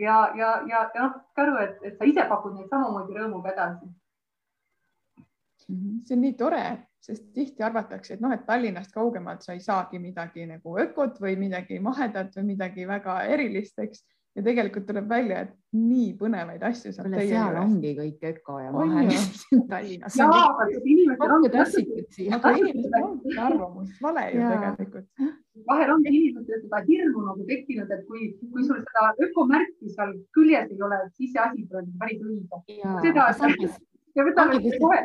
ja, 0.00 0.18
ja, 0.38 0.50
ja, 0.66 0.84
ja 0.96 1.06
noh, 1.06 1.16
Käru, 1.36 1.56
et, 1.62 1.80
et 1.86 1.98
sa 1.98 2.08
ise 2.08 2.26
pakud 2.30 2.56
neid 2.56 2.70
samamoodi 2.72 3.18
rõõmuga 3.18 3.52
edasi. 3.54 3.90
Mhm, 5.70 5.98
see 6.06 6.16
on 6.16 6.24
nii 6.24 6.36
tore, 6.38 6.62
sest 7.04 7.28
tihti 7.34 7.62
arvatakse, 7.62 8.16
et 8.16 8.22
noh, 8.24 8.32
et 8.34 8.42
Tallinnast 8.46 8.94
kaugemalt 8.94 9.46
sa 9.46 9.54
ei 9.54 9.62
saagi 9.62 10.00
midagi 10.02 10.46
nagu 10.50 10.78
ökot 10.82 11.20
või 11.22 11.36
midagi 11.38 11.78
mahedat 11.82 12.34
või 12.38 12.48
midagi 12.54 12.86
väga 12.88 13.20
erilist, 13.30 13.78
eks 13.78 14.02
ja 14.36 14.42
tegelikult 14.46 14.86
tuleb 14.86 15.08
välja, 15.10 15.40
et 15.44 15.54
nii 15.74 16.12
põnevaid 16.18 16.62
asju 16.68 16.92
saab 16.94 17.08
teie 17.10 17.26
seal 17.28 17.50
juures. 17.50 17.64
ongi 17.64 17.90
kõik 17.98 18.26
öko 18.30 18.58
ja 18.62 18.70
mahe 18.74 19.02
Tallinnas. 19.72 20.18
aga 22.36 22.52
inimestel 22.54 23.06
ongi 23.08 23.36
arvamus 23.46 24.00
vale 24.06 24.24
ju 24.30 24.40
tegelikult. 24.54 25.08
vahel 25.70 25.94
ongi 25.96 26.14
inimestel 26.14 26.62
seda 26.64 26.82
hirmu 26.88 27.26
nagu 27.26 27.46
tekkinud, 27.52 27.94
et 27.96 28.02
kui, 28.06 28.32
kui 28.54 28.66
sul 28.66 28.82
seda 28.86 29.06
ökomärki 29.28 29.94
seal 29.94 30.16
küljes 30.38 30.70
ei 30.74 30.82
ole, 30.88 31.00
siis 31.18 31.32
see 31.34 31.46
asi 31.46 31.66
tuleb 31.70 31.94
päris 32.02 32.22
õige. 32.26 32.56
seda, 33.06 33.30
ja 34.14 34.26
võtame 34.26 34.62
kohe 34.78 35.00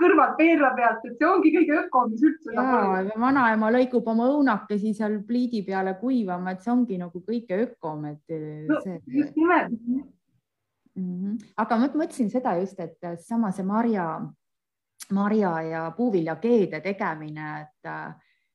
kõrvalt 0.00 0.38
veerla 0.40 0.70
pealt, 0.76 1.04
et 1.08 1.18
see 1.18 1.28
ongi 1.28 1.52
kõige 1.54 1.76
ökom, 1.82 2.10
mis 2.12 2.24
üldse. 2.24 2.54
ja 2.56 3.18
vanaema 3.20 3.70
lõigub 3.74 4.08
oma 4.14 4.28
õunakesi 4.32 4.94
seal 4.96 5.20
pliidi 5.28 5.62
peale 5.66 5.96
kuivama, 6.00 6.54
et 6.54 6.64
see 6.64 6.72
ongi 6.72 6.98
nagu 7.00 7.22
kõige 7.26 7.60
ökom, 7.66 8.04
et 8.12 8.36
no, 8.68 8.80
see. 8.84 9.00
just 9.20 9.36
nimelt 9.36 9.72
mm. 9.72 10.02
-hmm. 10.96 11.38
aga 11.56 11.76
ma 11.78 11.88
mõtlesin 11.92 12.30
seda 12.30 12.56
just, 12.60 12.80
et 12.80 12.98
sama 13.26 13.52
see 13.52 13.66
marja, 13.66 14.08
marja 15.12 15.54
ja 15.62 15.90
puuviljakeede 15.96 16.80
tegemine, 16.80 17.60
et 17.60 17.92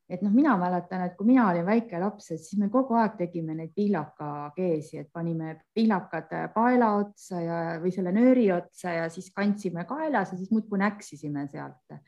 et 0.10 0.24
noh, 0.26 0.32
mina 0.34 0.56
mäletan, 0.58 1.04
et 1.06 1.16
kui 1.18 1.28
mina 1.30 1.46
olin 1.52 1.66
väike 1.68 2.00
laps, 2.02 2.32
et 2.34 2.42
siis 2.42 2.58
me 2.60 2.70
kogu 2.74 2.98
aeg 2.98 3.18
tegime 3.20 3.54
neid 3.58 3.76
pihlakakeesi, 3.78 5.04
et 5.04 5.12
panime 5.14 5.54
pihlakad 5.76 6.34
paela 6.54 6.96
otsa 6.98 7.42
ja, 7.44 7.60
või 7.82 7.94
selle 7.94 8.14
nööri 8.16 8.48
otsa 8.54 8.96
ja 8.96 9.10
siis 9.14 9.30
kandsime 9.36 9.86
kaelas 9.90 10.34
ja 10.34 10.40
siis 10.40 10.50
muudkui 10.52 10.82
näksisime 10.82 11.46
sealt. 11.52 12.00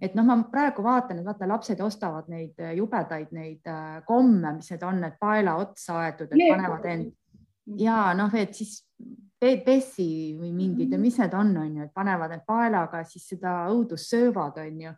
et 0.00 0.14
noh, 0.14 0.24
ma 0.24 0.38
praegu 0.50 0.82
vaatan, 0.82 1.18
et 1.18 1.26
vaata, 1.26 1.48
lapsed 1.48 1.80
ostavad 1.82 2.30
neid 2.30 2.62
jubedaid 2.76 3.34
neid 3.34 3.66
äh, 3.66 3.98
komme, 4.06 4.54
mis 4.60 4.70
need 4.70 4.86
on, 4.86 5.02
need 5.02 5.18
paela 5.20 5.56
otsa 5.60 5.98
aetud, 6.06 6.30
et 6.30 6.46
panevad 6.48 6.88
end. 6.94 7.12
Ja 7.78 8.10
noh, 8.18 8.32
et 8.34 8.54
siis 8.54 8.80
pessi 9.38 10.34
või 10.38 10.52
mingid 10.54 10.92
ja 10.94 10.98
mis 10.98 11.18
need 11.18 11.34
on, 11.34 11.50
on 11.58 11.76
ju, 11.76 11.86
et 11.86 11.94
panevad 11.94 12.30
need 12.30 12.46
paelaga, 12.46 13.02
siis 13.06 13.26
seda 13.34 13.64
õudust 13.70 14.10
söövad, 14.14 14.58
on 14.62 14.80
ju 14.86 14.94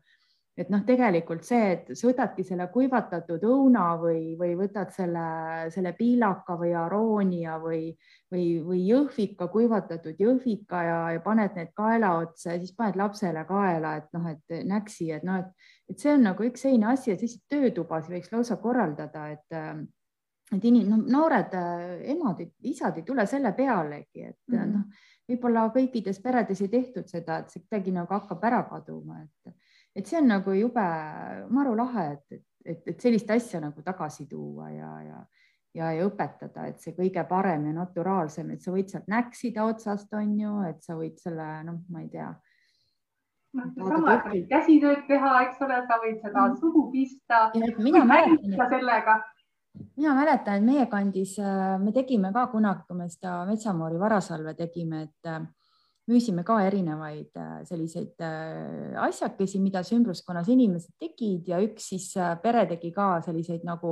et 0.54 0.68
noh, 0.70 0.84
tegelikult 0.86 1.42
see, 1.46 1.70
et 1.74 1.88
sa 1.98 2.06
võtadki 2.06 2.44
selle 2.46 2.68
kuivatatud 2.70 3.42
õuna 3.48 3.86
või, 3.98 4.36
või 4.38 4.52
võtad 4.58 4.92
selle, 4.94 5.24
selle 5.74 5.92
piilaka 5.98 6.54
või 6.60 6.70
aroonia 6.78 7.56
või, 7.62 7.88
või, 8.30 8.44
või 8.62 8.84
jõhvika, 8.86 9.48
kuivatatud 9.50 10.20
jõhvika 10.22 10.82
ja, 10.86 11.00
ja 11.16 11.24
paned 11.24 11.58
need 11.58 11.72
kaela 11.74 12.12
otsa 12.20 12.54
ja 12.54 12.60
siis 12.62 12.74
paned 12.76 13.00
lapsele 13.00 13.42
kaela, 13.48 13.96
et 13.98 14.14
noh, 14.14 14.30
et 14.30 14.56
näksi, 14.70 15.10
et 15.16 15.26
noh, 15.26 15.42
et, 15.42 15.68
et 15.90 15.98
see 15.98 16.14
on 16.14 16.22
nagu 16.30 16.46
üks 16.46 16.62
selline 16.68 16.92
asi, 16.92 17.10
et 17.10 17.24
selliseid 17.24 17.50
töötubasid 17.50 18.14
võiks 18.14 18.32
lausa 18.34 18.60
korraldada, 18.62 19.28
et 19.34 19.60
et 20.52 20.64
inim-, 20.68 20.86
no, 20.86 21.00
noored 21.08 21.54
emad, 22.12 22.44
isad 22.68 23.00
ei 23.00 23.06
tule 23.06 23.26
selle 23.26 23.50
pealegi, 23.56 24.28
et 24.28 24.38
mm 24.52 24.58
-hmm. 24.58 24.72
noh, 24.76 25.04
võib-olla 25.28 25.68
kõikides 25.74 26.20
peredes 26.22 26.60
ei 26.60 26.68
tehtud 26.68 27.08
seda, 27.08 27.38
et 27.38 27.50
see 27.50 27.64
kuidagi 27.64 27.94
nagu 27.96 28.12
hakkab 28.12 28.44
ära 28.44 28.62
kaduma, 28.70 29.22
et 29.24 29.54
et 29.94 30.06
see 30.06 30.18
on 30.18 30.28
nagu 30.28 30.54
jube 30.58 30.84
maru 31.54 31.74
lahe, 31.78 32.06
et, 32.16 32.42
et, 32.64 32.82
et 32.92 33.00
sellist 33.00 33.30
asja 33.30 33.60
nagu 33.62 33.82
tagasi 33.86 34.26
tuua 34.30 34.70
ja, 34.72 34.90
ja, 35.06 35.20
ja, 35.74 35.90
ja 35.98 36.06
õpetada, 36.08 36.68
et 36.70 36.82
see 36.82 36.96
kõige 36.96 37.22
parem 37.28 37.68
ja 37.68 37.76
naturaalsem, 37.76 38.50
et 38.54 38.64
sa 38.64 38.74
võid 38.74 38.90
sealt 38.90 39.06
näksida 39.10 39.66
otsast, 39.68 40.10
on 40.18 40.34
ju, 40.40 40.56
et 40.70 40.82
sa 40.86 40.98
võid 40.98 41.20
selle, 41.22 41.46
noh, 41.68 41.78
ma 41.94 42.02
ei 42.02 42.10
tea, 42.12 42.32
noh, 43.58 43.70
seesama, 43.76 44.16
et 44.16 44.26
sa 44.26 44.34
võid 44.34 44.48
käsitööd 44.50 45.06
teha, 45.10 45.36
eks 45.46 45.62
ole, 45.66 45.80
sa 45.90 46.00
võid 46.02 46.18
seda 46.26 46.48
mm. 46.48 46.58
suhu 46.62 46.88
pista. 46.94 47.44
mina 47.78 48.04
mäletan, 48.08 48.58
sellega. 48.74 49.18
mina 49.96 50.14
mäletan, 50.18 50.58
et 50.58 50.70
meie 50.72 50.86
kandis 50.90 51.38
äh, 51.42 51.76
me 51.82 51.94
tegime 51.94 52.34
ka 52.34 52.48
kunagi, 52.50 52.86
kui 52.88 52.98
me 52.98 53.10
seda 53.12 53.44
Metsamoori 53.46 54.00
varasalve 54.02 54.58
tegime, 54.58 55.06
et 55.06 55.30
äh, 55.30 55.44
müüsime 56.10 56.42
ka 56.44 56.54
erinevaid 56.66 57.36
äh, 57.40 57.64
selliseid 57.68 58.14
asjakesi, 59.04 59.60
mida 59.60 59.80
ümbruskonnas 59.96 60.48
inimesed 60.52 60.94
tegid 61.00 61.48
ja 61.48 61.56
üks 61.64 61.82
siis 61.94 62.06
pere 62.42 62.66
tegi 62.74 62.90
ka 62.94 63.06
selliseid 63.24 63.62
nagu 63.66 63.90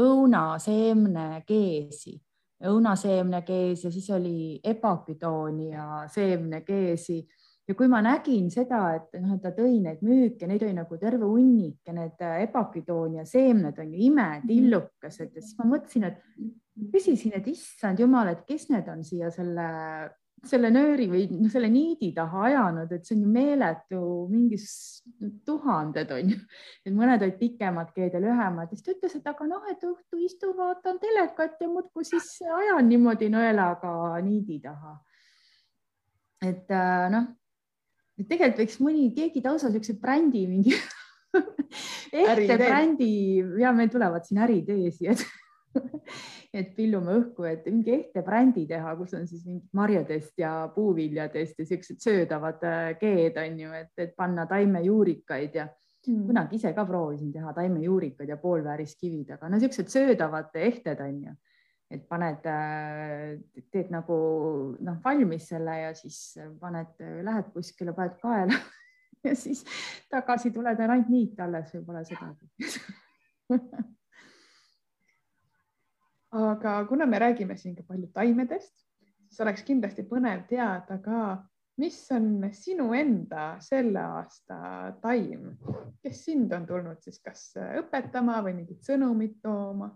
õunaseemnekeesi 0.00 2.14
õunaseemnekees 2.64 3.84
ja 3.84 3.90
siis 3.92 4.06
oli 4.14 4.60
epaküdoonia 4.64 6.04
seemnekeesi 6.12 7.18
ja 7.68 7.76
kui 7.76 7.88
ma 7.88 8.00
nägin 8.04 8.50
seda, 8.52 8.80
et 8.98 9.14
noh, 9.20 9.36
et 9.36 9.42
ta 9.42 9.52
tõi 9.56 9.78
neid 9.82 10.02
müüke, 10.04 10.48
neid 10.48 10.64
oli 10.64 10.76
nagu 10.76 10.98
terve 11.00 11.28
hunnik 11.28 11.80
ja 11.86 11.94
need 11.96 12.20
äh, 12.24 12.42
epaküdoonia 12.48 13.24
seemned 13.28 13.78
on 13.80 13.94
ju 13.94 14.10
imetillukesed 14.10 15.32
ja 15.32 15.42
siis 15.42 15.56
ma 15.60 15.68
mõtlesin, 15.72 16.08
et 16.10 16.20
küsisin, 16.92 17.36
et 17.38 17.48
issand 17.50 18.00
jumal, 18.00 18.32
et 18.32 18.44
kes 18.48 18.68
need 18.72 18.88
on 18.92 19.04
siia 19.06 19.32
selle, 19.34 19.68
selle 20.48 20.70
nööri 20.72 21.06
või 21.10 21.24
noh, 21.30 21.50
selle 21.52 21.68
niidi 21.72 22.10
taha 22.16 22.44
ajanud, 22.48 22.92
et 22.94 23.06
see 23.06 23.16
on 23.16 23.24
ju 23.24 23.30
meeletu, 23.34 24.00
mingi 24.30 24.58
tuhanded 25.46 26.12
on 26.16 26.32
ju, 26.34 26.38
et 26.84 26.96
mõned 26.96 27.24
olid 27.26 27.38
pikemad 27.40 27.92
keed 27.96 28.16
ja 28.16 28.22
lühemad. 28.22 28.70
Ja 28.70 28.78
siis 28.78 28.86
ta 28.86 28.94
ütles, 28.94 29.16
et 29.18 29.30
aga 29.30 29.48
noh, 29.48 29.64
et 29.70 29.86
õhtu 29.88 30.20
istun, 30.24 30.56
vaatan 30.58 31.00
telekat 31.02 31.62
ja 31.62 31.70
muudkui 31.70 32.06
siis 32.08 32.28
ajan 32.44 32.88
niimoodi 32.90 33.30
nõelaga 33.32 33.94
niidi 34.24 34.60
taha. 34.64 34.98
Et 36.44 36.74
äh, 36.74 37.06
noh, 37.14 37.30
et 38.18 38.28
tegelikult 38.28 38.64
võiks 38.64 38.82
mõni, 38.84 39.08
keegi 39.16 39.42
lausa 39.44 39.70
niisuguse 39.70 39.96
brändi 40.00 40.44
mingi 40.50 40.74
ehte 42.24 42.58
brändi 42.60 43.14
ja 43.62 43.72
meil 43.74 43.90
tulevad 43.90 44.26
siin 44.28 44.42
äriteesiad 44.44 45.24
et 45.74 46.04
pillume 46.76 47.14
õhku, 47.18 47.46
et 47.48 47.64
mingi 47.66 47.94
ehte 47.96 48.22
brändi 48.26 48.66
teha, 48.70 48.92
kus 48.98 49.14
on 49.18 49.24
siis 49.26 49.44
mingid 49.46 49.70
marjadest 49.74 50.38
ja 50.38 50.52
puuviljadest 50.74 51.58
ja 51.58 51.66
siuksed 51.66 52.02
söödavad 52.02 52.62
keed 53.00 53.38
äh, 53.40 53.48
on 53.48 53.58
ju, 53.64 53.72
et, 53.74 53.90
et 53.98 54.12
panna 54.16 54.46
taimejuurikaid 54.50 55.56
ja 55.58 55.66
mm. 55.66 56.20
kunagi 56.28 56.60
ise 56.60 56.74
ka 56.76 56.84
proovisin 56.86 57.32
teha 57.34 57.54
taimejuurikaid 57.56 58.30
ja 58.30 58.38
poolvääriskivid, 58.42 59.34
aga 59.34 59.50
no 59.50 59.60
siuksed 59.62 59.90
söödavad 59.90 60.54
ehted 60.54 61.02
on 61.02 61.18
ju 61.28 61.34
et 61.94 62.06
paned, 62.08 62.46
äh, 62.48 63.34
teed 63.70 63.90
nagu 63.92 64.14
noh, 64.82 64.96
valmis 65.04 65.50
selle 65.50 65.74
ja 65.82 65.90
siis 65.94 66.38
paned, 66.60 66.94
lähed 67.26 67.50
kuskile, 67.54 67.92
paned 67.94 68.16
kaela 68.22 68.56
ja 69.26 69.34
siis 69.38 69.64
tagasi 70.10 70.54
tuled 70.54 70.78
ja 70.78 70.88
ainult 70.88 71.12
niit 71.12 71.44
alles 71.44 71.74
või 71.76 71.84
pole 71.90 72.06
sedagi 72.08 72.50
aga 76.34 76.84
kuna 76.88 77.06
me 77.06 77.18
räägime 77.18 77.56
siin 77.56 77.76
ka 77.76 77.82
palju 77.88 78.10
taimedest, 78.14 78.72
siis 79.28 79.40
oleks 79.40 79.62
kindlasti 79.66 80.04
põnev 80.08 80.46
teada 80.50 80.98
ka, 81.02 81.24
mis 81.78 81.98
on 82.14 82.46
sinu 82.54 82.92
enda 82.94 83.54
selle 83.62 84.02
aasta 84.02 84.94
taim, 85.02 85.52
kes 86.02 86.24
sind 86.28 86.52
on 86.54 86.66
tulnud 86.66 87.02
siis 87.02 87.20
kas 87.22 87.52
õpetama 87.82 88.40
või 88.46 88.56
mingit 88.60 88.82
sõnumit 88.86 89.40
tooma? 89.42 89.90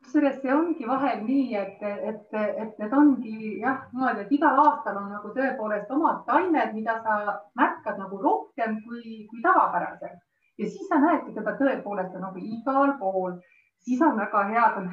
Kusjuures 0.00 0.40
see 0.40 0.52
ongi 0.52 0.86
vahel 0.88 1.20
nii, 1.26 1.54
et, 1.60 1.82
et, 1.84 2.32
et 2.34 2.78
need 2.80 2.94
ongi 2.96 3.58
jah, 3.60 3.84
niimoodi, 3.92 4.24
et 4.24 4.32
igal 4.32 4.58
aastal 4.64 4.96
on 4.96 5.12
nagu 5.12 5.32
tõepoolest 5.36 5.92
omad 5.92 6.24
taimed, 6.26 6.72
mida 6.74 6.96
sa 7.04 7.36
märkad 7.60 8.00
nagu 8.00 8.18
rohkem 8.24 8.80
kui, 8.86 9.26
kui 9.28 9.42
tavapäraselt 9.44 10.18
ja 10.60 10.70
siis 10.70 10.88
sa 10.88 10.98
näedki 11.00 11.32
teda 11.36 11.54
tõepoolest 11.60 12.16
nagu 12.20 12.40
igal 12.40 12.94
pool. 13.00 13.38
Siis 13.84 14.02
on 14.02 14.18
väga 14.18 14.42
head 14.50 14.76
on 14.80 14.90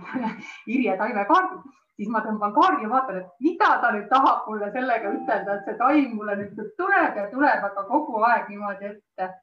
Irje 0.68 0.98
taimekaardid, 0.98 1.66
siis 1.98 2.12
ma 2.14 2.22
tõmban 2.26 2.54
kaardi 2.56 2.86
ja 2.86 2.92
vaatan, 2.94 3.18
et 3.22 3.44
mida 3.48 3.72
ta 3.82 3.92
nüüd 3.96 4.08
tahab 4.12 4.46
mulle 4.48 4.70
sellega 4.76 5.12
ütelda, 5.18 5.58
et 5.58 5.68
see 5.68 5.78
taim 5.82 6.16
mulle 6.16 6.38
nüüd 6.44 6.64
tuleb 6.80 7.20
ja 7.22 7.28
tuleb, 7.34 7.68
aga 7.72 7.84
kogu 7.90 8.24
aeg 8.30 8.50
niimoodi 8.54 8.92
ette. 8.94 9.34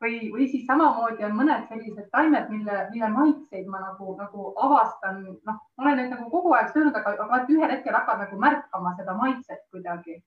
Või, 0.00 0.30
või 0.32 0.46
siis 0.48 0.62
samamoodi 0.64 1.26
on 1.26 1.34
mõned 1.36 1.66
sellised 1.68 2.06
taimed, 2.14 2.46
mille, 2.48 2.76
mille 2.92 3.08
maitseid 3.12 3.66
ma 3.68 3.82
nagu, 3.82 4.14
nagu 4.16 4.46
avastan, 4.66 5.18
noh, 5.28 5.58
ma 5.76 5.84
olen 5.84 5.98
neid 6.00 6.14
nagu 6.14 6.30
kogu 6.32 6.54
aeg 6.56 6.70
söönud, 6.72 6.96
aga, 6.96 7.12
aga 7.20 7.40
ühel 7.52 7.74
hetkel 7.74 7.98
hakkad 7.98 8.22
nagu 8.22 8.38
märkama 8.40 8.94
seda 8.96 9.16
maitset 9.18 9.60
kuidagi. 9.68 10.22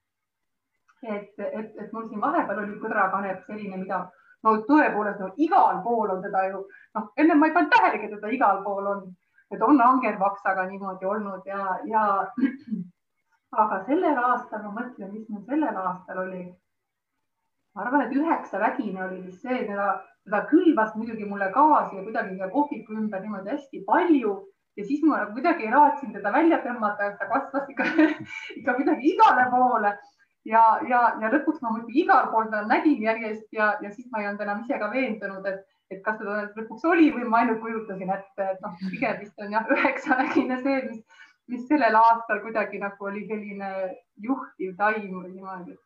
et, 1.03 1.34
et, 1.39 1.72
et 1.82 1.89
mul 1.91 2.05
siin 2.07 2.22
vahepeal 2.22 2.61
oli 2.61 2.78
põdrakanep 2.84 3.41
selline, 3.47 3.82
mida 3.82 3.97
no 4.43 4.55
tõepoolest 4.67 5.21
no, 5.23 5.29
igal 5.37 5.81
pool 5.83 6.15
on 6.15 6.23
teda 6.23 6.47
ju, 6.51 6.63
noh, 6.97 7.11
ennem 7.17 7.39
ma 7.39 7.49
ei 7.49 7.55
pannud 7.55 7.71
tähelegi, 7.73 8.09
et 8.09 8.15
teda 8.17 8.31
igal 8.35 8.63
pool 8.65 8.89
on, 8.95 9.05
et 9.53 9.61
on 9.61 9.81
angervaksaga 9.81 10.65
niimoodi 10.69 11.07
olnud 11.07 11.47
ja, 11.47 11.77
ja 11.89 12.03
aga 13.63 13.83
sellel 13.87 14.19
aastal 14.19 14.63
ma 14.65 14.73
mõtlen, 14.81 15.13
mis 15.13 15.29
mul 15.29 15.43
sellel 15.47 15.77
aastal 15.85 16.23
oli. 16.25 16.47
Ma 17.73 17.85
arvan, 17.87 18.03
et 18.05 18.13
üheksa 18.13 18.59
vägine 18.61 19.01
oli 19.01 19.21
vist 19.25 19.41
see, 19.41 19.63
teda, 19.65 19.87
teda 20.27 20.43
külvas 20.49 20.91
muidugi 20.97 21.25
mulle 21.25 21.47
gaasi 21.55 21.97
ja 21.97 22.03
kuidagi 22.05 22.49
kohviku 22.53 22.97
ümber 22.99 23.21
niimoodi 23.21 23.55
hästi 23.55 23.81
palju. 23.87 24.35
Ja 24.77 24.85
siis 24.85 25.01
ma 25.05 25.23
kuidagi 25.29 25.69
raatsin 25.69 26.13
teda 26.13 26.31
välja 26.33 26.59
tõmmata, 26.61 27.11
et 27.11 27.17
ta 27.21 27.29
kasvas 27.29 27.69
ikka, 27.69 27.85
ikka 28.59 28.77
midagi 28.77 29.13
igale 29.13 29.47
poole. 29.53 29.93
Ja, 30.49 30.63
ja, 30.89 31.01
ja 31.21 31.31
lõpuks 31.33 31.61
ma 31.63 31.73
muidugi 31.75 32.03
igal 32.03 32.29
pool 32.31 32.49
teda 32.49 32.65
nägin 32.69 33.05
järjest 33.07 33.47
ja, 33.55 33.73
ja 33.83 33.91
siis 33.93 34.09
ma 34.11 34.21
ei 34.21 34.29
olnud 34.29 34.43
enam 34.45 34.63
ise 34.65 34.79
ka 34.81 34.89
veendunud, 34.91 35.47
et, 35.49 35.63
et 35.91 36.01
kas 36.05 36.19
teda 36.19 36.49
lõpuks 36.57 36.87
oli 36.89 37.11
või 37.15 37.29
ma 37.29 37.43
ainult 37.43 37.61
kujutasin 37.63 38.11
ette, 38.17 38.49
et 38.55 38.65
noh, 38.65 38.75
pigem 38.89 39.21
vist 39.21 39.45
on 39.45 39.55
jah, 39.55 39.71
üheksa 39.77 40.19
vägine 40.19 40.59
see, 40.65 40.81
mis, 40.89 41.23
mis 41.53 41.65
sellel 41.71 41.97
aastal 41.99 42.43
kuidagi 42.43 42.81
nagu 42.83 43.09
oli 43.11 43.25
selline 43.31 43.73
juhtiv 44.27 44.77
taim 44.79 45.09
või 45.15 45.31
niimoodi 45.31 45.79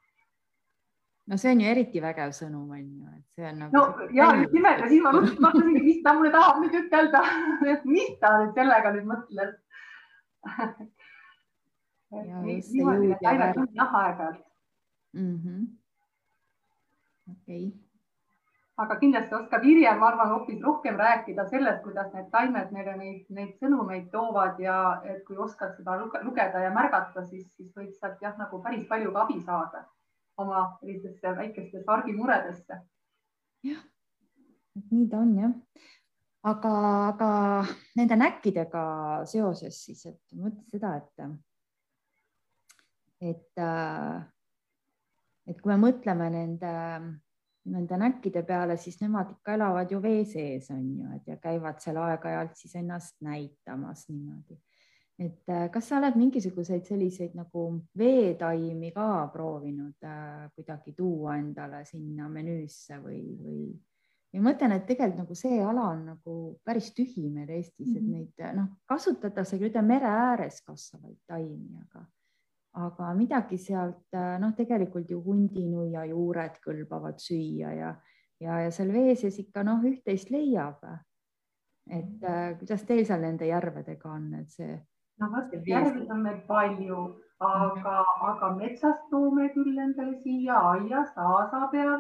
no 1.28 1.38
see 1.38 1.52
on 1.52 1.62
ju 1.62 1.68
eriti 1.70 2.02
vägev 2.04 2.34
sõnum 2.36 2.72
on 2.72 2.84
ju, 2.84 3.08
et 3.12 3.26
see 3.36 3.48
on 3.50 3.58
nagu. 3.64 3.72
no 3.76 4.10
ja 4.16 4.30
just 4.42 4.54
nimelt 4.56 4.84
ja 4.84 4.90
siis 4.92 5.04
ma 5.04 5.14
mõtlesingi, 5.16 5.84
mis 5.84 6.02
ta 6.06 6.14
mulle 6.16 6.32
tahab 6.36 6.62
nüüd 6.64 6.78
ütelda, 6.82 7.24
et 7.74 7.86
mis 7.86 8.14
ta 8.22 8.34
nüüd 8.42 8.54
sellega 8.60 8.94
nüüd 8.96 9.10
mõtles. 9.12 9.56
niimoodi 12.12 13.12
need 13.12 13.24
taimed 13.24 13.64
on 13.64 13.72
jah 13.76 13.98
aeg-ajalt. 14.02 14.44
Mhm. 15.18 15.66
okei. 17.32 17.74
aga 18.78 18.96
kindlasti 19.02 19.36
oskab 19.36 19.64
Irje, 19.66 19.92
ma 19.98 20.08
arvan, 20.12 20.30
hoopis 20.30 20.62
rohkem 20.62 20.98
rääkida 21.02 21.48
sellest, 21.50 21.82
kuidas 21.84 22.12
need 22.14 22.28
taimed 22.32 22.72
meile 22.72 22.94
neid, 22.98 23.24
neid 23.34 23.56
sõnumeid 23.62 24.12
toovad 24.14 24.60
ja 24.62 24.78
et 25.04 25.24
kui 25.26 25.38
oskad 25.38 25.74
seda 25.78 25.96
lugeda 26.04 26.62
ja 26.62 26.70
märgata, 26.76 27.24
siis, 27.26 27.48
siis 27.58 27.72
võid 27.74 27.96
sealt 27.98 28.22
jah, 28.22 28.38
nagu 28.38 28.62
päris 28.62 28.86
palju 28.92 29.14
ka 29.16 29.24
abi 29.26 29.42
saada 29.42 29.88
oma 30.38 30.78
sellistesse 30.80 31.36
väikestesse 31.42 31.92
argimuredesse. 31.92 32.80
jah, 33.64 33.84
nii 34.92 35.10
ta 35.10 35.18
on 35.26 35.36
jah. 35.42 35.54
aga, 36.44 36.74
aga 37.10 37.30
nende 37.98 38.16
näkkidega 38.22 38.84
seoses 39.26 39.82
siis, 39.86 40.06
et 40.06 40.38
mõtle 40.38 40.70
seda, 40.70 40.96
et, 41.02 41.14
et, 43.34 43.64
et 45.48 45.62
kui 45.62 45.72
me 45.72 45.80
mõtleme 45.80 46.30
nende, 46.34 46.74
nende 47.72 48.00
näkkide 48.04 48.44
peale, 48.44 48.78
siis 48.78 49.00
nemad 49.02 49.32
ikka 49.38 49.56
elavad 49.56 49.92
ju 49.92 50.02
vee 50.04 50.26
sees 50.26 50.72
on 50.76 50.86
ju, 51.00 51.12
et 51.16 51.34
ja 51.34 51.38
käivad 51.42 51.80
seal 51.84 52.00
aeg-ajalt 52.04 52.56
siis 52.60 52.76
ennast 52.76 53.16
näitamas 53.26 54.08
niimoodi 54.10 54.60
et 55.18 55.50
äh, 55.50 55.66
kas 55.74 55.90
sa 55.90 55.98
oled 55.98 56.18
mingisuguseid 56.20 56.86
selliseid 56.86 57.34
nagu 57.38 57.68
veetaimi 57.98 58.92
ka 58.94 59.28
proovinud 59.34 60.06
äh, 60.06 60.46
kuidagi 60.54 60.94
tuua 60.98 61.38
endale 61.42 61.84
sinna 61.90 62.30
menüüsse 62.30 63.00
või, 63.02 63.22
või, 63.42 63.64
ma 64.38 64.52
mõtlen, 64.52 64.76
et 64.78 64.86
tegelikult 64.86 65.24
nagu 65.24 65.38
see 65.40 65.58
ala 65.64 65.88
on 65.96 66.04
nagu 66.12 66.36
päris 66.66 66.92
tühi 66.94 67.32
meil 67.34 67.50
Eestis 67.50 67.90
mm, 67.90 67.96
-hmm. 67.96 67.98
et 67.98 68.04
mhm. 68.04 68.44
neid 68.46 68.60
noh, 68.60 68.70
kasutatakse 68.86 69.58
küll 69.58 69.82
mere 69.82 70.12
ääres 70.12 70.62
kasvavaid 70.62 71.18
taimi, 71.26 71.82
aga, 71.88 72.06
aga 72.78 73.14
midagi 73.18 73.58
sealt 73.62 74.14
äh, 74.14 74.36
noh, 74.42 74.54
tegelikult 74.58 75.10
ju 75.10 75.22
hundinuia 75.26 76.06
juured 76.10 76.60
kõlbavad 76.64 77.18
süüa 77.22 77.74
ja, 77.74 77.94
ja, 78.44 78.60
ja 78.66 78.74
seal 78.74 78.94
vee 78.94 79.16
sees 79.18 79.40
ikka 79.42 79.64
noh, 79.66 79.82
üht-teist 79.88 80.30
leiab. 80.34 80.84
et 81.90 82.24
äh, 82.24 82.58
kuidas 82.60 82.84
teil 82.86 83.06
seal 83.08 83.24
nende 83.24 83.48
järvedega 83.48 84.12
on, 84.12 84.34
et 84.42 84.52
see 84.52 84.76
no 85.22 85.32
vot, 85.34 85.56
järveid 85.66 86.12
on 86.14 86.22
meil 86.26 86.42
palju, 86.50 87.00
aga, 87.48 87.96
aga 88.32 88.52
metsast 88.60 89.10
toome 89.14 89.50
küll 89.56 89.78
endale 89.86 90.18
siia 90.22 90.60
aias, 90.74 91.10
aasa 91.16 91.70
peal, 91.72 91.98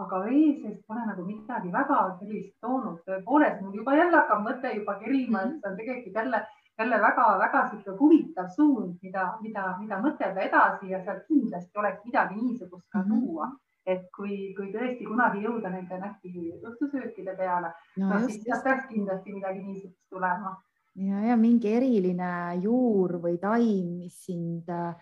aga 0.00 0.22
vee 0.26 0.54
seest 0.60 0.84
pole 0.86 1.02
nagu 1.08 1.24
midagi 1.26 1.72
väga 1.72 1.98
sellist 2.20 2.54
toonud. 2.64 3.00
tõepoolest, 3.08 3.60
mul 3.64 3.80
juba 3.80 3.96
jälle 3.98 4.16
hakkab 4.16 4.46
mõte 4.46 4.74
juba 4.76 4.96
kerima, 5.02 5.42
et 5.46 5.58
see 5.58 5.72
on 5.72 5.80
tegelikult 5.80 6.22
jälle 6.22 6.44
jälle 6.78 7.00
väga-väga 7.00 7.68
sihuke 7.70 7.96
huvitav 8.00 8.48
suund, 8.56 8.94
mida, 9.02 9.38
mida, 9.42 9.76
mida 9.80 9.98
mõtelda 10.00 10.40
edasi 10.46 10.90
ja 10.90 11.02
sealt 11.04 11.26
kindlasti 11.28 11.78
oleks 11.78 12.04
midagi 12.04 12.34
niisugust 12.34 12.88
ka 12.92 12.98
Mhm. 13.02 13.10
tuua. 13.20 13.50
et 13.86 14.02
kui, 14.16 14.54
kui 14.54 14.68
tõesti 14.72 15.06
kunagi 15.08 15.40
jõuda 15.42 15.70
nende 15.72 15.96
nähti 15.98 16.30
õhtusöökide 16.68 17.32
peale 17.36 17.72
no 17.96 18.08
no,, 18.10 18.18
siis 18.28 18.42
sealt 18.44 18.62
peaks 18.64 18.84
kindlasti 18.86 19.32
midagi 19.32 19.62
niisugust 19.64 20.04
tulema. 20.10 20.52
ja, 20.94 21.20
ja 21.28 21.36
mingi 21.36 21.68
eriline 21.68 22.60
juur 22.62 23.16
või 23.22 23.38
taim, 23.40 23.96
mis 23.98 24.20
sind 24.26 24.68
äh, 24.68 24.94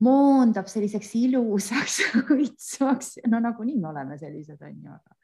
moondab 0.00 0.66
selliseks 0.66 1.14
ilusaks 1.14 1.98
õitsvaks, 2.36 3.18
no 3.28 3.40
nagunii 3.40 3.76
me 3.78 3.88
oleme 3.88 4.18
sellised, 4.18 4.60
on 4.62 4.76
ju, 4.82 4.90
aga, 4.94 5.16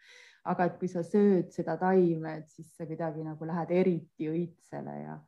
aga 0.53 0.65
et 0.65 0.79
kui 0.79 0.89
sa 0.89 1.03
sööd 1.03 1.51
seda 1.55 1.77
taime, 1.81 2.37
et 2.43 2.49
siis 2.49 2.69
sa 2.77 2.87
kuidagi 2.87 3.25
nagu 3.25 3.45
lähed 3.49 3.71
eriti 3.71 4.29
õitsele 4.29 4.97
ja. 5.03 5.19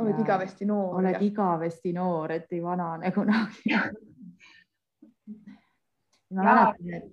Oled 0.00 0.18
ja 0.18 0.24
igavesti 0.24 0.68
noor. 0.68 0.98
oled 1.00 1.22
igavesti 1.22 1.92
noor, 1.92 2.32
et 2.32 2.52
ei 2.52 2.62
vanane 2.62 3.12
kunagi. 3.12 3.74
ma 6.34 6.42
mäletan, 6.42 6.94
et 6.94 7.04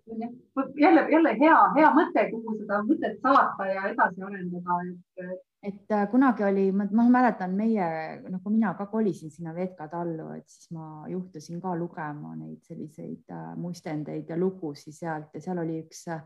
jälle, 0.82 1.08
jälle 1.12 1.36
hea, 1.40 1.60
hea 1.76 1.92
mõte, 1.96 2.30
kuhu 2.32 2.58
seda 2.60 2.82
mõtet 2.84 3.20
saata 3.24 3.68
ja 3.72 3.90
edasi 3.92 4.22
arendada, 4.22 4.80
et 4.92 5.44
et 5.66 5.92
äh, 5.92 6.08
kunagi 6.12 6.44
oli, 6.46 6.66
ma 6.72 7.06
mäletan, 7.10 7.56
meie, 7.58 7.86
noh, 8.30 8.42
kui 8.44 8.54
mina 8.54 8.74
ka 8.78 8.86
kolisin 8.92 9.32
sinna 9.34 9.54
Vetka 9.56 9.88
tallu, 9.90 10.28
et 10.38 10.46
siis 10.50 10.70
ma 10.76 11.08
juhtusin 11.10 11.62
ka 11.62 11.74
lugema 11.80 12.36
neid 12.38 12.62
selliseid 12.68 13.34
äh, 13.34 13.48
muistendeid 13.58 14.30
ja 14.30 14.38
lugusid 14.38 14.94
sealt 14.94 15.34
ja 15.34 15.42
seal 15.42 15.64
oli 15.64 15.80
üks 15.82 16.06
äh, 16.14 16.22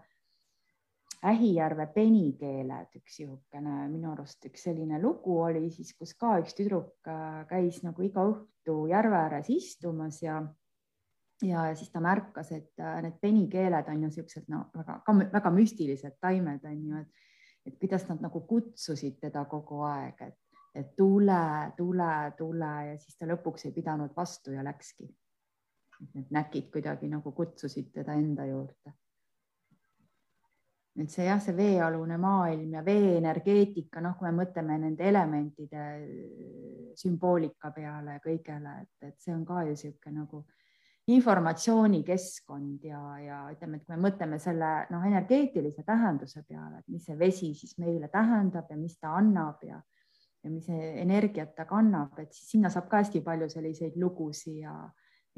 Ähijärve 1.19 1.89
penikeeled, 1.91 2.93
üks 2.95 3.17
niisugune 3.19 3.89
minu 3.91 4.13
arust 4.13 4.45
üks 4.47 4.61
selline 4.69 5.01
lugu 5.03 5.35
oli 5.43 5.65
siis, 5.73 5.91
kus 5.99 6.13
ka 6.15 6.37
üks 6.39 6.55
tüdruk 6.55 7.09
äh, 7.11 7.41
käis 7.49 7.81
nagu 7.83 8.05
iga 8.07 8.23
õhtu 8.23 8.85
järve 8.87 9.17
ääres 9.19 9.49
istumas 9.51 10.21
ja 10.23 10.39
ja 11.43 11.69
siis 11.75 11.91
ta 11.91 11.99
märkas, 12.03 12.51
et 12.55 12.79
äh, 12.79 13.01
need 13.03 13.19
penikeeled 13.19 13.91
on 13.91 14.05
ju 14.07 14.11
siuksed 14.15 14.47
no 14.51 14.65
väga, 14.75 15.01
väga 15.33 15.51
müstilised 15.55 16.15
taimed 16.23 16.63
on 16.67 16.85
ju, 16.87 17.03
et 17.03 17.19
et 17.69 17.79
kuidas 17.79 18.07
nad 18.09 18.21
nagu 18.23 18.41
kutsusid 18.47 19.19
teda 19.21 19.43
kogu 19.49 19.83
aeg, 19.87 20.21
et, 20.27 20.61
et 20.75 20.95
tule, 20.97 21.41
tule, 21.77 22.11
tule 22.37 22.71
ja 22.89 22.95
siis 23.01 23.17
ta 23.17 23.27
lõpuks 23.29 23.67
ei 23.67 23.75
pidanud 23.75 24.15
vastu 24.15 24.55
ja 24.55 24.63
läkski. 24.65 25.09
Need 26.15 26.29
näkid 26.31 26.69
kuidagi 26.71 27.09
nagu 27.11 27.33
kutsusid 27.35 27.91
teda 27.93 28.15
enda 28.15 28.45
juurde. 28.47 28.93
Et 30.99 31.11
see 31.13 31.25
jah, 31.25 31.39
see 31.43 31.55
veealune 31.55 32.17
maailm 32.19 32.73
ja 32.75 32.83
veenergeetika, 32.85 34.01
noh, 34.03 34.17
kui 34.19 34.27
me 34.27 34.43
mõtleme 34.43 34.77
nende 34.81 35.05
elementide 35.07 35.83
sümboolika 36.99 37.71
peale 37.75 38.17
ja 38.17 38.23
kõigele, 38.23 38.75
et, 38.83 39.07
et 39.07 39.19
see 39.21 39.33
on 39.35 39.45
ka 39.47 39.63
ju 39.63 39.75
niisugune 39.75 40.23
nagu 40.23 40.43
informatsioonikeskkond 41.09 42.83
ja, 42.85 43.01
ja 43.23 43.37
ütleme, 43.53 43.79
et 43.79 43.85
kui 43.85 43.95
me 43.95 44.01
mõtleme 44.09 44.37
selle 44.41 44.71
noh, 44.91 45.05
energeetilise 45.07 45.85
tähenduse 45.87 46.43
peale, 46.45 46.81
et 46.81 46.91
mis 46.91 47.05
see 47.07 47.17
vesi 47.17 47.53
siis 47.57 47.77
meile 47.81 48.11
tähendab 48.13 48.69
ja 48.69 48.77
mis 48.77 48.99
ta 48.99 49.15
annab 49.17 49.63
ja, 49.65 49.79
ja 50.43 50.51
mis 50.51 50.69
energiat 50.69 51.55
ta 51.57 51.65
kannab, 51.69 52.19
et 52.21 52.33
siis 52.35 52.53
sinna 52.55 52.69
saab 52.73 52.89
ka 52.91 53.01
hästi 53.01 53.23
palju 53.25 53.49
selliseid 53.49 53.97
lugusid 53.97 54.61
ja, 54.65 54.75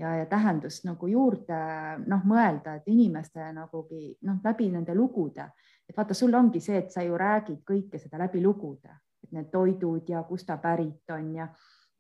ja, 0.02 0.16
ja 0.16 0.26
tähendust 0.26 0.86
nagu 0.88 1.08
juurde 1.08 1.60
noh, 2.08 2.24
mõelda, 2.28 2.76
et 2.80 2.89
inimeste 2.89 3.52
nagugi 3.54 4.16
noh, 4.28 4.39
läbi 4.43 4.70
nende 4.74 4.95
lugude, 4.97 5.45
et 5.88 5.97
vaata, 5.97 6.18
sul 6.18 6.34
ongi 6.36 6.62
see, 6.64 6.80
et 6.82 6.91
sa 6.93 7.04
ju 7.06 7.18
räägid 7.18 7.62
kõike 7.68 8.02
seda 8.02 8.22
läbi 8.22 8.41
lugude, 8.41 8.97
et 9.24 9.32
need 9.38 9.52
toidud 9.54 10.10
ja 10.10 10.24
kust 10.28 10.49
ta 10.49 10.58
pärit 10.62 11.14
on 11.14 11.36
ja 11.36 11.47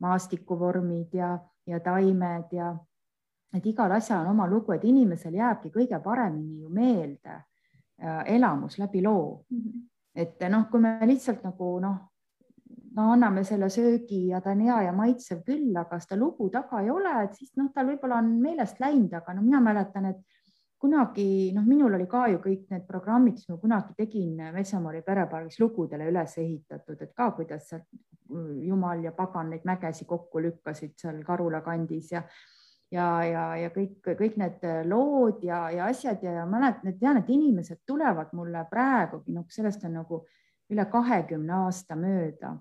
maastikuvormid 0.01 1.13
ja, 1.13 1.35
ja 1.67 1.79
taimed 1.79 2.55
ja 2.57 2.73
et 3.53 3.65
igal 3.67 3.91
asjal 3.91 4.25
on 4.25 4.33
oma 4.33 4.47
lugu, 4.49 4.73
et 4.73 4.85
inimesel 4.87 5.35
jääbki 5.37 5.73
kõige 5.73 5.99
paremini 6.03 6.61
ju 6.63 6.69
meelde 6.73 7.35
äh, 7.35 8.23
elamus 8.37 8.79
läbi 8.79 9.03
loo 9.03 9.43
mm. 9.49 9.57
-hmm. 9.57 9.81
et 10.15 10.49
noh, 10.49 10.69
kui 10.71 10.79
me 10.79 10.97
lihtsalt 11.05 11.43
nagu 11.43 11.79
noh, 11.79 12.10
no 12.95 13.07
anname 13.13 13.43
selle 13.47 13.69
söögi 13.71 14.27
ja 14.31 14.41
ta 14.41 14.51
on 14.51 14.65
hea 14.65 14.81
ja 14.87 14.91
maitsev 14.95 15.41
küll, 15.47 15.71
aga 15.79 15.99
seda 16.03 16.17
lugu 16.19 16.49
taga 16.51 16.81
ei 16.83 16.89
ole, 16.91 17.13
et 17.23 17.37
siis 17.39 17.53
noh, 17.59 17.71
tal 17.73 17.87
võib-olla 17.91 18.19
on 18.19 18.31
meelest 18.41 18.79
läinud, 18.83 19.13
aga 19.15 19.35
no 19.35 19.43
mina 19.45 19.61
mäletan, 19.63 20.09
et 20.11 20.21
kunagi 20.81 21.51
noh, 21.55 21.65
minul 21.67 21.93
oli 21.95 22.07
ka 22.09 22.25
ju 22.31 22.39
kõik 22.43 22.71
need 22.73 22.87
programmid, 22.87 23.37
mis 23.37 23.49
ma 23.51 23.59
kunagi 23.61 23.95
tegin 23.97 24.39
Metsamori 24.55 25.03
perepargis 25.05 25.59
lugudele 25.61 26.07
üles 26.09 26.33
ehitatud, 26.41 26.97
et 27.01 27.13
ka 27.15 27.29
kuidas 27.37 27.69
sealt 27.69 27.87
jumal 28.65 29.03
ja 29.03 29.11
pagan 29.11 29.51
neid 29.51 29.67
mägesid 29.67 30.07
kokku 30.07 30.41
lükkasid 30.41 30.95
seal 30.99 31.21
Karula 31.27 31.61
kandis 31.61 32.11
ja 32.11 32.23
ja, 32.91 33.05
ja, 33.23 33.43
ja 33.55 33.69
kõik, 33.71 34.01
kõik 34.03 34.35
need 34.39 34.65
lood 34.89 35.45
ja, 35.47 35.69
ja 35.71 35.85
asjad 35.87 36.23
ja, 36.25 36.41
ja 36.41 36.47
mäletan, 36.49 36.91
et 36.91 36.99
tean, 36.99 37.21
et 37.21 37.29
inimesed 37.31 37.85
tulevad 37.87 38.33
mulle 38.35 38.65
praegugi, 38.67 39.31
noh, 39.31 39.45
sellest 39.47 39.85
on 39.87 39.95
nagu 40.01 40.25
üle 40.71 40.83
kahekümne 40.91 41.55
aasta 41.61 41.95
mööda 41.99 42.51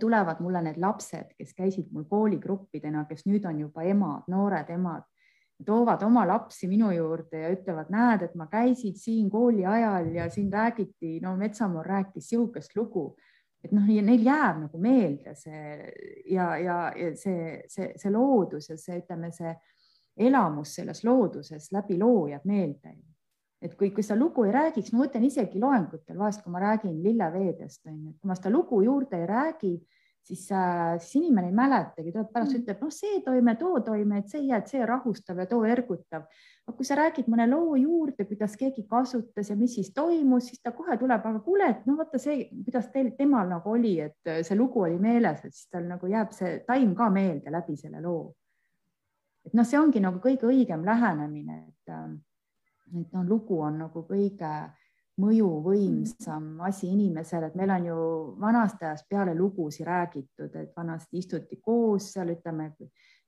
tulevad 0.00 0.40
mulle 0.42 0.62
need 0.62 0.78
lapsed, 0.80 1.34
kes 1.38 1.54
käisid 1.54 1.90
mul 1.92 2.04
kooligruppidena, 2.10 3.04
kes 3.08 3.26
nüüd 3.26 3.44
on 3.46 3.60
juba 3.60 3.84
emad, 3.86 4.24
noored 4.28 4.70
emad, 4.74 5.04
toovad 5.64 6.02
oma 6.02 6.24
lapsi 6.26 6.66
minu 6.68 6.90
juurde 6.90 7.44
ja 7.44 7.52
ütlevad, 7.54 7.92
näed, 7.94 8.24
et 8.26 8.34
ma 8.34 8.48
käisin 8.50 8.96
siin 8.98 9.30
kooli 9.30 9.66
ajal 9.66 10.10
ja 10.14 10.26
siin 10.30 10.50
räägiti, 10.52 11.20
no 11.22 11.36
Metsamoor 11.36 11.86
rääkis 11.86 12.28
sihukest 12.32 12.76
lugu 12.76 13.12
et 13.64 13.72
noh, 13.72 13.84
neil 13.86 14.24
jääb 14.24 14.60
nagu 14.66 14.80
meelde 14.80 15.34
see 15.38 15.76
ja, 16.28 16.50
ja, 16.60 16.78
ja 16.98 17.12
see, 17.16 17.62
see, 17.70 17.92
see 18.00 18.12
loodus 18.12 18.68
ja 18.70 18.76
see, 18.80 18.98
ütleme, 19.00 19.30
see 19.32 19.54
elamus 20.28 20.76
selles 20.78 21.02
looduses 21.06 21.70
läbi 21.74 21.98
loo 21.98 22.26
jääb 22.30 22.44
meelde. 22.48 22.94
Et 23.64 23.74
kui, 23.78 23.90
kui 23.96 24.04
seda 24.04 24.18
lugu 24.20 24.44
ei 24.44 24.52
räägiks, 24.52 24.92
ma 24.92 25.04
mõtlen 25.04 25.24
isegi 25.24 25.60
loengutel 25.60 26.18
vahest, 26.20 26.42
kui 26.44 26.52
ma 26.52 26.60
räägin 26.62 26.98
lilleveedest, 27.04 27.84
on 27.88 27.96
ju, 27.96 28.10
et 28.12 28.18
kui 28.20 28.28
ma 28.28 28.36
seda 28.36 28.52
lugu 28.52 28.82
juurde 28.84 29.22
ei 29.22 29.28
räägi, 29.30 29.74
siis 30.24 30.52
äh,, 30.52 30.98
siis 31.00 31.16
inimene 31.16 31.48
ei 31.50 31.54
mäletagi, 31.56 32.12
tuleb 32.12 32.30
pärast 32.32 32.52
mm. 32.54 32.62
ütleb, 32.62 32.82
noh, 32.84 32.92
see 32.92 33.20
toime, 33.24 33.54
too 33.60 33.80
toime, 33.84 34.20
et 34.20 34.32
see 34.32 34.42
hea, 34.46 34.60
et 34.60 34.72
see 34.72 34.84
rahustav 34.88 35.40
ja 35.42 35.46
too 35.48 35.64
ergutav. 35.68 36.26
aga 36.64 36.76
kui 36.76 36.88
sa 36.88 36.96
räägid 36.96 37.28
mõne 37.28 37.44
loo 37.50 37.74
juurde, 37.76 38.24
kuidas 38.24 38.56
keegi 38.56 38.86
kasutas 38.88 39.50
ja 39.50 39.56
mis 39.56 39.74
siis 39.76 39.90
toimus, 39.96 40.48
siis 40.48 40.62
ta 40.64 40.72
kohe 40.72 40.96
tuleb, 41.00 41.26
aga 41.28 41.40
kuule, 41.44 41.68
et 41.70 41.88
no 41.88 41.98
vaata 41.98 42.20
see, 42.20 42.48
kuidas 42.64 42.88
teil, 42.92 43.12
temal 43.18 43.48
nagu 43.52 43.74
oli, 43.76 43.98
et 44.00 44.32
see 44.48 44.56
lugu 44.56 44.84
oli 44.86 44.96
meeles, 45.00 45.44
et 45.44 45.52
siis 45.52 45.68
tal 45.72 45.88
nagu 45.88 46.08
jääb 46.08 46.32
see 46.32 46.56
taim 46.68 46.94
ka 46.96 47.10
meelde 47.12 47.52
läbi 47.52 47.76
selle 47.80 48.00
loo. 48.04 48.32
et 49.44 49.52
noh, 49.52 49.66
see 49.68 49.76
ongi 49.76 50.00
nagu 50.00 50.20
kõige 50.24 50.48
õigem 50.48 50.84
lähenemine, 50.84 51.66
et, 51.68 51.96
et 52.92 53.12
noh, 53.12 53.24
lugu 53.28 53.60
on 53.64 53.78
nagu 53.84 54.04
kõige 54.08 54.50
mõjuvõimsam 55.20 56.60
asi 56.66 56.88
inimesele, 56.90 57.52
et 57.52 57.58
meil 57.58 57.70
on 57.70 57.84
ju 57.86 57.96
vanast 58.40 58.82
ajast 58.82 59.06
peale 59.08 59.34
lugusid 59.38 59.86
räägitud, 59.86 60.54
et 60.58 60.72
vanasti 60.76 61.20
istuti 61.22 61.60
koos 61.62 62.10
seal, 62.16 62.32
ütleme, 62.34 62.72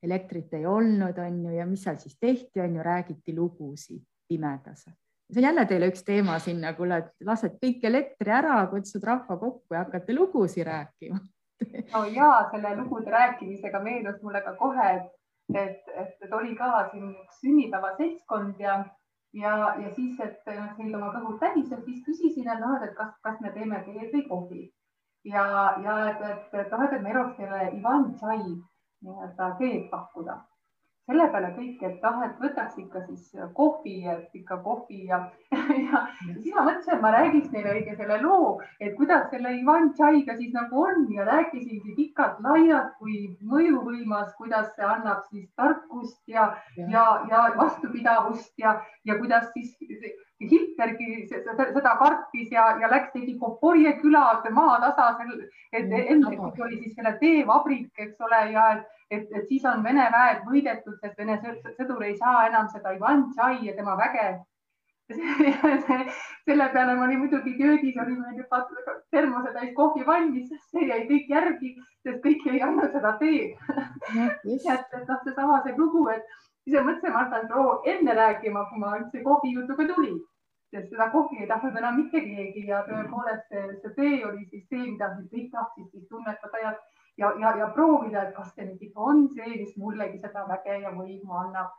elektrit 0.02 0.54
ei 0.58 0.66
olnud, 0.66 1.18
on 1.22 1.44
ju, 1.46 1.54
ja 1.54 1.66
mis 1.66 1.84
seal 1.86 2.00
siis 2.02 2.18
tehti, 2.18 2.60
on 2.60 2.74
ju, 2.76 2.82
räägiti 2.82 3.36
lugusid 3.36 4.02
pimedas. 4.28 4.88
see 5.32 5.40
on 5.40 5.42
jälle 5.42 5.64
teile 5.66 5.86
üks 5.90 6.04
teema 6.04 6.38
sinna, 6.38 6.72
kuule, 6.74 6.98
et 6.98 7.26
lased 7.26 7.56
kõik 7.62 7.86
elektri 7.86 8.30
ära, 8.30 8.58
kutsud 8.70 9.04
rahva 9.04 9.38
kokku 9.38 9.74
ja 9.74 9.84
hakkate 9.84 10.14
lugusid 10.14 10.66
rääkima 10.66 11.18
no 11.94 12.04
ja 12.04 12.48
selle 12.50 12.76
lugude 12.76 13.10
rääkimisega 13.10 13.80
meenus 13.80 14.22
mulle 14.22 14.42
ka 14.42 14.54
kohe, 14.58 14.90
et, 14.96 15.08
et, 15.54 15.90
et, 15.94 16.14
et 16.22 16.32
oli 16.32 16.54
ka 16.58 16.88
siin 16.90 17.10
üks 17.14 17.40
sünnipäevaseltskond 17.42 18.60
ja 18.60 18.84
ja, 19.36 19.54
ja 19.82 19.92
siis, 19.94 20.18
et 20.20 20.48
nad 20.48 20.74
said 20.78 20.94
oma 20.96 21.12
kõhud 21.14 21.38
täis 21.42 21.70
ja 21.70 21.78
siis 21.84 22.02
küsisin, 22.06 22.48
et 22.48 22.62
noh, 22.62 22.80
et 22.82 22.96
kas, 22.98 23.14
kas 23.26 23.38
me 23.44 23.52
teeme 23.56 23.82
teed 23.86 24.12
või 24.14 24.26
kohvi 24.30 24.64
ja, 25.26 25.46
ja 25.84 25.96
et, 26.10 26.22
et, 26.54 26.72
noh, 26.72 26.84
et 26.86 27.02
me 27.02 27.12
eluks 27.14 27.36
teile 27.38 27.70
Ivan 27.76 28.12
Tšai 28.14 28.42
nii-öelda 28.46 29.50
teed 29.60 29.88
pakkuda. 29.90 30.38
Selle 31.06 31.26
peale 31.30 31.52
kõik, 31.54 31.82
et 31.86 32.02
noh, 32.02 32.22
et 32.26 32.40
võtaks 32.42 32.78
ikka 32.82 33.02
siis 33.06 33.28
kohvi, 33.54 33.96
et 34.10 34.34
ikka 34.34 34.58
kohvi 34.64 35.04
ja, 35.10 35.20
ja, 35.54 36.00
ja 36.28 36.34
siis 36.34 36.54
ma 36.56 36.64
mõtlesin, 36.66 36.96
et 36.96 37.04
ma 37.04 37.12
räägiks 37.14 37.52
neile 37.54 37.74
õige 37.76 37.96
selle 38.00 38.18
loo, 38.24 38.50
et 38.80 38.96
kuidas 38.98 39.28
selle 39.30 39.54
Ivan 39.60 39.92
Tšaiga 39.94 40.36
siis 40.40 40.52
nagu 40.56 40.82
on 40.82 41.06
ja 41.14 41.26
rääkisingi 41.28 41.94
pikalt-laialt, 42.00 42.96
kui 42.98 43.22
mõjuvõimas, 43.54 44.34
kuidas 44.40 44.72
see 44.74 44.86
annab 44.86 45.22
siis 45.30 45.46
tarkust 45.54 46.20
ja, 46.30 46.50
ja, 46.76 46.88
ja, 46.90 47.08
ja 47.30 47.44
vastupidavust 47.58 48.52
ja, 48.58 48.80
ja 49.06 49.18
kuidas 49.20 49.52
siis 49.54 49.76
Hitlergi 50.40 51.24
seda 51.28 51.92
kartis 51.96 52.50
ja, 52.52 52.66
ja 52.80 52.90
läks 52.92 53.12
tegi 53.14 53.38
Koporje 53.40 53.94
küla 54.02 54.24
maatasa, 54.52 55.06
et 55.72 55.94
enne 55.96 56.34
oli 56.66 56.80
siis 56.82 56.92
selle 56.94 57.14
teevabrik, 57.20 57.88
eks 57.96 58.20
ole, 58.20 58.42
ja 58.52 58.66
et, 58.74 58.84
et, 59.10 59.30
et 59.32 59.48
siis 59.48 59.64
on 59.64 59.84
Vene 59.84 60.10
väed 60.12 60.44
võidetud, 60.50 60.98
sest 61.00 61.16
Vene 61.16 61.38
sõdur 61.78 62.04
ei 62.04 62.16
saa 62.20 62.46
enam 62.50 62.68
seda 62.68 62.92
Ivan 62.98 63.30
Tšai 63.32 63.64
ja 63.64 63.76
tema 63.78 63.96
väge. 63.96 64.28
Selle 66.46 66.64
peale 66.72 66.94
ma 66.98 67.04
olin 67.04 67.20
muidugi 67.20 67.52
köögis, 67.56 67.94
oli 68.02 68.16
meil 68.18 68.40
juba 68.40 68.58
termose 69.14 69.52
täis 69.54 69.70
kohvi 69.76 70.02
valmis, 70.06 70.48
see 70.72 70.88
jäi 70.88 71.04
kõik 71.06 71.30
järgi, 71.30 71.70
sest 72.02 72.18
kõik 72.24 72.42
ei 72.50 72.62
andnud 72.66 72.90
seda 72.90 73.12
teed. 73.20 73.54
et, 74.50 74.66
et 74.66 74.96
noh, 75.06 75.20
seesama 75.22 75.60
see 75.62 75.76
lugu, 75.78 76.08
et 76.10 76.26
siis 76.66 76.74
ma 76.80 76.90
mõtlesin, 76.90 77.12
ma 77.14 77.22
hakkan 77.24 77.48
loo 77.54 77.74
enne 77.86 78.14
rääkima, 78.18 78.64
kui 78.70 78.80
ma 78.82 78.96
üldse 78.98 79.22
kohvijutuga 79.22 79.86
tulin, 79.92 80.18
sest 80.74 80.90
seda 80.90 81.08
kohvi 81.12 81.38
ei 81.44 81.48
tahtnud 81.50 81.78
enam 81.78 82.00
mitte 82.00 82.20
keegi 82.24 82.66
ja 82.66 82.82
tõepoolest 82.88 83.46
see, 83.52 83.64
see 83.82 83.94
tee 83.98 84.18
oli 84.26 84.46
siis 84.50 84.66
see, 84.66 84.82
mida 84.90 85.12
kõik 85.20 85.48
tahtsid 85.54 85.88
siis 85.92 86.08
tunnetada 86.10 86.62
ja, 86.64 86.74
ja, 87.22 87.32
ja, 87.42 87.54
ja 87.62 87.70
proovida, 87.78 88.26
et 88.26 88.34
kas 88.34 88.50
see 88.54 88.66
nüüd 88.66 88.82
ikka 88.88 89.08
on 89.12 89.26
see, 89.36 89.52
mis 89.62 89.78
mullegi 89.78 90.18
seda 90.24 90.46
väge 90.50 90.82
ja 90.82 90.94
võimu 90.98 91.38
annab. 91.44 91.70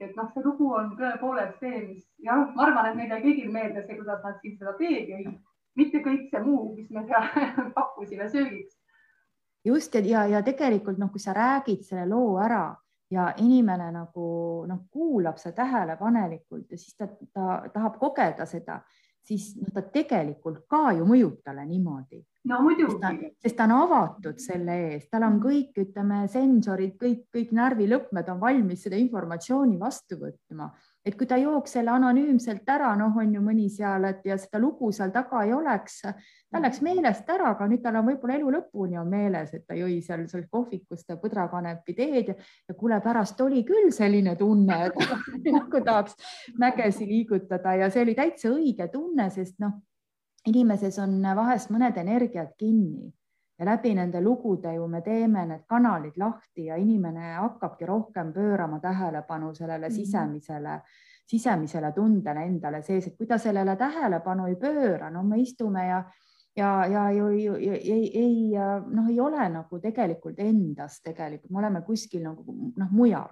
Et 0.00 0.16
noh, 0.16 0.30
see 0.32 0.42
lugu 0.46 0.72
on 0.72 0.94
tõepoolest 0.96 1.60
see, 1.60 1.84
mis 1.90 2.04
ja 2.24 2.38
noh, 2.40 2.54
ma 2.56 2.64
arvan, 2.70 2.88
et 2.88 2.96
meile 2.96 3.20
kõigil 3.20 3.52
meeldis 3.52 3.84
see, 3.84 4.00
kuidas 4.00 4.24
nad 4.24 4.40
siin 4.40 4.56
seda 4.56 4.72
teed 4.80 5.10
jõid, 5.12 5.32
mitte 5.76 6.00
kõik 6.06 6.30
see 6.32 6.46
muu, 6.46 6.70
mis 6.78 6.88
me 6.96 7.04
seal 7.10 7.28
pakkusime 7.76 8.32
söögiks. 8.32 8.78
just 9.68 9.94
ja, 9.94 10.00
ja, 10.00 10.28
ja 10.38 10.40
tegelikult 10.42 10.96
noh, 10.96 11.12
kui 11.12 11.20
sa 11.20 11.36
räägid 11.36 11.84
selle 11.84 12.08
loo 12.08 12.38
ära 12.40 12.70
ja 13.10 13.30
inimene 13.42 13.90
nagu 13.92 14.26
noh, 14.68 14.86
kuulab 14.92 15.38
seda 15.38 15.64
tähelepanelikult 15.64 16.70
ja 16.70 16.78
siis 16.78 16.96
ta, 16.96 17.08
ta 17.34 17.60
tahab 17.72 17.98
kogeda 17.98 18.46
seda, 18.46 18.80
siis 19.26 19.52
noh, 19.58 19.72
ta 19.74 19.82
tegelikult 19.82 20.64
ka 20.70 20.90
ju 20.98 21.06
mõjub 21.08 21.40
talle 21.44 21.66
niimoodi 21.66 22.22
no 22.48 22.60
muidugi. 22.64 23.32
sest 23.42 23.56
ta 23.58 23.66
on 23.68 23.74
avatud 23.76 24.38
selle 24.40 24.76
ees, 24.86 25.08
tal 25.10 25.26
on 25.26 25.40
kõik, 25.42 25.74
ütleme, 25.84 26.22
sensorid, 26.32 26.96
kõik, 27.00 27.26
kõik 27.34 27.52
närvilõpmed 27.56 28.30
on 28.32 28.40
valmis 28.40 28.86
seda 28.86 29.00
informatsiooni 29.00 29.76
vastu 29.80 30.20
võtma 30.20 30.70
et 31.04 31.16
kui 31.16 31.26
ta 31.26 31.38
jooks 31.40 31.74
selle 31.76 31.92
anonüümselt 31.94 32.68
ära, 32.68 32.90
noh, 32.98 33.14
on 33.22 33.34
ju 33.34 33.40
mõni 33.44 33.68
seal, 33.72 34.04
et 34.10 34.26
ja 34.28 34.36
seda 34.40 34.60
lugu 34.60 34.90
seal 34.92 35.12
taga 35.14 35.42
ei 35.46 35.52
oleks, 35.56 36.00
ta 36.50 36.60
läks 36.60 36.82
meelest 36.84 37.28
ära, 37.32 37.54
aga 37.54 37.68
nüüd 37.70 37.82
tal 37.84 38.00
on 38.00 38.08
võib-olla 38.10 38.36
elu 38.36 38.52
lõpuni 38.56 38.98
on 39.00 39.08
meeles, 39.08 39.54
et 39.56 39.64
ta 39.68 39.78
jõi 39.78 40.00
seal 40.04 40.26
seal 40.28 40.44
kohvikus 40.52 41.04
seda 41.04 41.16
põdrakanepi 41.22 41.96
teed 41.96 42.32
ja, 42.32 42.36
ja 42.68 42.76
kuule, 42.76 43.00
pärast 43.04 43.40
oli 43.40 43.62
küll 43.68 43.88
selline 43.96 44.36
tunne, 44.40 44.80
et 44.90 45.46
nagu 45.58 45.84
tahaks 45.84 46.18
mägesi 46.60 47.08
liigutada 47.08 47.78
ja 47.80 47.88
see 47.92 48.04
oli 48.04 48.16
täitsa 48.18 48.52
õige 48.52 48.90
tunne, 48.92 49.30
sest 49.32 49.56
noh, 49.64 49.78
inimeses 50.48 51.00
on 51.00 51.16
vahest 51.36 51.72
mõned 51.72 51.96
energiad 52.00 52.52
kinni 52.60 53.08
ja 53.60 53.66
läbi 53.66 53.94
nende 53.94 54.20
lugude 54.24 54.72
ju 54.74 54.86
me 54.88 55.02
teeme 55.04 55.44
need 55.46 55.66
kanalid 55.68 56.16
lahti 56.16 56.64
ja 56.66 56.76
inimene 56.76 57.34
hakkabki 57.34 57.86
rohkem 57.86 58.32
pöörama 58.32 58.80
tähelepanu 58.80 59.54
sellele 59.54 59.86
-hmm. 59.88 59.94
sisemisele, 59.94 60.80
sisemisele 61.26 61.92
tundele 61.92 62.44
endale 62.44 62.82
sees, 62.82 63.06
et 63.06 63.16
kui 63.16 63.26
ta 63.26 63.38
sellele 63.38 63.76
tähelepanu 63.76 64.46
ei 64.46 64.56
pööra, 64.56 65.10
no 65.10 65.22
me 65.22 65.38
istume 65.38 65.86
ja 65.86 66.04
ja, 66.56 66.86
ja 66.86 67.10
ju 67.10 67.26
ei, 67.26 67.68
ei, 67.68 68.18
ei 68.18 68.50
noh, 68.86 69.08
ei 69.08 69.20
ole 69.20 69.48
nagu 69.48 69.78
tegelikult 69.78 70.38
endas 70.38 71.02
tegelikult, 71.02 71.50
me 71.50 71.58
oleme 71.58 71.82
kuskil 71.82 72.22
nagu 72.22 72.72
noh, 72.76 72.90
mujal 72.90 73.30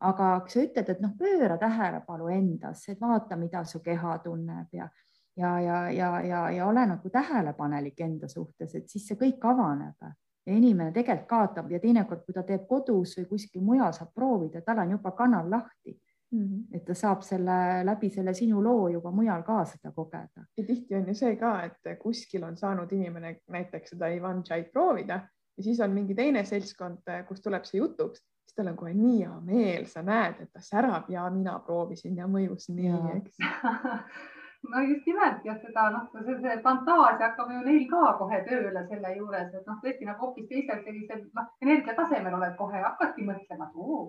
aga 0.00 0.40
kui 0.40 0.50
sa 0.50 0.62
ütled, 0.64 0.88
et 0.88 1.00
noh, 1.00 1.12
pööra 1.18 1.56
tähelepanu 1.60 2.28
endasse, 2.28 2.96
vaata, 3.00 3.36
mida 3.36 3.64
su 3.64 3.80
keha 3.80 4.18
tunneb 4.24 4.72
ja 4.72 4.88
ja, 5.36 5.60
ja, 5.60 5.90
ja, 5.90 6.20
ja, 6.20 6.50
ja 6.50 6.66
ole 6.66 6.86
nagu 6.86 7.10
tähelepanelik 7.10 8.00
enda 8.00 8.28
suhtes, 8.28 8.74
et 8.74 8.88
siis 8.88 9.06
see 9.08 9.18
kõik 9.20 9.44
avaneb 9.44 10.06
ja 10.46 10.52
inimene 10.52 10.92
tegelikult 10.92 11.28
kaotab 11.28 11.70
ja 11.72 11.80
teinekord, 11.80 12.24
kui 12.24 12.34
ta 12.36 12.42
teeb 12.46 12.66
kodus 12.68 13.16
või 13.18 13.28
kuskil 13.28 13.62
mujal, 13.64 13.92
saab 13.96 14.12
proovida, 14.14 14.62
tal 14.62 14.82
on 14.84 14.96
juba 14.96 15.14
kanal 15.16 15.50
lahti 15.50 15.94
mm. 16.32 16.42
-hmm. 16.42 16.76
et 16.76 16.84
ta 16.84 16.94
saab 16.94 17.22
selle 17.22 17.84
läbi 17.84 18.10
selle 18.10 18.34
sinu 18.34 18.62
loo 18.62 18.88
juba 18.88 19.10
mujal 19.10 19.42
ka 19.42 19.64
seda 19.64 19.92
kogeda. 19.92 20.46
ja 20.56 20.64
tihti 20.66 20.94
on 20.94 21.08
ju 21.08 21.14
see 21.14 21.36
ka, 21.36 21.62
et 21.64 21.98
kuskil 21.98 22.44
on 22.44 22.56
saanud 22.56 22.92
inimene 22.92 23.38
näiteks 23.48 23.90
seda 23.90 24.08
Ivan 24.08 24.42
Chait 24.42 24.72
proovida 24.72 25.20
ja 25.56 25.62
siis 25.62 25.80
on 25.80 25.90
mingi 25.90 26.14
teine 26.14 26.44
seltskond, 26.44 27.02
kus 27.28 27.40
tuleb 27.40 27.64
see 27.64 27.78
jutuks, 27.78 28.20
siis 28.20 28.54
tal 28.56 28.66
on 28.66 28.76
kohe 28.76 28.94
nii 28.94 29.18
hea 29.18 29.40
meel, 29.40 29.86
sa 29.86 30.02
näed, 30.02 30.40
et 30.40 30.52
ta 30.52 30.60
särab 30.60 31.10
ja 31.10 31.30
mina 31.30 31.58
proovisin 31.58 32.16
ja 32.16 32.26
mõjus 32.26 32.68
nii, 32.68 32.94
eks 33.16 33.38
no 34.70 34.82
just 34.88 35.06
nimelt 35.06 35.44
ja 35.44 35.54
seda 35.62 35.84
noh, 35.94 36.06
see, 36.12 36.36
see 36.40 36.56
fantaasia 36.64 37.28
hakkab 37.28 37.52
ju 37.52 37.60
neil 37.66 37.84
ka 37.90 38.14
kohe 38.20 38.40
tööle 38.48 38.82
selle 38.88 39.12
juures, 39.18 39.52
et 39.52 39.68
noh, 39.70 39.78
tõesti 39.84 40.08
nagu 40.08 40.26
hoopis 40.26 40.48
teisel 40.50 40.82
sellisel 40.86 41.22
noh, 41.38 41.52
energiatasemel 41.66 42.38
oled 42.40 42.56
kohe, 42.58 42.82
hakkadki 42.88 43.28
mõtlema, 43.28 43.70
et 43.70 43.78
oo, 43.86 44.02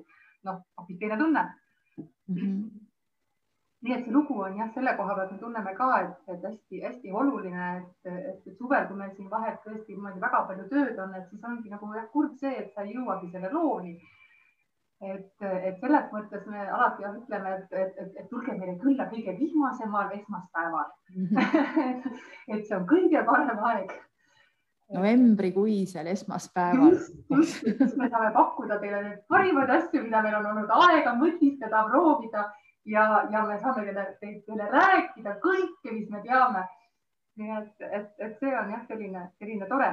noh, 0.49 0.59
hoopis 0.79 0.99
teine 1.01 1.19
tunne 1.21 1.45
mm. 1.45 2.07
-hmm. 2.35 2.59
nii 3.85 3.95
et 3.97 4.05
see 4.05 4.15
lugu 4.17 4.39
on 4.47 4.57
jah, 4.57 4.73
selle 4.73 4.95
koha 4.97 5.15
pealt 5.15 5.31
me 5.31 5.39
tunneme 5.43 5.75
ka, 5.79 5.89
et, 6.01 6.43
hästi-hästi 6.49 7.15
oluline, 7.21 7.71
et, 7.77 8.11
et, 8.11 8.47
et 8.47 8.57
suvel, 8.57 8.87
kui 8.87 8.97
meil 8.97 9.15
siin 9.15 9.29
vahet 9.29 9.59
tõesti 9.65 9.95
niimoodi 9.95 10.21
väga 10.27 10.43
palju 10.51 10.69
tööd 10.73 10.99
on, 10.99 11.15
et 11.15 11.29
siis 11.29 11.49
ongi 11.51 11.73
nagu 11.73 11.93
jah, 11.95 12.11
kurb 12.13 12.37
see, 12.43 12.55
et 12.63 12.73
sa 12.73 12.87
ei 12.87 12.95
jõuagi 12.95 13.31
selle 13.31 13.51
looni 13.51 13.97
et, 15.13 15.45
et 15.67 15.79
selles 15.81 16.09
mõttes 16.13 16.43
me 16.49 16.65
alati 16.65 17.05
ütleme, 17.09 17.53
et, 17.59 17.77
et, 17.83 18.01
et, 18.01 18.17
et 18.21 18.27
tulge 18.31 18.55
meile 18.57 18.75
külla 18.81 19.07
kõige 19.11 19.35
vihmasemal 19.39 20.11
esmaspäeval. 20.17 20.91
-hmm. 21.13 21.39
et 22.55 22.67
see 22.67 22.77
on 22.77 22.87
kõige 22.89 23.23
parem 23.25 23.63
aeg. 23.71 23.95
novembrikuisel 24.93 26.07
esmaspäeval. 26.07 26.97
just, 27.35 27.97
me 27.97 28.09
saame 28.09 28.31
pakkuda 28.33 28.79
teile 28.79 29.01
neid 29.03 29.21
parimaid 29.27 29.69
asju, 29.79 30.03
mida 30.03 30.21
meil 30.21 30.39
on 30.39 30.49
olnud 30.53 30.73
aega 30.79 31.15
mõtiskleda, 31.21 31.85
proovida 31.89 32.49
ja, 32.85 33.05
ja 33.31 33.45
me 33.45 33.59
saame 33.59 33.85
teile, 33.85 34.07
teile 34.21 34.71
rääkida 34.71 35.37
kõike, 35.45 35.91
mis 35.91 36.09
me 36.09 36.21
teame. 36.21 36.67
nii 37.35 37.51
et, 37.51 37.81
et, 37.91 38.11
et 38.19 38.37
see 38.39 38.51
on 38.55 38.69
jah, 38.71 38.83
selline, 38.87 39.29
selline 39.39 39.65
tore 39.67 39.89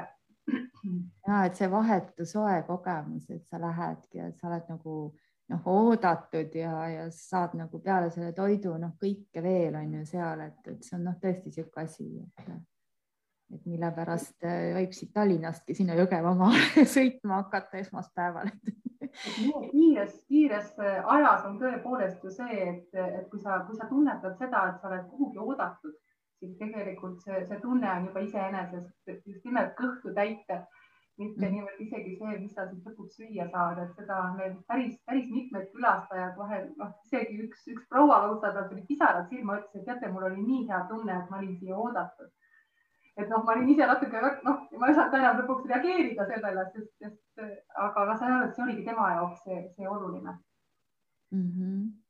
ja 1.27 1.45
et 1.47 1.59
see 1.59 1.71
vahetu 1.71 2.27
soe 2.27 2.63
kogemus, 2.67 3.29
et 3.31 3.45
sa 3.51 3.61
lähedki, 3.63 4.19
et 4.27 4.41
sa 4.41 4.51
oled 4.51 4.69
nagu 4.73 4.97
noh, 5.53 5.63
oodatud 5.67 6.55
ja, 6.57 6.75
ja 6.91 7.07
saad 7.15 7.57
nagu 7.59 7.81
peale 7.85 8.11
selle 8.11 8.33
toidu 8.37 8.75
noh, 8.81 8.95
kõike 9.01 9.43
veel 9.45 9.77
on 9.79 9.97
ju 9.99 10.05
seal, 10.09 10.47
et, 10.49 10.61
et 10.73 10.85
see 10.85 10.99
on 10.99 11.09
noh, 11.11 11.19
tõesti 11.23 11.51
niisugune 11.51 11.87
asi, 11.87 12.09
et, 12.23 12.55
et 13.55 13.67
mille 13.69 13.91
pärast 13.95 14.49
äh, 14.49 14.71
võib 14.79 14.95
siit 14.97 15.13
Tallinnastki 15.15 15.77
sinna 15.77 15.99
Jõgevamaale 15.99 16.87
sõitma 16.97 17.43
hakata 17.43 17.83
esmaspäeval 17.83 18.51
kiires, 19.71 20.15
kiires 20.29 20.73
ajas 20.79 21.45
on 21.49 21.59
tõepoolest 21.61 22.23
ju 22.25 22.33
see, 22.33 22.59
et, 22.71 22.89
et 22.95 23.29
kui 23.31 23.41
sa, 23.43 23.61
kui 23.67 23.77
sa 23.77 23.89
tunnetad 23.91 24.39
seda, 24.41 24.65
et 24.71 24.81
sa 24.81 24.89
oled 24.91 25.05
kuhugi 25.11 25.43
oodatud 25.43 25.95
siis 26.43 26.55
tegelikult 26.59 27.23
see, 27.23 27.41
see 27.49 27.59
tunne 27.63 27.91
on 27.97 28.07
juba 28.09 28.23
iseenesest 28.27 29.13
just 29.13 29.45
nimelt 29.47 29.75
kõhtu 29.79 30.11
täita, 30.17 30.59
mitte 31.21 31.45
mm. 31.45 31.55
niivõrd 31.55 31.81
isegi 31.85 32.17
see, 32.19 32.37
mis 32.43 32.55
sa 32.57 32.67
siis 32.69 32.83
lõpuks 32.89 33.19
süüa 33.21 33.47
saad, 33.53 33.79
et 33.83 33.97
seda 33.99 34.19
on 34.27 34.37
meil 34.41 34.55
päris, 34.71 34.97
päris 35.07 35.29
mitmed 35.31 35.69
külastajad 35.75 36.39
vahel, 36.41 36.69
noh, 36.81 36.93
isegi 37.07 37.39
üks, 37.47 37.65
üks 37.75 37.87
proua 37.93 38.23
lausa, 38.27 38.53
tal 38.57 38.69
tuli 38.71 38.85
pisarad 38.89 39.29
silma, 39.31 39.61
ütles, 39.61 39.83
et 39.83 39.89
teate, 39.89 40.11
mul 40.13 40.29
oli 40.31 40.43
nii 40.43 40.69
hea 40.71 40.83
tunne, 40.91 41.19
et 41.19 41.31
ma 41.31 41.41
olin 41.41 41.59
siia 41.61 41.79
oodatud. 41.87 42.33
et 43.21 43.29
noh, 43.29 43.43
ma 43.45 43.53
olin 43.53 43.69
ise 43.69 43.87
natuke, 43.87 44.21
noh, 44.49 44.61
ma 44.81 44.89
ei 44.89 44.95
saanud 44.99 45.19
enam 45.19 45.43
lõpuks 45.43 45.67
reageerida 45.71 46.29
sellele, 46.31 46.69
sest, 46.75 46.93
sest 47.05 47.43
aga 47.87 48.07
ma 48.09 48.17
sain 48.17 48.39
aru, 48.39 48.47
et 48.49 48.57
see 48.57 48.65
oligi 48.67 48.87
tema 48.87 49.11
jaoks 49.19 49.45
see, 49.45 49.65
see 49.77 49.91
oluline 49.97 50.33
mm. 50.33 51.51
-hmm 51.51 52.02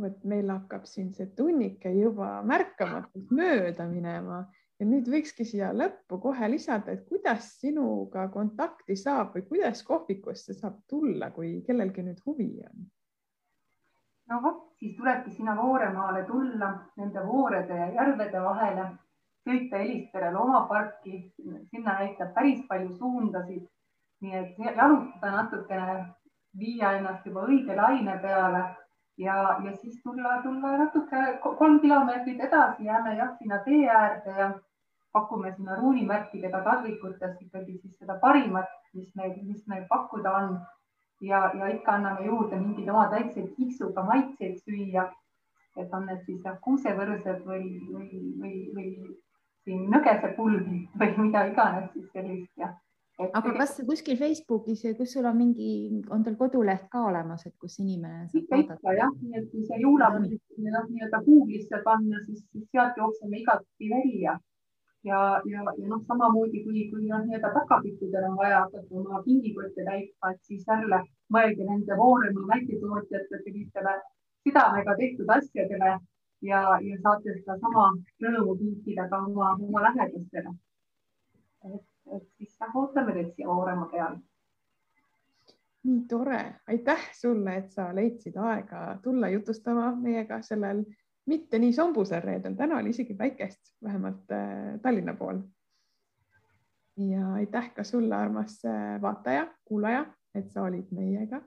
vot 0.00 0.24
meil 0.28 0.50
hakkab 0.52 0.84
siin 0.88 1.12
see 1.16 1.26
tunnike 1.36 1.90
juba 1.96 2.42
märkamatult 2.44 3.30
mööda 3.32 3.86
minema 3.88 4.42
ja 4.80 4.86
nüüd 4.88 5.08
võikski 5.08 5.46
siia 5.48 5.70
lõppu 5.72 6.18
kohe 6.20 6.50
lisada, 6.52 6.92
et 6.92 7.06
kuidas 7.08 7.48
sinuga 7.60 8.26
kontakti 8.32 8.96
saab 8.96 9.32
või 9.36 9.46
kuidas 9.48 9.82
kohvikusse 9.86 10.56
saab 10.58 10.82
tulla, 10.90 11.30
kui 11.32 11.62
kellelgi 11.66 12.04
nüüd 12.04 12.20
huvi 12.26 12.50
on? 12.66 12.84
no 14.30 14.40
vot, 14.42 14.62
siis 14.78 14.96
tulebki 14.98 15.32
sinna 15.32 15.56
Vooremaale 15.56 16.24
tulla, 16.26 16.72
nende 17.00 17.22
voorede 17.26 17.76
ja 17.78 17.88
järvede 17.94 18.42
vahele, 18.42 18.86
sõita 19.46 19.78
Elistere 19.78 20.32
loomaparki, 20.34 21.20
sinna 21.70 21.98
näitab 22.00 22.34
päris 22.34 22.64
palju 22.68 22.92
suundasid. 22.98 23.66
nii 24.24 24.32
et 24.32 24.58
jalutada 24.58 25.30
natukene, 25.30 25.96
viia 26.58 26.94
ennast 26.96 27.26
juba 27.28 27.42
õige 27.44 27.74
laine 27.76 28.14
peale 28.22 28.62
ja, 29.18 29.58
ja 29.64 29.76
siis 29.76 30.00
tulla, 30.02 30.42
tulla 30.42 30.76
natuke 30.76 31.38
kolm 31.42 31.80
kilomeetrit 31.80 32.40
edasi, 32.40 32.84
jääme 32.84 33.16
jah, 33.16 33.36
sinna 33.38 33.58
tee 33.64 33.88
äärde 33.88 34.30
ja 34.38 34.50
pakume 35.12 35.52
sinna 35.56 35.76
ruunimärkidega 35.76 36.60
taldrikutes 36.64 37.36
ikkagi 37.40 37.78
siis 37.78 37.98
seda 37.98 38.18
parimat, 38.20 38.72
mis 38.94 39.14
meil, 39.16 39.36
mis 39.42 39.66
meil 39.66 39.84
pakkuda 39.88 40.36
on. 40.40 40.58
ja, 41.20 41.38
ja 41.58 41.68
ikka 41.72 41.92
anname 41.92 42.26
juurde 42.26 42.56
mingeid 42.60 42.88
oma 42.92 43.06
väikseid 43.10 43.54
kiksuga 43.56 44.02
maitseid 44.04 44.58
süüa. 44.64 45.06
et 45.76 45.94
on 45.94 46.06
need 46.08 46.20
siis 46.24 46.44
jah, 46.44 46.58
kuusevõrsed 46.64 47.40
või, 47.48 47.64
või, 47.92 48.20
või, 48.40 48.52
või 48.74 48.90
siin 49.64 49.88
nõgesepulbrid 49.92 51.00
või 51.00 51.08
mida 51.18 51.46
iganes 51.50 51.90
siis 51.92 52.06
sellist 52.12 52.52
ja 52.56 52.70
aga 53.18 53.52
kas 53.56 53.76
kuskil 53.88 54.18
Facebookis, 54.20 54.82
kus 54.98 55.12
sul 55.12 55.28
on 55.28 55.36
mingi, 55.38 55.68
on 56.12 56.24
teil 56.24 56.36
koduleht 56.36 56.88
ka 56.92 57.06
olemas, 57.10 57.46
et 57.48 57.54
kus 57.60 57.78
inimene 57.80 58.26
saab 58.32 58.50
vaadata? 58.52 58.96
jah, 58.98 59.14
nii 59.22 59.38
et 59.40 59.46
kui 59.52 59.64
see 59.68 59.78
juulamuusika 59.84 60.66
noh, 60.74 60.90
nii-öelda 60.90 61.22
Google'isse 61.28 61.80
panna, 61.86 62.20
siis, 62.26 62.44
sealt 62.72 63.00
jookseme 63.00 63.40
igati 63.40 63.90
välja 63.94 64.36
ja, 65.08 65.20
ja, 65.52 65.64
ja 65.78 65.88
noh, 65.92 66.02
samamoodi 66.10 66.64
kui, 66.66 66.84
kui 66.90 67.08
noh, 67.08 67.24
nii-öelda 67.24 67.54
päkapikkudel 67.56 68.28
on 68.30 68.36
vaja 68.42 68.60
hakata 68.66 69.00
oma 69.00 69.22
kingikotte 69.24 69.88
täitma, 69.88 70.34
et 70.34 70.42
siis 70.50 70.68
jälle 70.68 71.00
mõelge 71.32 71.70
nende 71.70 71.98
Vooremaa 72.02 72.52
väiketootjate 72.52 73.42
sellistele 73.46 73.96
südamega 74.44 74.96
tehtud 75.00 75.34
asjadele 75.38 75.96
ja, 76.50 76.62
ja 76.84 77.02
saate 77.02 77.40
sedasama 77.40 77.90
rõõmu 78.22 78.60
kinkida 78.60 79.08
ka 79.10 79.24
oma, 79.24 79.54
oma 79.56 79.88
lähedastele 79.88 80.56
et 82.12 82.26
siis 82.38 82.56
jah, 82.60 82.76
ootame 82.76 83.14
teid 83.16 83.32
siia 83.34 83.48
Vooremaa 83.48 83.88
peale. 83.92 84.18
nii 85.86 86.00
tore, 86.10 86.40
aitäh 86.66 87.02
sulle, 87.14 87.56
et 87.56 87.70
sa 87.70 87.92
leidsid 87.94 88.36
aega 88.42 88.98
tulla 89.02 89.28
jutustama 89.30 89.92
meiega 89.94 90.40
sellel 90.42 90.82
mitte 91.30 91.58
nii 91.62 91.72
sombusel 91.72 92.22
reedel, 92.22 92.56
täna 92.58 92.80
oli 92.80 92.90
isegi 92.90 93.14
päikest, 93.14 93.60
vähemalt 93.82 94.32
äh, 94.34 94.80
Tallinna 94.82 95.14
pool. 95.14 95.38
ja 96.96 97.32
aitäh 97.32 97.72
ka 97.74 97.84
sulle, 97.84 98.14
armas 98.14 98.64
äh, 98.64 99.00
vaataja, 99.02 99.46
kuulaja, 99.64 100.06
et 100.34 100.50
sa 100.50 100.62
olid 100.62 100.90
meiega. 100.90 101.42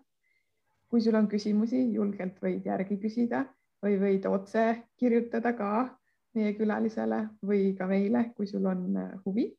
kui 0.90 1.02
sul 1.02 1.16
on 1.16 1.28
küsimusi, 1.28 1.84
julgelt 1.94 2.40
võid 2.42 2.66
järgi 2.66 2.98
küsida 2.98 3.46
või 3.84 4.00
võid 4.00 4.26
otse 4.26 4.84
kirjutada 4.98 5.54
ka 5.54 5.90
meie 6.34 6.54
külalisele 6.54 7.28
või 7.46 7.76
ka 7.78 7.88
meile, 7.88 8.32
kui 8.36 8.48
sul 8.48 8.66
on 8.66 8.98
äh, 8.98 9.12
huvi 9.26 9.52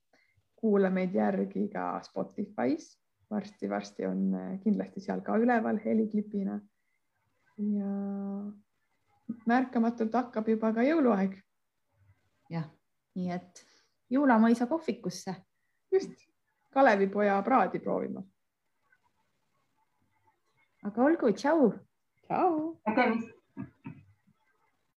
kuula 0.61 0.91
meid 0.91 1.15
järgi 1.15 1.69
ka 1.73 2.01
Spotify's 2.05 3.01
varsti-varsti 3.31 4.07
on 4.07 4.35
äh, 4.35 4.61
kindlasti 4.65 5.01
seal 5.01 5.21
ka 5.21 5.39
üleval 5.39 5.79
heliklipina. 5.85 6.61
ja 7.61 7.93
märkamatult 9.47 10.15
hakkab 10.15 10.49
juba 10.49 10.73
ka 10.75 10.83
jõuluaeg. 10.83 11.37
jah, 12.51 12.67
nii 13.15 13.31
et 13.31 13.65
jõulamõisa 14.11 14.67
kohvikusse. 14.67 15.35
just, 15.93 16.29
Kalevipoja 16.71 17.43
praadi 17.43 17.79
proovima. 17.79 18.23
aga 20.85 21.05
olgu, 21.05 21.33
tšau. 21.33 21.73
tšau. 22.27 22.57
nägemist 22.87 23.40